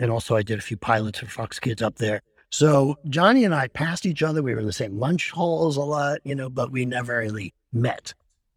and 0.00 0.10
also 0.10 0.34
I 0.34 0.42
did 0.42 0.58
a 0.58 0.62
few 0.62 0.78
pilots 0.78 1.18
for 1.18 1.26
Fox 1.26 1.60
Kids 1.60 1.82
up 1.82 1.96
there. 1.96 2.22
So 2.54 2.96
Johnny 3.08 3.42
and 3.44 3.52
I 3.52 3.66
passed 3.66 4.06
each 4.06 4.22
other. 4.22 4.40
We 4.40 4.54
were 4.54 4.60
in 4.60 4.66
the 4.66 4.72
same 4.72 4.96
lunch 4.96 5.32
halls 5.32 5.76
a 5.76 5.80
lot, 5.82 6.20
you 6.22 6.36
know, 6.36 6.48
but 6.48 6.70
we 6.70 6.84
never 6.84 7.18
really 7.18 7.52
met 7.72 8.14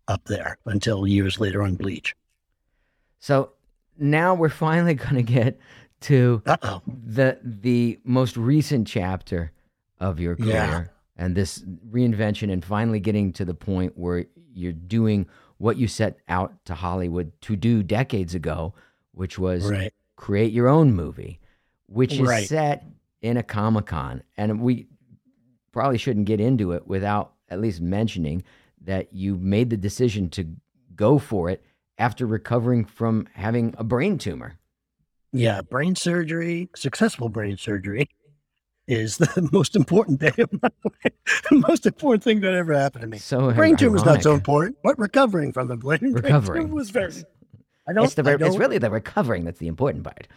up 0.08 0.24
there 0.26 0.60
until 0.68 1.08
years 1.08 1.40
later 1.40 1.64
on 1.64 1.74
Bleach. 1.74 2.16
So 3.20 3.54
now 3.98 4.36
we're 4.36 4.50
finally 4.50 4.94
going 5.06 5.16
to 5.16 5.24
get 5.24 5.60
to 6.02 6.44
Uh 6.46 6.58
oh. 6.62 6.82
the 6.86 7.40
the 7.44 8.00
most 8.04 8.38
recent 8.38 8.88
chapter 8.88 9.52
of 10.00 10.20
your 10.20 10.36
career 10.36 10.48
Yeah. 10.54 10.86
and 11.18 11.36
this 11.36 11.64
reinvention 11.90 12.54
and 12.54 12.64
finally 12.64 13.00
getting 13.00 13.34
to 13.34 13.46
the 13.46 13.56
point 13.56 13.98
where 13.98 14.26
you're 14.54 14.74
doing 14.74 15.26
what 15.58 15.78
you 15.78 15.88
set 15.88 16.20
out 16.30 16.54
to 16.66 16.76
Hollywood 16.76 17.32
to 17.42 17.56
do 17.56 17.82
decades 17.82 18.36
ago, 18.36 18.76
which 19.14 19.40
was 19.40 19.68
Right. 19.72 19.92
create 20.18 20.54
your 20.54 20.68
own 20.68 20.94
movie, 20.94 21.40
which 21.88 22.14
is 22.14 22.20
Right. 22.28 22.48
set 22.48 22.86
in 23.22 23.38
a 23.38 23.44
Comic 23.44 23.88
Con. 23.88 24.24
And 24.38 24.62
we 24.62 24.88
probably 25.72 25.98
shouldn't 25.98 26.26
get 26.26 26.40
into 26.40 26.72
it 26.72 26.88
without 26.88 27.34
at 27.50 27.60
least 27.60 27.82
mentioning 27.82 28.44
that 28.84 29.14
you 29.14 29.36
made 29.38 29.70
the 29.70 29.78
decision 29.78 30.30
to 30.30 30.56
go 30.96 31.18
for 31.20 31.50
it 31.50 31.64
after 31.98 32.26
recovering 32.26 32.86
from 32.86 33.28
having 33.34 33.74
a 33.78 33.84
brain 33.84 34.18
tumor. 34.18 34.58
Yeah, 35.34 35.62
brain 35.62 35.96
surgery, 35.96 36.70
successful 36.76 37.30
brain 37.30 37.58
surgery 37.58 38.10
is 38.88 39.18
the 39.18 39.50
most 39.52 39.76
important 39.76 40.20
day 40.20 40.32
of 40.38 40.50
my 40.62 40.70
life. 40.84 41.14
the 41.50 41.64
most 41.68 41.86
important 41.86 42.24
thing 42.24 42.40
that 42.42 42.54
ever 42.54 42.74
happened 42.74 43.02
to 43.02 43.08
me. 43.08 43.18
So 43.18 43.52
brain 43.52 43.76
tumor's 43.76 44.06
not 44.06 44.24
so 44.24 44.34
important, 44.34 44.78
but 44.84 44.98
recovering 44.98 45.52
from 45.52 45.68
the 45.68 45.76
brain, 45.78 46.14
brain 46.14 46.42
tumor 46.42 46.68
was 46.68 46.90
very. 46.92 47.14
I 47.88 47.94
don't. 47.94 48.06
It's, 48.06 48.14
the, 48.16 48.24
I 48.28 48.34
it's 48.34 48.42
don't- 48.42 48.58
really 48.58 48.78
the 48.78 48.90
recovering 48.90 49.44
that's 49.46 49.60
the 49.60 49.68
important 49.68 50.04
part. 50.04 50.28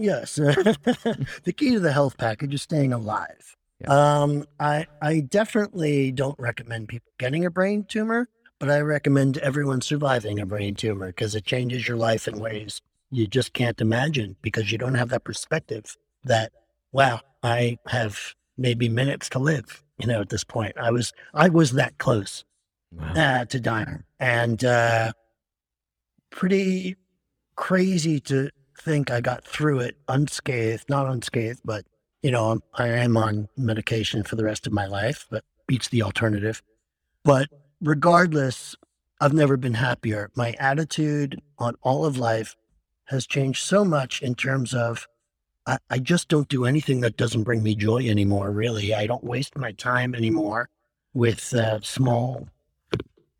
Yes. 0.00 0.34
the 0.34 1.54
key 1.56 1.72
to 1.72 1.80
the 1.80 1.92
health 1.92 2.16
package 2.18 2.54
is 2.54 2.62
staying 2.62 2.92
alive. 2.92 3.56
Yeah. 3.80 4.20
Um, 4.22 4.44
I 4.58 4.86
I 5.00 5.20
definitely 5.20 6.12
don't 6.12 6.38
recommend 6.38 6.88
people 6.88 7.10
getting 7.18 7.44
a 7.44 7.50
brain 7.50 7.84
tumor, 7.84 8.28
but 8.58 8.70
I 8.70 8.80
recommend 8.80 9.38
everyone 9.38 9.80
surviving 9.80 10.38
a 10.38 10.46
brain 10.46 10.74
tumor 10.74 11.08
because 11.08 11.34
it 11.34 11.44
changes 11.44 11.88
your 11.88 11.96
life 11.96 12.28
in 12.28 12.38
ways 12.38 12.82
you 13.10 13.26
just 13.26 13.52
can't 13.52 13.80
imagine 13.80 14.36
because 14.42 14.70
you 14.70 14.78
don't 14.78 14.94
have 14.94 15.08
that 15.10 15.24
perspective 15.24 15.96
that 16.24 16.52
wow, 16.92 17.20
I 17.42 17.78
have 17.86 18.34
maybe 18.56 18.88
minutes 18.88 19.28
to 19.30 19.38
live. 19.38 19.82
You 19.98 20.06
know, 20.06 20.20
at 20.20 20.28
this 20.30 20.44
point, 20.44 20.76
I 20.78 20.90
was 20.90 21.12
I 21.34 21.48
was 21.48 21.72
that 21.72 21.98
close 21.98 22.44
Wow. 22.92 23.12
uh, 23.14 23.44
to 23.44 23.60
dying, 23.60 24.02
and 24.18 24.64
uh, 24.64 25.12
pretty 26.30 26.96
crazy 27.54 28.18
to 28.20 28.50
think 28.80 29.10
I 29.10 29.20
got 29.20 29.44
through 29.44 29.80
it 29.80 29.96
unscathed, 30.08 30.88
not 30.88 31.06
unscathed, 31.06 31.60
but 31.64 31.84
you 32.22 32.30
know, 32.30 32.60
I'm, 32.74 33.16
on 33.16 33.48
medication 33.56 34.22
for 34.24 34.36
the 34.36 34.44
rest 34.44 34.66
of 34.66 34.72
my 34.72 34.86
life, 34.86 35.26
but 35.30 35.44
beats 35.66 35.88
the 35.88 36.02
alternative. 36.02 36.62
But 37.24 37.48
regardless, 37.80 38.76
I've 39.20 39.32
never 39.32 39.56
been 39.56 39.74
happier. 39.74 40.30
My 40.34 40.54
attitude 40.58 41.40
on 41.58 41.76
all 41.82 42.04
of 42.04 42.18
life 42.18 42.56
has 43.06 43.26
changed 43.26 43.62
so 43.64 43.84
much 43.84 44.22
in 44.22 44.34
terms 44.34 44.74
of 44.74 45.06
I, 45.66 45.78
I 45.90 45.98
just 45.98 46.28
don't 46.28 46.48
do 46.48 46.64
anything 46.64 47.00
that 47.00 47.16
doesn't 47.16 47.44
bring 47.44 47.62
me 47.62 47.74
joy 47.74 48.08
anymore, 48.08 48.50
really. 48.50 48.94
I 48.94 49.06
don't 49.06 49.24
waste 49.24 49.56
my 49.56 49.72
time 49.72 50.14
anymore 50.14 50.68
with 51.12 51.52
uh, 51.54 51.80
small, 51.82 52.48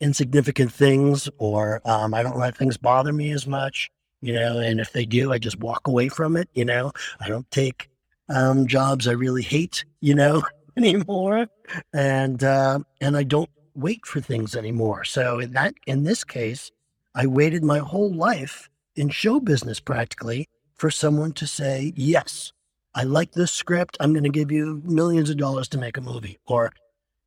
insignificant 0.00 0.72
things, 0.72 1.28
or 1.38 1.80
um, 1.84 2.14
I 2.14 2.22
don't 2.22 2.38
let 2.38 2.56
things 2.56 2.76
bother 2.76 3.12
me 3.12 3.30
as 3.30 3.46
much, 3.46 3.90
you 4.20 4.32
know. 4.32 4.58
And 4.58 4.80
if 4.80 4.92
they 4.92 5.04
do, 5.04 5.32
I 5.32 5.38
just 5.38 5.60
walk 5.60 5.86
away 5.86 6.08
from 6.08 6.36
it, 6.36 6.48
you 6.54 6.64
know. 6.64 6.92
I 7.20 7.28
don't 7.28 7.50
take 7.50 7.90
um, 8.28 8.66
jobs 8.66 9.08
I 9.08 9.12
really 9.12 9.42
hate, 9.42 9.84
you 10.00 10.14
know, 10.14 10.42
anymore, 10.76 11.48
and 11.92 12.42
uh, 12.42 12.80
and 13.00 13.16
I 13.16 13.22
don't 13.22 13.50
wait 13.74 14.06
for 14.06 14.20
things 14.20 14.56
anymore. 14.56 15.04
So 15.04 15.38
in 15.40 15.52
that, 15.52 15.74
in 15.86 16.04
this 16.04 16.24
case, 16.24 16.70
I 17.14 17.26
waited 17.26 17.64
my 17.64 17.78
whole 17.78 18.12
life 18.12 18.68
in 18.96 19.08
show 19.08 19.40
business 19.40 19.80
practically 19.80 20.48
for 20.76 20.90
someone 20.90 21.32
to 21.32 21.46
say 21.46 21.92
yes. 21.96 22.52
I 22.94 23.04
like 23.04 23.32
this 23.32 23.52
script. 23.52 23.96
I'm 24.00 24.12
going 24.12 24.24
to 24.24 24.30
give 24.30 24.50
you 24.50 24.82
millions 24.84 25.30
of 25.30 25.36
dollars 25.36 25.68
to 25.68 25.78
make 25.78 25.96
a 25.96 26.00
movie, 26.00 26.38
or 26.46 26.72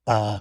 uh, 0.08 0.40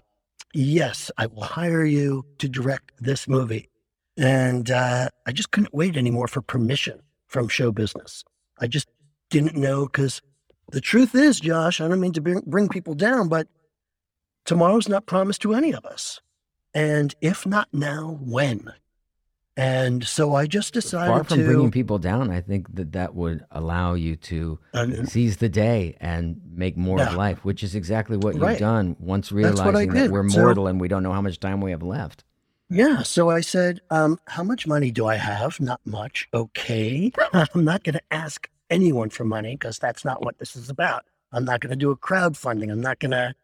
yes, 0.52 1.10
I 1.16 1.26
will 1.26 1.42
hire 1.42 1.84
you 1.84 2.24
to 2.38 2.48
direct 2.48 2.92
this 3.00 3.28
movie. 3.28 3.68
And 4.16 4.70
uh, 4.70 5.08
I 5.26 5.32
just 5.32 5.50
couldn't 5.50 5.72
wait 5.74 5.96
anymore 5.96 6.28
for 6.28 6.42
permission 6.42 7.00
from 7.26 7.48
show 7.48 7.72
business. 7.72 8.24
I 8.60 8.66
just 8.66 8.88
didn't 9.30 9.56
know 9.56 9.86
because 9.86 10.20
the 10.70 10.80
truth 10.80 11.14
is, 11.14 11.40
Josh, 11.40 11.80
I 11.80 11.88
don't 11.88 12.00
mean 12.00 12.12
to 12.12 12.20
bring, 12.20 12.42
bring 12.46 12.68
people 12.68 12.94
down, 12.94 13.28
but 13.28 13.48
tomorrow's 14.44 14.88
not 14.88 15.06
promised 15.06 15.40
to 15.42 15.54
any 15.54 15.72
of 15.72 15.84
us. 15.84 16.20
And 16.74 17.14
if 17.20 17.46
not 17.46 17.68
now, 17.72 18.18
when? 18.20 18.72
And 19.56 20.02
so 20.04 20.34
I 20.34 20.46
just 20.46 20.72
decided 20.72 21.10
Far 21.10 21.24
from 21.24 21.38
to. 21.38 21.44
bringing 21.44 21.70
people 21.70 21.98
down, 21.98 22.30
I 22.30 22.40
think 22.40 22.74
that 22.74 22.92
that 22.92 23.14
would 23.14 23.44
allow 23.50 23.92
you 23.92 24.16
to 24.16 24.58
uh, 24.72 25.04
seize 25.04 25.36
the 25.36 25.50
day 25.50 25.96
and 26.00 26.40
make 26.54 26.76
more 26.78 27.02
of 27.02 27.14
life, 27.14 27.44
which 27.44 27.62
is 27.62 27.74
exactly 27.74 28.16
what 28.16 28.34
you've 28.34 28.58
done 28.58 28.96
once 28.98 29.30
realizing 29.30 29.90
that 29.92 30.10
we're 30.10 30.28
So- 30.30 30.40
mortal 30.40 30.66
and 30.68 30.80
we 30.80 30.88
don't 30.88 31.02
know 31.02 31.12
how 31.12 31.20
much 31.20 31.38
time 31.38 31.60
we 31.60 31.70
have 31.70 31.82
left. 31.82 32.24
Yeah. 32.72 33.02
So 33.02 33.28
I 33.28 33.42
said, 33.42 33.80
um, 33.90 34.18
how 34.26 34.42
much 34.42 34.66
money 34.66 34.90
do 34.90 35.06
I 35.06 35.16
have? 35.16 35.60
Not 35.60 35.80
much. 35.84 36.28
Okay. 36.32 37.12
I'm 37.32 37.64
not 37.64 37.84
going 37.84 37.94
to 37.94 38.02
ask 38.10 38.48
anyone 38.70 39.10
for 39.10 39.24
money 39.24 39.54
because 39.54 39.78
that's 39.78 40.04
not 40.04 40.24
what 40.24 40.38
this 40.38 40.56
is 40.56 40.70
about. 40.70 41.04
I'm 41.32 41.44
not 41.44 41.60
going 41.60 41.70
to 41.70 41.76
do 41.76 41.90
a 41.90 41.96
crowdfunding. 41.96 42.72
I'm 42.72 42.80
not 42.80 42.98
going 42.98 43.10
to 43.10 43.34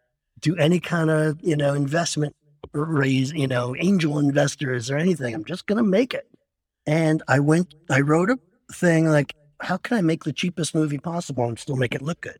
do 0.40 0.56
any 0.56 0.80
kind 0.80 1.10
of, 1.10 1.38
you 1.42 1.56
know, 1.56 1.74
investment 1.74 2.34
raise, 2.72 3.32
you 3.32 3.46
know, 3.46 3.76
angel 3.76 4.18
investors 4.18 4.90
or 4.90 4.96
anything. 4.96 5.34
I'm 5.34 5.44
just 5.44 5.66
going 5.66 5.82
to 5.82 5.88
make 5.88 6.14
it. 6.14 6.26
And 6.86 7.22
I 7.28 7.40
went, 7.40 7.74
I 7.90 8.00
wrote 8.00 8.30
a 8.30 8.38
thing 8.72 9.08
like, 9.08 9.34
how 9.60 9.76
can 9.76 9.98
I 9.98 10.00
make 10.00 10.24
the 10.24 10.32
cheapest 10.32 10.74
movie 10.74 10.98
possible 10.98 11.44
and 11.44 11.58
still 11.58 11.76
make 11.76 11.94
it 11.94 12.00
look 12.00 12.22
good? 12.22 12.38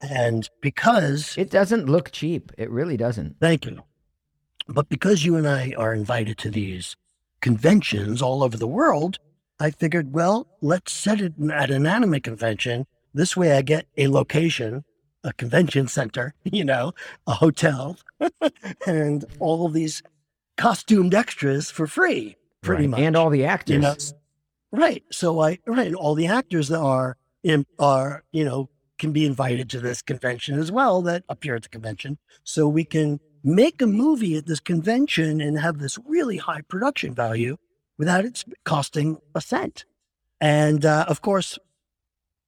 And 0.00 0.48
because 0.60 1.36
It 1.36 1.50
doesn't 1.50 1.88
look 1.88 2.12
cheap. 2.12 2.52
It 2.56 2.70
really 2.70 2.96
doesn't. 2.96 3.40
Thank 3.40 3.66
you. 3.66 3.82
But 4.68 4.88
because 4.88 5.24
you 5.24 5.36
and 5.36 5.48
I 5.48 5.72
are 5.76 5.94
invited 5.94 6.38
to 6.38 6.50
these 6.50 6.94
conventions 7.40 8.20
all 8.20 8.42
over 8.42 8.56
the 8.56 8.66
world, 8.66 9.18
I 9.58 9.70
figured, 9.70 10.12
well, 10.12 10.46
let's 10.60 10.92
set 10.92 11.20
it 11.20 11.32
at 11.52 11.70
an 11.70 11.86
anime 11.86 12.20
convention. 12.20 12.86
This 13.14 13.36
way 13.36 13.52
I 13.52 13.62
get 13.62 13.86
a 13.96 14.08
location 14.08 14.84
a 15.24 15.32
convention 15.32 15.88
center, 15.88 16.34
you 16.44 16.64
know, 16.64 16.92
a 17.26 17.34
hotel, 17.34 17.96
and 18.86 19.24
all 19.40 19.66
of 19.66 19.72
these 19.72 20.02
costumed 20.56 21.14
extras 21.14 21.70
for 21.70 21.86
free, 21.86 22.36
pretty 22.62 22.82
Right. 22.84 22.90
much. 22.90 23.00
And 23.00 23.16
all 23.16 23.30
the 23.30 23.44
actors. 23.44 23.74
you 23.74 23.80
know, 23.80 23.94
right. 24.72 25.02
So 25.10 25.40
I 25.40 25.58
right, 25.66 25.94
all 25.94 26.14
the 26.14 26.26
actors 26.26 26.68
that 26.68 26.80
are 26.80 27.16
in 27.42 27.66
are 27.78 28.24
you 28.32 28.44
know 28.44 28.70
can 28.98 29.12
be 29.12 29.24
invited 29.24 29.70
to 29.70 29.80
this 29.80 30.02
convention 30.02 30.58
as 30.58 30.72
well 30.72 31.02
that 31.02 31.24
appear 31.28 31.54
at 31.54 31.62
the 31.62 31.68
convention, 31.68 32.18
so 32.44 32.68
we 32.68 32.84
can 32.84 33.20
make 33.44 33.80
a 33.82 33.86
movie 33.86 34.36
at 34.36 34.46
this 34.46 34.60
convention 34.60 35.40
and 35.40 35.58
have 35.58 35.78
this 35.78 35.98
really 36.06 36.36
high 36.38 36.62
production 36.62 37.14
value 37.14 37.56
without 37.98 38.24
it 38.24 38.44
costing 38.64 39.18
a 39.34 39.40
cent. 39.40 39.84
And 40.40 40.84
uh, 40.84 41.04
of 41.08 41.20
course, 41.20 41.58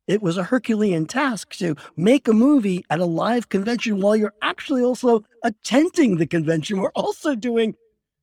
it 0.07 0.22
was 0.22 0.36
a 0.36 0.45
Herculean 0.45 1.07
task 1.07 1.53
to 1.55 1.76
make 1.97 2.26
a 2.26 2.32
movie 2.32 2.84
at 2.91 2.99
a 2.99 3.05
live 3.05 3.49
convention 3.49 4.01
while 4.01 4.16
you're 4.16 4.34
actually 4.43 4.82
also 4.82 5.24
attending 5.45 6.16
the 6.16 6.26
convention. 6.26 6.80
We're 6.80 6.91
also 6.97 7.34
doing 7.34 7.76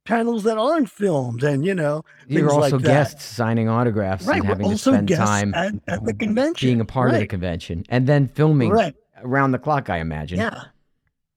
panels 0.06 0.44
that 0.44 0.58
aren't 0.58 0.90
filmed 0.90 1.44
and, 1.44 1.66
you 1.66 1.76
know, 1.76 2.04
You're 2.28 2.48
like 2.50 2.64
also 2.74 2.78
that. 2.78 2.88
guests 2.88 3.24
signing 3.26 3.68
autographs 3.70 4.26
right. 4.26 4.36
and 4.40 4.44
We're 4.44 4.50
having 4.50 4.66
to 4.68 4.72
also 4.72 4.92
spend 4.94 5.08
guests 5.08 5.26
time 5.26 5.54
at, 5.54 5.74
at 5.88 6.06
the 6.06 6.14
convention. 6.14 6.68
being 6.68 6.82
a 6.82 6.86
part 6.86 7.14
of 7.14 7.20
the 7.20 7.28
convention 7.28 7.84
and 7.90 8.08
then 8.08 8.28
filming 8.30 8.70
Right. 8.72 8.96
around 9.22 9.52
the 9.52 9.60
clock, 9.60 9.90
I 9.90 9.98
imagine. 10.00 10.40
Yeah. 10.40 10.64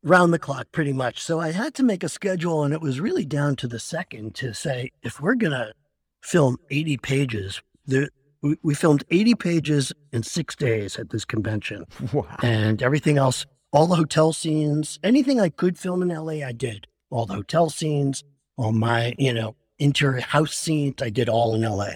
Round 0.03 0.32
the 0.32 0.38
clock, 0.38 0.72
pretty 0.72 0.94
much. 0.94 1.20
So 1.20 1.40
I 1.40 1.53
had 1.53 1.74
to 1.74 1.82
make 1.82 2.03
a 2.03 2.09
schedule, 2.09 2.64
and 2.64 2.72
it 2.72 2.80
was 2.80 3.01
really 3.01 3.26
down 3.26 3.55
to 3.57 3.68
the 3.68 3.78
second 3.78 4.34
to 4.36 4.55
say 4.55 4.92
if 5.03 5.20
we're 5.20 5.34
going 5.34 5.53
to 5.53 5.74
film 6.22 6.57
80 6.70 6.96
pages, 6.96 7.61
there, 7.84 8.09
we, 8.40 8.57
we 8.62 8.74
filmed 8.74 9.05
80 9.11 9.34
pages 9.34 9.92
in 10.11 10.22
six 10.22 10.57
days 10.57 10.98
at 10.98 11.11
this 11.11 11.26
convention. 11.26 11.84
Wow. 12.14 12.34
and 12.42 12.82
everything 12.82 13.18
else, 13.18 13.44
all 13.72 13.86
the 13.86 13.96
hotel 13.96 14.32
scenes, 14.32 14.98
anything 15.05 15.38
I 15.38 15.51
could 15.51 15.78
film 15.78 16.01
in 16.01 16.09
LA, 16.09 16.46
I 16.46 16.53
did. 16.53 16.86
All 17.11 17.26
the 17.26 17.34
hotel 17.34 17.68
scenes, 17.68 18.24
all 18.57 18.72
my, 18.72 19.14
you 19.18 19.34
know, 19.34 19.55
interior 19.78 20.22
house 20.22 20.57
scenes, 20.57 21.03
I 21.03 21.11
did 21.11 21.28
all 21.28 21.55
in 21.55 21.61
LA. 21.61 21.92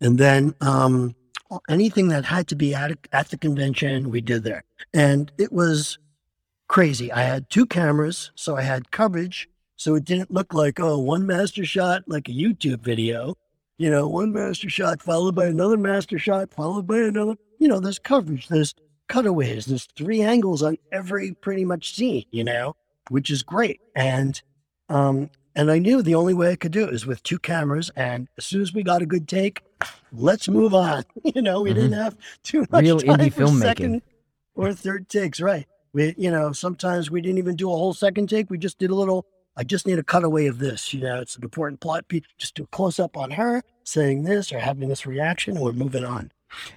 And 0.00 0.18
then 0.18 0.54
um, 0.60 1.14
anything 1.70 2.08
that 2.08 2.26
had 2.26 2.48
to 2.48 2.56
be 2.56 2.74
at, 2.74 2.92
at 3.12 3.30
the 3.30 3.38
convention, 3.38 4.10
we 4.10 4.20
did 4.20 4.44
there. 4.44 4.62
And 4.92 5.32
it 5.38 5.52
was 5.52 5.98
crazy. 6.68 7.12
I 7.12 7.22
had 7.22 7.48
two 7.50 7.66
cameras, 7.66 8.30
so 8.34 8.56
I 8.56 8.62
had 8.62 8.90
coverage. 8.90 9.48
So 9.76 9.94
it 9.94 10.04
didn't 10.04 10.30
look 10.30 10.54
like, 10.54 10.80
oh, 10.80 10.98
one 10.98 11.26
master 11.26 11.64
shot 11.64 12.04
like 12.06 12.28
a 12.28 12.32
YouTube 12.32 12.80
video, 12.80 13.36
you 13.78 13.90
know, 13.90 14.08
one 14.08 14.32
master 14.32 14.70
shot 14.70 15.02
followed 15.02 15.34
by 15.34 15.46
another 15.46 15.76
master 15.76 16.18
shot, 16.18 16.52
followed 16.52 16.86
by 16.86 16.98
another. 16.98 17.34
You 17.58 17.68
know, 17.68 17.78
there's 17.78 17.98
coverage, 17.98 18.48
there's 18.48 18.74
cutaways, 19.08 19.66
there's 19.66 19.86
three 19.96 20.22
angles 20.22 20.62
on 20.62 20.78
every 20.92 21.32
pretty 21.32 21.64
much 21.66 21.94
scene, 21.94 22.24
you 22.30 22.42
know, 22.42 22.74
which 23.10 23.30
is 23.30 23.42
great. 23.42 23.80
And 23.94 24.40
um, 24.88 25.30
and 25.54 25.70
I 25.70 25.78
knew 25.78 26.02
the 26.02 26.14
only 26.14 26.34
way 26.34 26.52
I 26.52 26.56
could 26.56 26.72
do 26.72 26.84
it 26.84 26.94
is 26.94 27.06
with 27.06 27.22
two 27.22 27.38
cameras. 27.38 27.90
And 27.96 28.28
as 28.38 28.46
soon 28.46 28.62
as 28.62 28.72
we 28.72 28.82
got 28.82 29.02
a 29.02 29.06
good 29.06 29.28
take, 29.28 29.62
let's 30.12 30.48
move 30.48 30.74
on. 30.74 31.04
You 31.34 31.42
know, 31.42 31.60
we 31.60 31.74
didn't 31.74 31.92
have 31.92 32.16
too 32.44 32.64
much 32.70 32.84
Real 32.84 32.98
time 33.00 33.18
indie 33.18 33.32
for 33.32 33.42
filmmaking. 33.42 33.60
second 33.60 34.02
or 34.54 34.72
third 34.72 35.08
takes, 35.08 35.40
right? 35.40 35.66
We, 35.96 36.14
you 36.18 36.30
know, 36.30 36.52
sometimes 36.52 37.10
we 37.10 37.22
didn't 37.22 37.38
even 37.38 37.56
do 37.56 37.72
a 37.72 37.74
whole 37.74 37.94
second 37.94 38.28
take. 38.28 38.50
We 38.50 38.58
just 38.58 38.78
did 38.78 38.90
a 38.90 38.94
little. 38.94 39.24
I 39.56 39.64
just 39.64 39.86
need 39.86 39.98
a 39.98 40.02
cutaway 40.02 40.44
of 40.46 40.58
this. 40.58 40.92
You 40.92 41.00
know, 41.00 41.22
it's 41.22 41.36
an 41.36 41.42
important 41.42 41.80
plot 41.80 42.06
piece. 42.08 42.24
Just 42.36 42.54
do 42.54 42.64
a 42.64 42.66
close 42.66 43.00
up 43.00 43.16
on 43.16 43.30
her 43.30 43.62
saying 43.84 44.24
this 44.24 44.52
or 44.52 44.58
having 44.58 44.90
this 44.90 45.06
reaction, 45.06 45.56
and 45.56 45.64
we're 45.64 45.72
moving 45.72 46.04
on. 46.04 46.30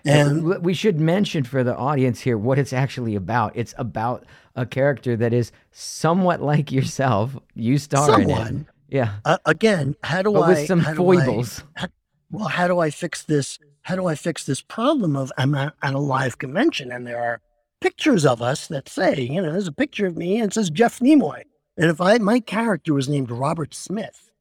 And 0.06 0.64
we 0.64 0.74
should 0.74 1.02
mention 1.02 1.44
for 1.44 1.66
the 1.66 1.76
audience 1.76 2.22
here 2.22 2.38
what 2.38 2.58
it's 2.58 2.72
actually 2.72 3.16
about. 3.16 3.52
It's 3.58 3.74
about 3.78 4.26
a 4.56 4.66
character 4.66 5.18
that 5.18 5.34
is 5.34 5.52
somewhat 5.72 6.42
like 6.42 6.72
yourself. 6.72 7.36
You 7.56 7.78
star 7.78 8.22
in 8.22 8.30
it. 8.30 8.66
Yeah. 8.88 9.16
uh, 9.26 9.38
again, 9.46 9.98
how 10.02 10.22
do 10.22 10.32
But 10.32 10.42
I? 10.44 10.48
with 10.52 10.66
some 10.68 10.80
do 10.80 10.88
I- 10.92 10.96
foibles. 10.96 11.62
well, 12.32 12.48
how 12.48 12.70
do 12.70 12.80
I 12.80 12.90
fix 12.90 13.24
this? 13.24 13.60
How 13.82 13.98
do 13.98 14.06
I 14.08 14.16
fix 14.16 14.46
this 14.46 14.62
problem 14.62 15.18
of 15.18 15.30
I'm 15.38 15.54
at, 15.56 15.74
at 15.84 15.94
a 15.94 16.00
live 16.00 16.38
convention 16.38 16.90
and 16.94 17.06
there 17.06 17.20
are 17.22 17.42
pictures 17.82 18.26
of 18.26 18.42
us 18.42 18.68
that 18.68 18.90
say, 18.90 19.22
you 19.22 19.42
know, 19.42 19.52
there's 19.52 19.68
a 19.68 19.72
picture 19.72 20.08
of 20.08 20.18
me 20.18 20.38
and 20.38 20.52
it 20.52 20.54
says 20.54 20.70
Jeff 20.70 21.00
Nimoy. 21.00 21.44
And 21.78 21.90
if 21.90 22.02
I, 22.02 22.18
my 22.18 22.40
character 22.40 22.94
was 22.94 23.08
named 23.08 23.32
Robert 23.32 23.74
Smith 23.74 24.32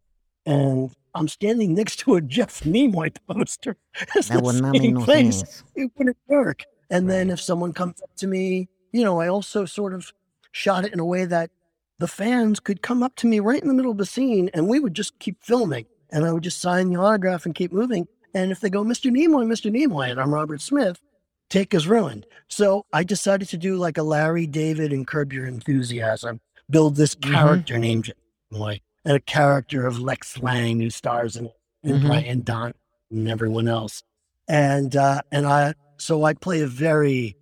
and 0.45 0.91
I'm 1.15 1.29
standing 1.29 1.75
next 1.75 1.97
to 2.01 2.15
a 2.17 2.21
Jeff 2.21 2.61
Nimoy 2.61 3.15
poster, 3.29 3.77
it's 4.15 4.29
That 4.29 4.39
the 4.39 4.45
would 4.45 4.63
not 4.63 4.73
make 4.73 4.83
same 4.83 4.95
no 4.95 5.05
place. 5.05 5.63
It 5.75 5.91
wouldn't 5.97 6.17
work. 6.27 6.65
And 6.91 7.09
then 7.09 7.31
if 7.31 7.41
someone 7.41 7.73
comes 7.73 8.01
up 8.03 8.11
to 8.17 8.27
me, 8.27 8.69
you 8.93 9.05
know, 9.05 9.21
I 9.21 9.29
also 9.29 9.65
sort 9.65 9.95
of 9.95 10.13
shot 10.53 10.85
it 10.85 10.93
in 10.93 11.01
a 11.01 11.05
way 11.05 11.25
that 11.27 11.51
the 11.99 12.09
fans 12.09 12.61
could 12.61 12.83
come 12.83 13.03
up 13.03 13.17
to 13.17 13.27
me 13.27 13.41
right 13.41 13.61
in 13.61 13.69
the 13.69 13.75
middle 13.75 13.91
of 13.91 13.99
the 13.99 14.07
scene 14.07 14.51
and 14.55 14.69
we 14.69 14.81
would 14.81 14.95
just 14.95 15.19
keep 15.19 15.43
filming 15.43 15.87
and 16.11 16.25
I 16.25 16.33
would 16.33 16.43
just 16.43 16.61
sign 16.61 16.89
the 16.89 17.01
autograph 17.01 17.45
and 17.45 17.55
keep 17.55 17.73
moving. 17.73 18.07
And 18.35 18.51
if 18.53 18.61
they 18.61 18.71
go, 18.71 18.85
Mr. 18.85 19.11
Nimoy, 19.11 19.47
Mr. 19.47 19.71
Nimoy, 19.71 20.11
and 20.11 20.21
I'm 20.21 20.33
Robert 20.33 20.61
Smith, 20.61 21.01
take 21.49 21.75
is 21.75 21.87
ruined. 21.89 22.27
So 22.49 22.87
I 22.93 23.05
decided 23.05 23.49
to 23.49 23.57
do 23.59 23.77
like 23.77 23.99
a 23.99 24.03
Larry 24.03 24.47
David 24.47 24.93
and 24.93 25.07
Curb 25.07 25.33
Your 25.33 25.47
Enthusiasm, 25.47 26.41
build 26.71 26.97
this 26.97 27.15
Mhm. 27.15 27.33
character 27.33 27.79
named 27.79 28.05
Jeff 28.05 28.17
Nimoy 28.53 28.81
and 29.05 29.17
a 29.17 29.21
character 29.21 29.87
of 29.87 29.99
Lex 30.01 30.39
Lang 30.39 30.81
who 30.81 30.91
stars 30.91 31.37
in, 31.37 31.51
in 31.83 31.97
Mhm. 32.01 32.07
Brian 32.07 32.41
Don 32.43 32.75
and 33.11 33.29
everyone 33.29 33.69
else. 33.69 34.03
And, 34.49 34.95
uh, 34.97 35.23
and 35.33 35.47
I, 35.47 35.75
so 35.99 36.25
I 36.25 36.35
play 36.35 36.63
a 36.63 36.67
very, 36.67 37.37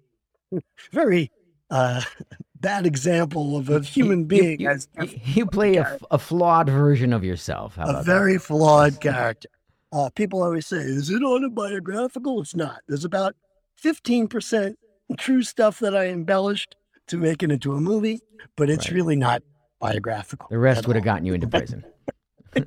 very, 0.93 1.31
uh, 1.71 2.01
bad 2.61 2.87
example 2.87 3.57
of 3.57 3.69
a 3.69 3.81
human 3.81 4.25
being 4.25 4.61
You, 4.61 4.71
as 4.71 4.89
you- 5.01 5.21
you 5.25 5.47
play 5.47 5.77
a 5.77 6.19
flawed 6.19 6.69
version 6.69 7.13
of 7.13 7.23
yourself. 7.23 7.75
A 7.79 8.03
very 8.03 8.39
flawed 8.39 9.01
character. 9.01 9.49
Uh, 9.93 10.11
people 10.15 10.43
always 10.43 10.67
say, 10.67 10.79
"Is 10.79 11.11
it 11.11 11.23
autobiographical?" 11.23 12.41
It's 12.41 12.57
not. 12.57 12.81
It's 12.89 13.05
about 13.05 13.37
fifteen 13.77 14.29
percent 14.29 14.79
true 15.19 15.43
stuff 15.43 15.79
that 15.81 15.97
I 15.97 16.07
embellished 16.09 16.75
to 17.09 17.17
make 17.17 17.43
it 17.43 17.53
into 17.53 17.73
a 17.75 17.81
movie, 17.81 18.21
but 18.57 18.69
it's 18.69 18.89
Right. 18.89 18.97
really 18.97 19.17
not 19.17 19.43
biographical. 19.81 20.49
The 20.51 20.59
rest 20.59 20.87
would 20.87 20.97
have 20.97 21.05
gotten 21.05 21.25
you 21.27 21.35
into 21.35 21.47
prison. 21.47 21.85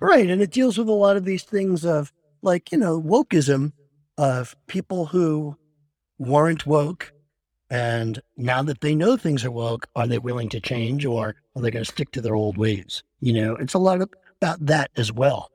right, 0.00 0.30
and 0.30 0.40
it 0.40 0.50
deals 0.50 0.78
with 0.78 0.88
a 0.88 0.92
lot 0.92 1.16
of 1.16 1.24
these 1.24 1.42
things 1.42 1.84
of 1.84 2.12
like 2.42 2.72
you 2.72 2.78
know 2.78 3.00
wokeism 3.00 3.72
of 4.18 4.56
people 4.66 5.06
who 5.06 5.56
weren't 6.18 6.66
woke, 6.66 7.12
and 7.70 8.20
now 8.36 8.62
that 8.62 8.80
they 8.80 8.94
know 8.94 9.16
things 9.16 9.44
are 9.44 9.50
woke, 9.50 9.88
are 9.94 10.06
they 10.06 10.18
willing 10.18 10.48
to 10.50 10.60
change 10.60 11.04
or 11.04 11.34
are 11.54 11.62
they 11.62 11.70
going 11.70 11.84
to 11.84 11.90
stick 11.90 12.10
to 12.12 12.20
their 12.20 12.34
old 12.34 12.56
ways? 12.56 13.02
You 13.20 13.32
know, 13.34 13.56
it's 13.56 13.74
a 13.74 13.78
lot 13.78 14.00
of, 14.00 14.08
about 14.40 14.64
that 14.64 14.90
as 14.96 15.12
well 15.12 15.50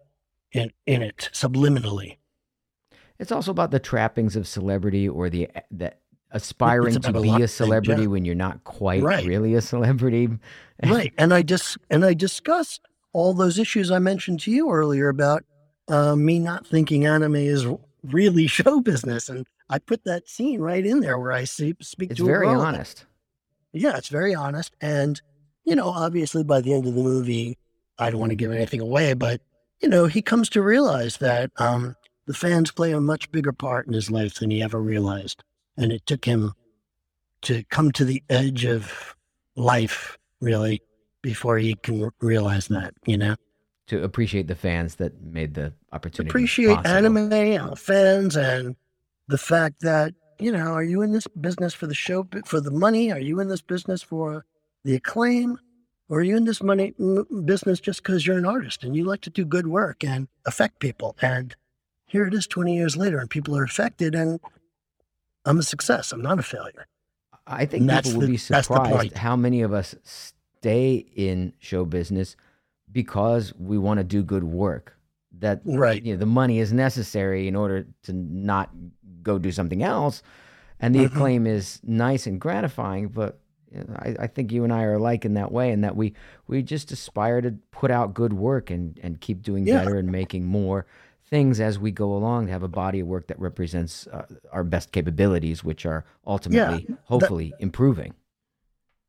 in 0.52 0.72
in 0.86 1.02
it 1.02 1.30
subliminally. 1.34 2.18
It's 3.22 3.32
also 3.32 3.52
about 3.52 3.70
the 3.70 3.80
trappings 3.80 4.36
of 4.36 4.48
celebrity 4.48 5.08
or 5.08 5.30
the 5.30 5.48
the 5.70 5.94
aspiring 6.32 7.00
to 7.02 7.10
about 7.10 7.20
a 7.20 7.22
be 7.22 7.42
a 7.44 7.48
celebrity 7.48 8.08
when 8.08 8.26
you're 8.26 8.34
not 8.34 8.64
quite 8.64 9.04
Right. 9.04 9.26
really 9.26 9.54
a 9.54 9.62
celebrity. 9.62 10.28
right 10.84 11.14
and 11.20 11.32
i 11.34 11.44
just 11.44 11.78
and 11.92 12.04
i 12.04 12.14
discuss 12.16 12.80
all 13.14 13.34
those 13.36 13.60
issues 13.60 13.92
i 13.92 14.00
mentioned 14.00 14.40
to 14.40 14.50
you 14.50 14.72
earlier 14.72 15.10
about 15.10 15.44
uh, 15.90 16.16
me 16.16 16.40
not 16.40 16.66
thinking 16.66 17.06
anime 17.06 17.36
is 17.36 17.68
really 18.02 18.48
show 18.58 18.80
business 18.82 19.30
and 19.30 19.46
i 19.70 19.78
put 19.78 20.04
that 20.06 20.28
scene 20.28 20.60
right 20.60 20.86
in 20.88 21.02
there 21.02 21.20
where 21.20 21.32
i 21.32 21.44
see, 21.44 21.76
speak 21.82 22.10
It's 22.12 22.18
to 22.20 22.24
a 22.24 22.28
very 22.28 22.48
honest. 22.48 23.06
yeah 23.74 23.96
it's 23.98 24.08
very 24.10 24.34
honest 24.34 24.74
and 24.82 25.22
you 25.66 25.76
know 25.76 25.90
obviously 25.90 26.44
by 26.44 26.62
the 26.62 26.74
end 26.74 26.88
of 26.88 26.96
the 26.96 27.04
movie 27.04 27.60
i 28.00 28.10
don't 28.10 28.20
want 28.20 28.32
to 28.32 28.36
give 28.36 28.52
anything 28.52 28.80
away 28.80 29.14
but 29.14 29.42
you 29.82 29.88
know 29.90 30.08
he 30.08 30.24
comes 30.24 30.50
to 30.50 30.64
realize 30.64 31.18
that 31.18 31.52
um, 31.58 31.96
the 32.32 32.38
fans 32.38 32.72
play 32.72 32.94
a 32.94 33.02
much 33.02 33.30
bigger 33.34 33.52
part 33.52 33.88
in 33.88 33.92
his 33.94 34.10
life 34.10 34.36
than 34.36 34.50
he 34.50 34.64
ever 34.64 34.80
realized 34.82 35.44
and 35.76 35.92
it 35.92 36.06
took 36.06 36.24
him 36.24 36.54
to 37.42 37.62
come 37.66 37.92
to 37.92 38.06
the 38.06 38.24
edge 38.30 38.64
of 38.64 39.16
life 39.58 40.18
really 40.40 40.82
before 41.22 41.58
he 41.58 41.76
can 41.76 42.10
realize 42.22 42.70
that 42.70 42.94
you 43.06 43.18
know 43.18 43.36
To 43.88 44.02
appreciate 44.02 44.48
the 44.48 44.56
fans 44.56 44.96
that 44.96 45.22
made 45.22 45.56
the 45.56 45.74
opportunity. 45.92 46.30
appreciate 46.30 46.76
possible. 46.76 46.96
anime 46.96 47.34
and 47.34 47.78
fans 47.78 48.38
and 48.38 48.78
the 49.28 49.38
fact 49.38 49.82
that 49.82 50.14
you 50.40 50.54
know 50.54 50.72
are 50.72 50.84
you 50.86 51.02
in 51.02 51.12
this 51.12 51.28
business 51.28 51.74
for 51.74 51.86
the 51.86 51.94
show 51.94 52.26
for 52.46 52.62
the 52.62 52.72
money 52.72 53.12
are 53.12 53.20
you 53.20 53.42
in 53.42 53.50
this 53.50 53.62
business 53.62 54.02
for 54.02 54.46
the 54.86 54.96
acclaim 54.96 55.60
or 56.08 56.20
are 56.20 56.24
you 56.24 56.38
in 56.38 56.46
this 56.46 56.64
money 56.64 56.94
business 57.44 57.82
just 57.82 58.02
because 58.04 58.26
you're 58.26 58.38
an 58.38 58.46
artist 58.46 58.86
and 58.86 58.96
you 58.96 59.04
like 59.04 59.20
to 59.20 59.30
do 59.30 59.44
good 59.44 59.68
work 59.68 60.02
and 60.06 60.30
affect 60.46 60.80
people 60.80 61.18
and 61.22 61.58
here 62.12 62.26
it 62.26 62.34
is 62.34 62.46
20 62.48 62.76
years 62.76 62.96
later 62.98 63.18
and 63.20 63.30
people 63.30 63.56
are 63.58 63.64
affected 63.64 64.14
and 64.16 64.40
i'm 65.46 65.60
a 65.60 65.64
success 65.64 66.12
i'm 66.12 66.22
not 66.22 66.40
a 66.40 66.44
failure 66.44 66.86
I 67.48 67.66
think 67.66 67.90
And 67.90 68.04
people 68.06 68.20
will 68.22 68.28
be 68.28 68.38
surprised 68.38 69.18
how 69.18 69.36
many 69.36 69.62
of 69.64 69.74
us 69.74 69.96
stay 70.04 70.96
in 71.16 71.54
show 71.60 71.84
business 71.86 72.36
because 72.92 73.52
we 73.58 73.78
want 73.80 73.98
to 73.98 74.04
do 74.04 74.22
good 74.24 74.44
work. 74.44 74.96
That 75.40 75.62
right 75.66 76.02
you 76.06 76.14
know, 76.14 76.20
the 76.20 76.28
money 76.28 76.60
is 76.60 76.72
necessary 76.72 77.48
in 77.48 77.56
order 77.56 77.88
to 78.04 78.14
not 78.14 78.70
go 79.24 79.40
do 79.40 79.52
something 79.52 79.82
else. 79.84 80.22
and 80.80 80.94
the 80.96 81.00
Mhm. 81.00 81.06
acclaim 81.08 81.48
is 81.48 81.80
nice 81.84 82.26
and 82.28 82.40
gratifying. 82.40 83.08
But 83.10 83.40
you 83.72 83.80
know, 83.80 83.96
I, 83.98 84.16
I 84.26 84.28
think 84.28 84.52
you 84.52 84.64
and 84.64 84.72
I 84.72 84.84
are 84.84 84.94
alike 84.96 85.26
in 85.26 85.34
that 85.34 85.52
way, 85.52 85.72
in 85.72 85.82
that 85.82 85.96
we 85.96 86.14
we 86.48 86.62
just 86.62 86.92
aspire 86.92 87.42
to 87.42 87.52
put 87.72 87.90
out 87.92 88.14
good 88.14 88.34
work 88.34 88.70
and 88.70 89.00
and 89.04 89.20
keep 89.20 89.42
doing 89.42 89.66
Yeah. 89.66 89.80
better 89.80 89.98
and 89.98 90.12
making 90.12 90.46
more 90.46 90.86
things 91.32 91.60
as 91.60 91.80
we 91.80 91.92
go 91.92 92.14
along 92.14 92.46
to 92.46 92.52
have 92.52 92.62
a 92.62 92.68
body 92.68 93.00
of 93.00 93.08
work 93.08 93.28
that 93.28 93.40
represents 93.40 94.06
uh, 94.08 94.26
our 94.52 94.64
best 94.64 94.92
capabilities, 94.92 95.64
which 95.64 95.86
are 95.86 96.06
ultimately, 96.28 96.86
hopefully, 97.06 97.54
improving. 97.60 98.14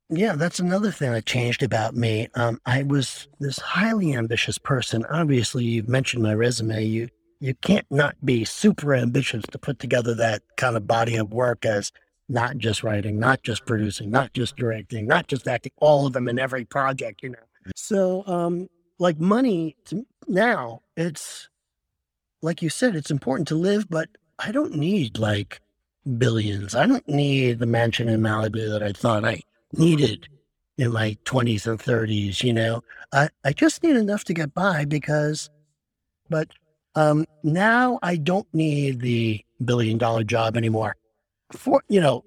Yeah, 0.09 0.37
that's 0.37 0.61
another 0.61 0.91
thing 0.91 1.12
that 1.12 1.27
changed 1.27 1.62
about 1.62 1.97
me. 1.97 2.29
Um, 2.35 2.61
I 2.64 2.85
was 2.85 3.29
this 3.41 3.59
highly 3.59 4.14
ambitious 4.14 4.59
person. 4.59 5.05
Obviously, 5.07 5.64
you've 5.64 5.89
mentioned 5.89 6.23
my 6.23 6.35
resume. 6.35 6.85
You 6.85 7.09
you 7.41 7.55
can't 7.55 7.87
not 7.91 8.14
be 8.25 8.45
super 8.45 8.95
ambitious 8.95 9.43
to 9.51 9.59
put 9.59 9.81
together 9.81 10.14
that 10.14 10.43
kind 10.57 10.77
of 10.77 10.87
body 10.87 11.16
of 11.16 11.33
work 11.33 11.64
as 11.64 11.91
not 12.29 12.57
just 12.57 12.85
writing, 12.85 13.18
not 13.18 13.43
just 13.43 13.66
producing, 13.66 14.11
not 14.11 14.33
just 14.33 14.57
directing, 14.57 15.09
not 15.09 15.27
just 15.27 15.49
acting, 15.49 15.73
all 15.79 16.07
of 16.07 16.12
them 16.12 16.29
in 16.29 16.39
every 16.39 16.64
project, 16.64 17.20
you 17.20 17.31
know. 17.31 17.39
So, 17.75 18.23
um, 18.27 18.68
like 19.01 19.18
money 19.18 19.77
to, 19.87 20.07
now, 20.29 20.83
it's 20.97 21.49
like 22.43 22.61
you 22.61 22.68
said, 22.68 22.97
it's 22.97 23.11
important 23.11 23.49
to 23.49 23.55
live, 23.55 23.88
but 23.88 24.09
I 24.38 24.53
don't 24.53 24.74
need 24.74 25.18
like 25.18 25.61
billions. 26.18 26.74
I 26.74 26.86
don't 26.86 27.09
need 27.09 27.61
the 27.61 27.66
mansion 27.66 28.09
in 28.09 28.20
Malibu 28.20 28.68
that 28.70 28.82
I 28.82 28.93
thought 28.93 29.24
I 29.24 29.43
needed 29.72 30.28
in 30.76 30.93
my 30.93 31.16
20s 31.24 31.66
and 31.66 31.78
30s, 31.78 32.43
you 32.43 32.53
know. 32.53 32.82
I, 33.12 33.28
I 33.45 33.53
just 33.53 33.82
need 33.82 33.97
enough 33.97 34.24
to 34.24 34.34
get 34.34 34.53
by 34.53 34.84
because, 34.84 35.49
but 36.28 36.49
um, 36.97 37.24
now 37.45 37.99
I 38.03 38.16
don't 38.16 38.53
need 38.53 39.01
the 39.01 39.45
billion 39.64 39.97
dollar 39.99 40.24
job 40.24 40.57
anymore. 40.57 40.97
For, 41.53 41.82
you 41.88 42.01
know, 42.01 42.24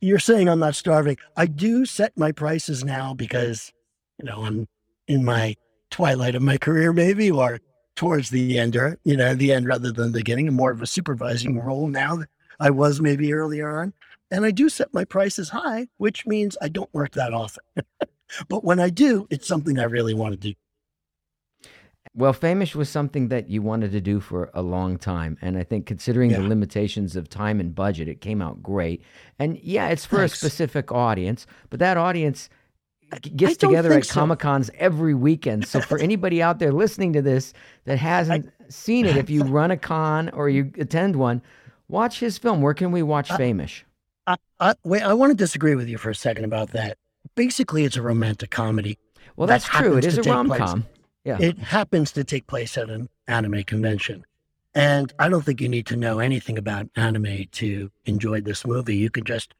you're 0.00 0.18
saying 0.18 0.48
I'm 0.48 0.60
not 0.60 0.76
starving. 0.76 1.16
I 1.36 1.46
do 1.46 1.84
set 1.84 2.16
my 2.16 2.32
prices 2.32 2.84
now 2.84 3.14
because, 3.14 3.72
you 4.18 4.26
know, 4.26 4.44
I'm 4.44 4.68
in 5.08 5.24
my 5.24 5.56
twilight 5.90 6.34
of 6.34 6.42
my 6.42 6.56
career, 6.56 6.92
maybe, 6.92 7.30
or 7.30 7.58
towards 8.00 8.30
the 8.30 8.58
end, 8.58 8.76
or, 8.76 8.98
you 9.04 9.14
know, 9.14 9.34
the 9.34 9.52
end 9.52 9.66
rather 9.66 9.92
than 9.92 10.10
the 10.10 10.20
beginning, 10.20 10.50
more 10.54 10.70
of 10.70 10.80
a 10.80 10.86
supervising 10.86 11.60
role 11.60 11.86
now 11.86 12.16
than 12.16 12.28
I 12.58 12.70
was 12.70 12.98
maybe 12.98 13.34
earlier 13.34 13.78
on. 13.78 13.92
And 14.30 14.46
I 14.46 14.52
do 14.52 14.70
set 14.70 14.94
my 14.94 15.04
prices 15.04 15.50
high, 15.50 15.88
which 15.98 16.26
means 16.26 16.56
I 16.62 16.70
don't 16.70 16.88
work 16.94 17.12
that 17.12 17.34
often. 17.34 17.62
but 18.48 18.64
when 18.64 18.80
I 18.80 18.88
do, 18.88 19.26
it's 19.28 19.46
something 19.46 19.78
I 19.78 19.82
really 19.82 20.14
want 20.14 20.32
to 20.32 20.38
do. 20.38 20.54
Well, 22.14 22.32
Fame-ish 22.32 22.74
was 22.74 22.88
something 22.88 23.28
that 23.28 23.50
you 23.50 23.60
wanted 23.60 23.92
to 23.92 24.00
do 24.00 24.18
for 24.18 24.50
a 24.54 24.62
long 24.62 24.96
time. 24.96 25.36
And 25.42 25.58
I 25.58 25.62
think 25.62 25.84
considering 25.84 26.30
the 26.30 26.40
limitations 26.40 27.16
of 27.16 27.28
time 27.28 27.60
and 27.60 27.74
budget, 27.74 28.08
it 28.08 28.22
came 28.22 28.40
out 28.40 28.62
great. 28.62 29.02
And 29.38 29.58
yeah, 29.58 29.88
it's 29.88 30.06
for 30.06 30.20
Thanks. 30.20 30.32
a 30.32 30.36
specific 30.38 30.90
audience, 30.90 31.46
but 31.68 31.80
that 31.80 31.98
audience 31.98 32.48
gets 33.36 33.56
together 33.56 33.92
at 33.92 34.06
so. 34.06 34.14
Comic 34.14 34.38
Cons 34.38 34.70
every 34.78 35.14
weekend. 35.14 35.66
So 35.66 35.80
for 35.80 35.98
anybody 36.00 36.42
out 36.42 36.58
there 36.58 36.72
listening 36.72 37.12
to 37.14 37.22
this 37.22 37.52
that 37.84 37.98
hasn't 37.98 38.50
seen 38.68 39.06
it, 39.06 39.16
if 39.16 39.30
you 39.30 39.42
run 39.44 39.70
a 39.70 39.76
con 39.76 40.28
or 40.30 40.48
you 40.48 40.72
attend 40.78 41.16
one, 41.16 41.42
watch 41.88 42.20
his 42.20 42.38
film. 42.38 42.62
Where 42.62 42.74
can 42.74 42.92
we 42.92 43.02
watch 43.02 43.30
Fame-ish? 43.32 43.84
I, 44.26 44.36
I, 44.60 44.74
wait, 44.84 45.02
I 45.02 45.12
want 45.14 45.30
to 45.30 45.36
disagree 45.36 45.74
with 45.74 45.88
you 45.88 45.98
for 45.98 46.10
a 46.10 46.14
second 46.14 46.44
about 46.44 46.70
that. 46.70 46.98
Basically, 47.34 47.84
it's 47.84 47.96
a 47.96 48.02
romantic 48.02 48.50
comedy. 48.50 48.98
Well, 49.36 49.46
that 49.46 49.62
that's 49.62 49.64
true. 49.64 49.96
It 49.96 50.04
is 50.04 50.18
a 50.18 50.22
rom 50.22 50.50
com. 50.50 50.86
Yeah. 51.24 51.38
It 51.40 51.58
happens 51.58 52.12
to 52.12 52.24
take 52.24 52.46
place 52.46 52.78
at 52.78 52.90
an 52.90 53.08
anime 53.26 53.62
convention. 53.64 54.24
And 54.74 55.12
I 55.18 55.28
don't 55.28 55.44
think 55.44 55.60
you 55.60 55.68
need 55.68 55.86
to 55.86 55.96
know 55.96 56.18
anything 56.20 56.56
about 56.56 56.88
anime 56.96 57.46
to 57.52 57.90
enjoy 58.04 58.40
this 58.40 58.64
movie. 58.64 58.96
You 58.96 59.10
can 59.10 59.24
just 59.24 59.54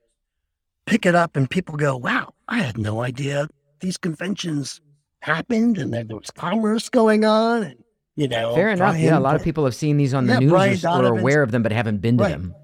pick 0.91 1.07
it 1.07 1.15
up 1.15 1.37
and 1.37 1.49
people 1.49 1.77
go, 1.77 1.97
wow, 1.97 2.35
I 2.49 2.59
had 2.59 2.77
no 2.77 3.01
idea 3.03 3.49
these 3.81 3.97
conventions 3.97 4.81
happened 5.21 5.79
and 5.79 5.95
there 5.95 6.05
was 6.17 6.31
commerce 6.33 6.89
going 6.89 7.25
on. 7.25 7.63
And, 7.63 7.85
you 8.17 8.27
know, 8.29 8.55
Fair 8.55 8.71
enough. 8.71 8.99
yeah, 8.99 9.17
a 9.17 9.21
lot 9.21 9.37
of 9.37 9.43
people 9.45 9.65
have 9.65 9.75
seen 9.75 9.97
these 9.97 10.13
on 10.15 10.27
the 10.27 10.33
Yeah, 10.35 10.39
news 10.41 10.51
Brian 10.51 10.73
or, 10.73 10.75
or 10.75 10.81
Donovan's- 10.81 11.21
aware 11.21 11.43
of 11.43 11.53
them, 11.53 11.63
but 11.63 11.71
haven't 11.73 11.99
been 11.99 12.19
to 12.19 12.25
Right. 12.25 12.31
them. 12.33 12.55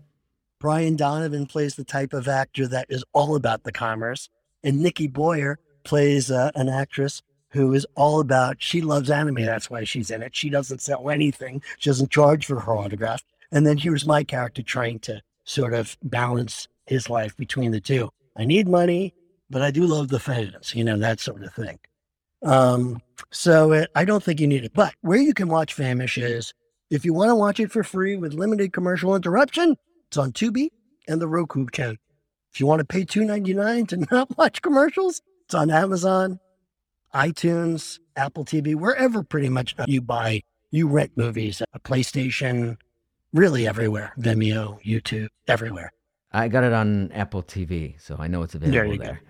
Brian 0.58 0.96
Donovan 0.96 1.46
plays 1.46 1.76
the 1.76 1.84
type 1.84 2.12
of 2.12 2.26
actor 2.26 2.66
that 2.66 2.86
is 2.88 3.04
all 3.12 3.36
about 3.36 3.62
the 3.64 3.72
commerce, 3.72 4.28
and 4.64 4.80
Nikki 4.80 5.06
Boyer 5.06 5.58
plays 5.84 6.30
uh, 6.30 6.50
an 6.54 6.68
actress 6.68 7.22
who 7.50 7.72
is 7.74 7.86
all 7.94 8.20
about. 8.20 8.56
She 8.58 8.80
loves 8.80 9.08
anime, 9.10 9.36
that's 9.44 9.70
why 9.70 9.84
she's 9.84 10.10
in 10.10 10.22
it. 10.22 10.34
She 10.34 10.48
doesn't 10.50 10.80
sell 10.80 11.10
anything. 11.10 11.62
She 11.78 11.90
doesn't 11.90 12.10
charge 12.10 12.46
for 12.46 12.58
her 12.60 12.76
autograph. 12.76 13.22
And 13.52 13.66
then 13.66 13.76
here's 13.78 14.04
my 14.06 14.24
character 14.24 14.62
trying 14.62 14.98
to 15.00 15.22
sort 15.44 15.72
of 15.74 15.96
balance 16.02 16.66
his 16.86 17.08
life 17.08 17.36
between 17.36 17.70
the 17.70 17.80
two. 17.80 18.10
I 18.36 18.44
need 18.44 18.68
money, 18.68 19.14
but 19.50 19.62
I 19.62 19.70
do 19.70 19.86
love 19.86 20.08
the 20.08 20.20
fans, 20.20 20.74
you 20.74 20.84
know, 20.84 20.98
that 20.98 21.20
sort 21.20 21.42
of 21.42 21.54
thing. 21.54 21.78
Um, 22.42 23.00
so 23.30 23.72
uh, 23.72 23.86
I 23.94 24.04
don't 24.04 24.22
think 24.22 24.40
you 24.40 24.46
need 24.46 24.64
it. 24.64 24.72
But 24.74 24.94
where 25.00 25.18
you 25.18 25.34
can 25.34 25.48
watch 25.48 25.74
Fame-ish 25.74 26.18
is 26.18 26.52
if 26.90 27.04
you 27.04 27.14
want 27.14 27.30
to 27.30 27.34
watch 27.34 27.60
it 27.60 27.72
for 27.72 27.82
free 27.82 28.16
with 28.16 28.34
limited 28.34 28.72
commercial 28.72 29.16
interruption, 29.16 29.76
it's 30.08 30.16
on 30.16 30.32
Tubi 30.32 30.68
and 31.08 31.20
the 31.20 31.28
Roku 31.28 31.66
channel. 31.72 31.96
If 32.52 32.60
you 32.60 32.66
want 32.66 32.80
to 32.80 32.84
pay 32.84 33.04
two 33.04 33.24
ninety 33.24 33.54
nine 33.54 33.86
to 33.86 33.96
not 34.10 34.36
watch 34.38 34.62
commercials, 34.62 35.20
it's 35.44 35.54
on 35.54 35.70
Amazon, 35.70 36.38
iTunes, 37.14 37.98
Apple 38.16 38.44
TV, 38.44 38.74
wherever 38.74 39.22
pretty 39.22 39.48
much 39.48 39.74
you 39.86 40.00
buy, 40.00 40.42
you 40.70 40.88
rent 40.88 41.12
movies, 41.16 41.62
a 41.72 41.80
PlayStation, 41.80 42.76
really 43.32 43.66
everywhere, 43.66 44.12
Vimeo, 44.18 44.82
YouTube, 44.84 45.28
everywhere. 45.48 45.92
I 46.38 46.48
got 46.48 46.64
it 46.64 46.72
on 46.72 47.10
Apple 47.12 47.42
TV, 47.42 47.94
so 48.00 48.16
I 48.18 48.26
know 48.28 48.42
it's 48.42 48.54
available 48.54 48.96
go. 48.98 49.04
there 49.04 49.20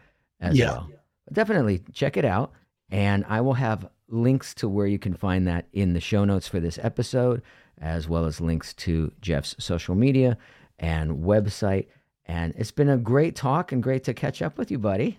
as 0.41 0.57
Yeah. 0.59 0.71
well. 0.73 0.91
Definitely 1.33 1.83
check 1.93 2.17
it 2.17 2.25
out. 2.25 2.53
And 2.91 3.25
I 3.29 3.41
will 3.41 3.55
have 3.55 3.89
links 4.09 4.55
to 4.57 4.69
where 4.69 4.87
you 4.87 4.99
can 4.99 5.15
find 5.15 5.47
that 5.49 5.67
in 5.73 5.93
the 5.93 6.01
show 6.01 6.25
notes 6.25 6.47
for 6.47 6.61
this 6.61 6.79
episode, 6.83 7.43
as 7.81 8.09
well 8.09 8.25
as 8.27 8.41
links 8.41 8.73
to 8.75 9.13
Jeff's 9.21 9.55
social 9.59 9.95
media 9.95 10.37
and 10.79 11.19
website. 11.25 11.87
And 12.27 12.55
it's 12.57 12.71
been 12.71 12.89
a 12.89 12.97
great 12.97 13.35
talk 13.37 13.73
and 13.73 13.83
great 13.83 14.05
to 14.05 14.15
catch 14.15 14.41
up 14.43 14.59
with 14.59 14.71
you, 14.71 14.79
buddy. 14.79 15.19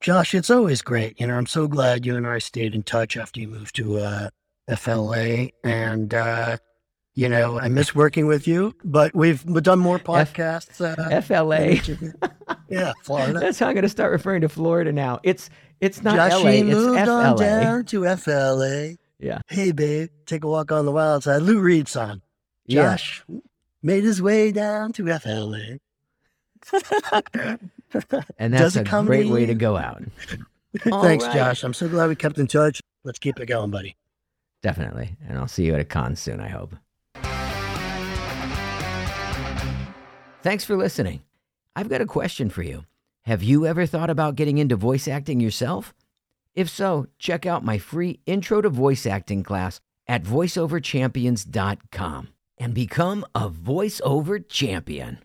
Josh, 0.00 0.34
it's 0.34 0.50
always 0.50 0.82
great. 0.82 1.20
You 1.20 1.28
know, 1.28 1.34
I'm 1.36 1.46
so 1.46 1.68
glad 1.68 2.04
you 2.04 2.16
and 2.16 2.26
I 2.26 2.38
stayed 2.38 2.74
in 2.74 2.82
touch 2.82 3.16
after 3.16 3.40
you 3.40 3.46
moved 3.48 3.76
to 3.76 3.98
uh, 3.98 4.30
FLA. 4.76 5.48
And, 5.62 6.12
uh, 6.14 6.56
you 7.14 7.28
know, 7.28 7.58
I 7.58 7.68
miss 7.68 7.94
working 7.94 8.26
with 8.26 8.46
you, 8.46 8.74
but 8.84 9.14
we've, 9.14 9.44
we've 9.44 9.62
done 9.62 9.78
more 9.78 9.98
podcasts. 9.98 10.80
Uh, 10.80 11.20
FLA. 11.20 11.76
yeah, 12.68 12.92
Florida. 13.02 13.38
That's 13.38 13.58
how 13.58 13.68
I'm 13.68 13.74
going 13.74 13.82
to 13.82 13.88
start 13.88 14.12
referring 14.12 14.40
to 14.42 14.48
Florida 14.48 14.92
now. 14.92 15.20
It's 15.22 15.50
it's 15.80 16.02
not 16.02 16.16
Joshy 16.30 16.44
LA, 16.44 16.50
it's 16.50 16.64
moved 16.64 17.08
on 17.08 17.36
FLA. 17.36 17.44
down 17.44 17.84
to 17.86 18.16
FLA. 18.16 18.96
Yeah. 19.18 19.40
Hey, 19.48 19.72
babe, 19.72 20.10
take 20.26 20.44
a 20.44 20.48
walk 20.48 20.72
on 20.72 20.86
the 20.86 20.92
wild 20.92 21.24
side. 21.24 21.42
Lou 21.42 21.60
Reed 21.60 21.88
song. 21.88 22.22
Yeah. 22.66 22.92
Josh 22.92 23.24
made 23.82 24.04
his 24.04 24.22
way 24.22 24.52
down 24.52 24.92
to 24.94 25.18
FLA. 25.18 25.78
And 28.38 28.54
that's 28.54 28.76
a 28.76 28.84
great 28.84 29.28
way 29.28 29.46
to 29.46 29.54
go 29.54 29.76
out. 29.76 30.02
Thanks, 30.78 31.24
right. 31.26 31.34
Josh. 31.34 31.64
I'm 31.64 31.74
so 31.74 31.88
glad 31.88 32.08
we 32.08 32.16
kept 32.16 32.38
in 32.38 32.46
touch. 32.46 32.80
Let's 33.04 33.18
keep 33.18 33.38
it 33.38 33.46
going, 33.46 33.70
buddy. 33.70 33.96
Definitely. 34.62 35.16
And 35.28 35.36
I'll 35.36 35.48
see 35.48 35.64
you 35.66 35.74
at 35.74 35.80
a 35.80 35.84
con 35.84 36.16
soon, 36.16 36.40
I 36.40 36.48
hope. 36.48 36.74
Thanks 40.42 40.64
for 40.64 40.76
listening. 40.76 41.22
I've 41.76 41.88
got 41.88 42.00
a 42.00 42.06
question 42.06 42.50
for 42.50 42.64
you. 42.64 42.84
Have 43.26 43.44
you 43.44 43.64
ever 43.64 43.86
thought 43.86 44.10
about 44.10 44.34
getting 44.34 44.58
into 44.58 44.74
voice 44.74 45.06
acting 45.06 45.38
yourself? 45.38 45.94
If 46.52 46.68
so, 46.68 47.06
check 47.16 47.46
out 47.46 47.64
my 47.64 47.78
free 47.78 48.18
Intro 48.26 48.60
to 48.60 48.68
Voice 48.68 49.06
Acting 49.06 49.44
class 49.44 49.78
at 50.08 50.24
voiceoverchampions.com 50.24 52.28
and 52.58 52.74
become 52.74 53.24
a 53.36 53.48
voiceover 53.48 54.48
champion. 54.48 55.18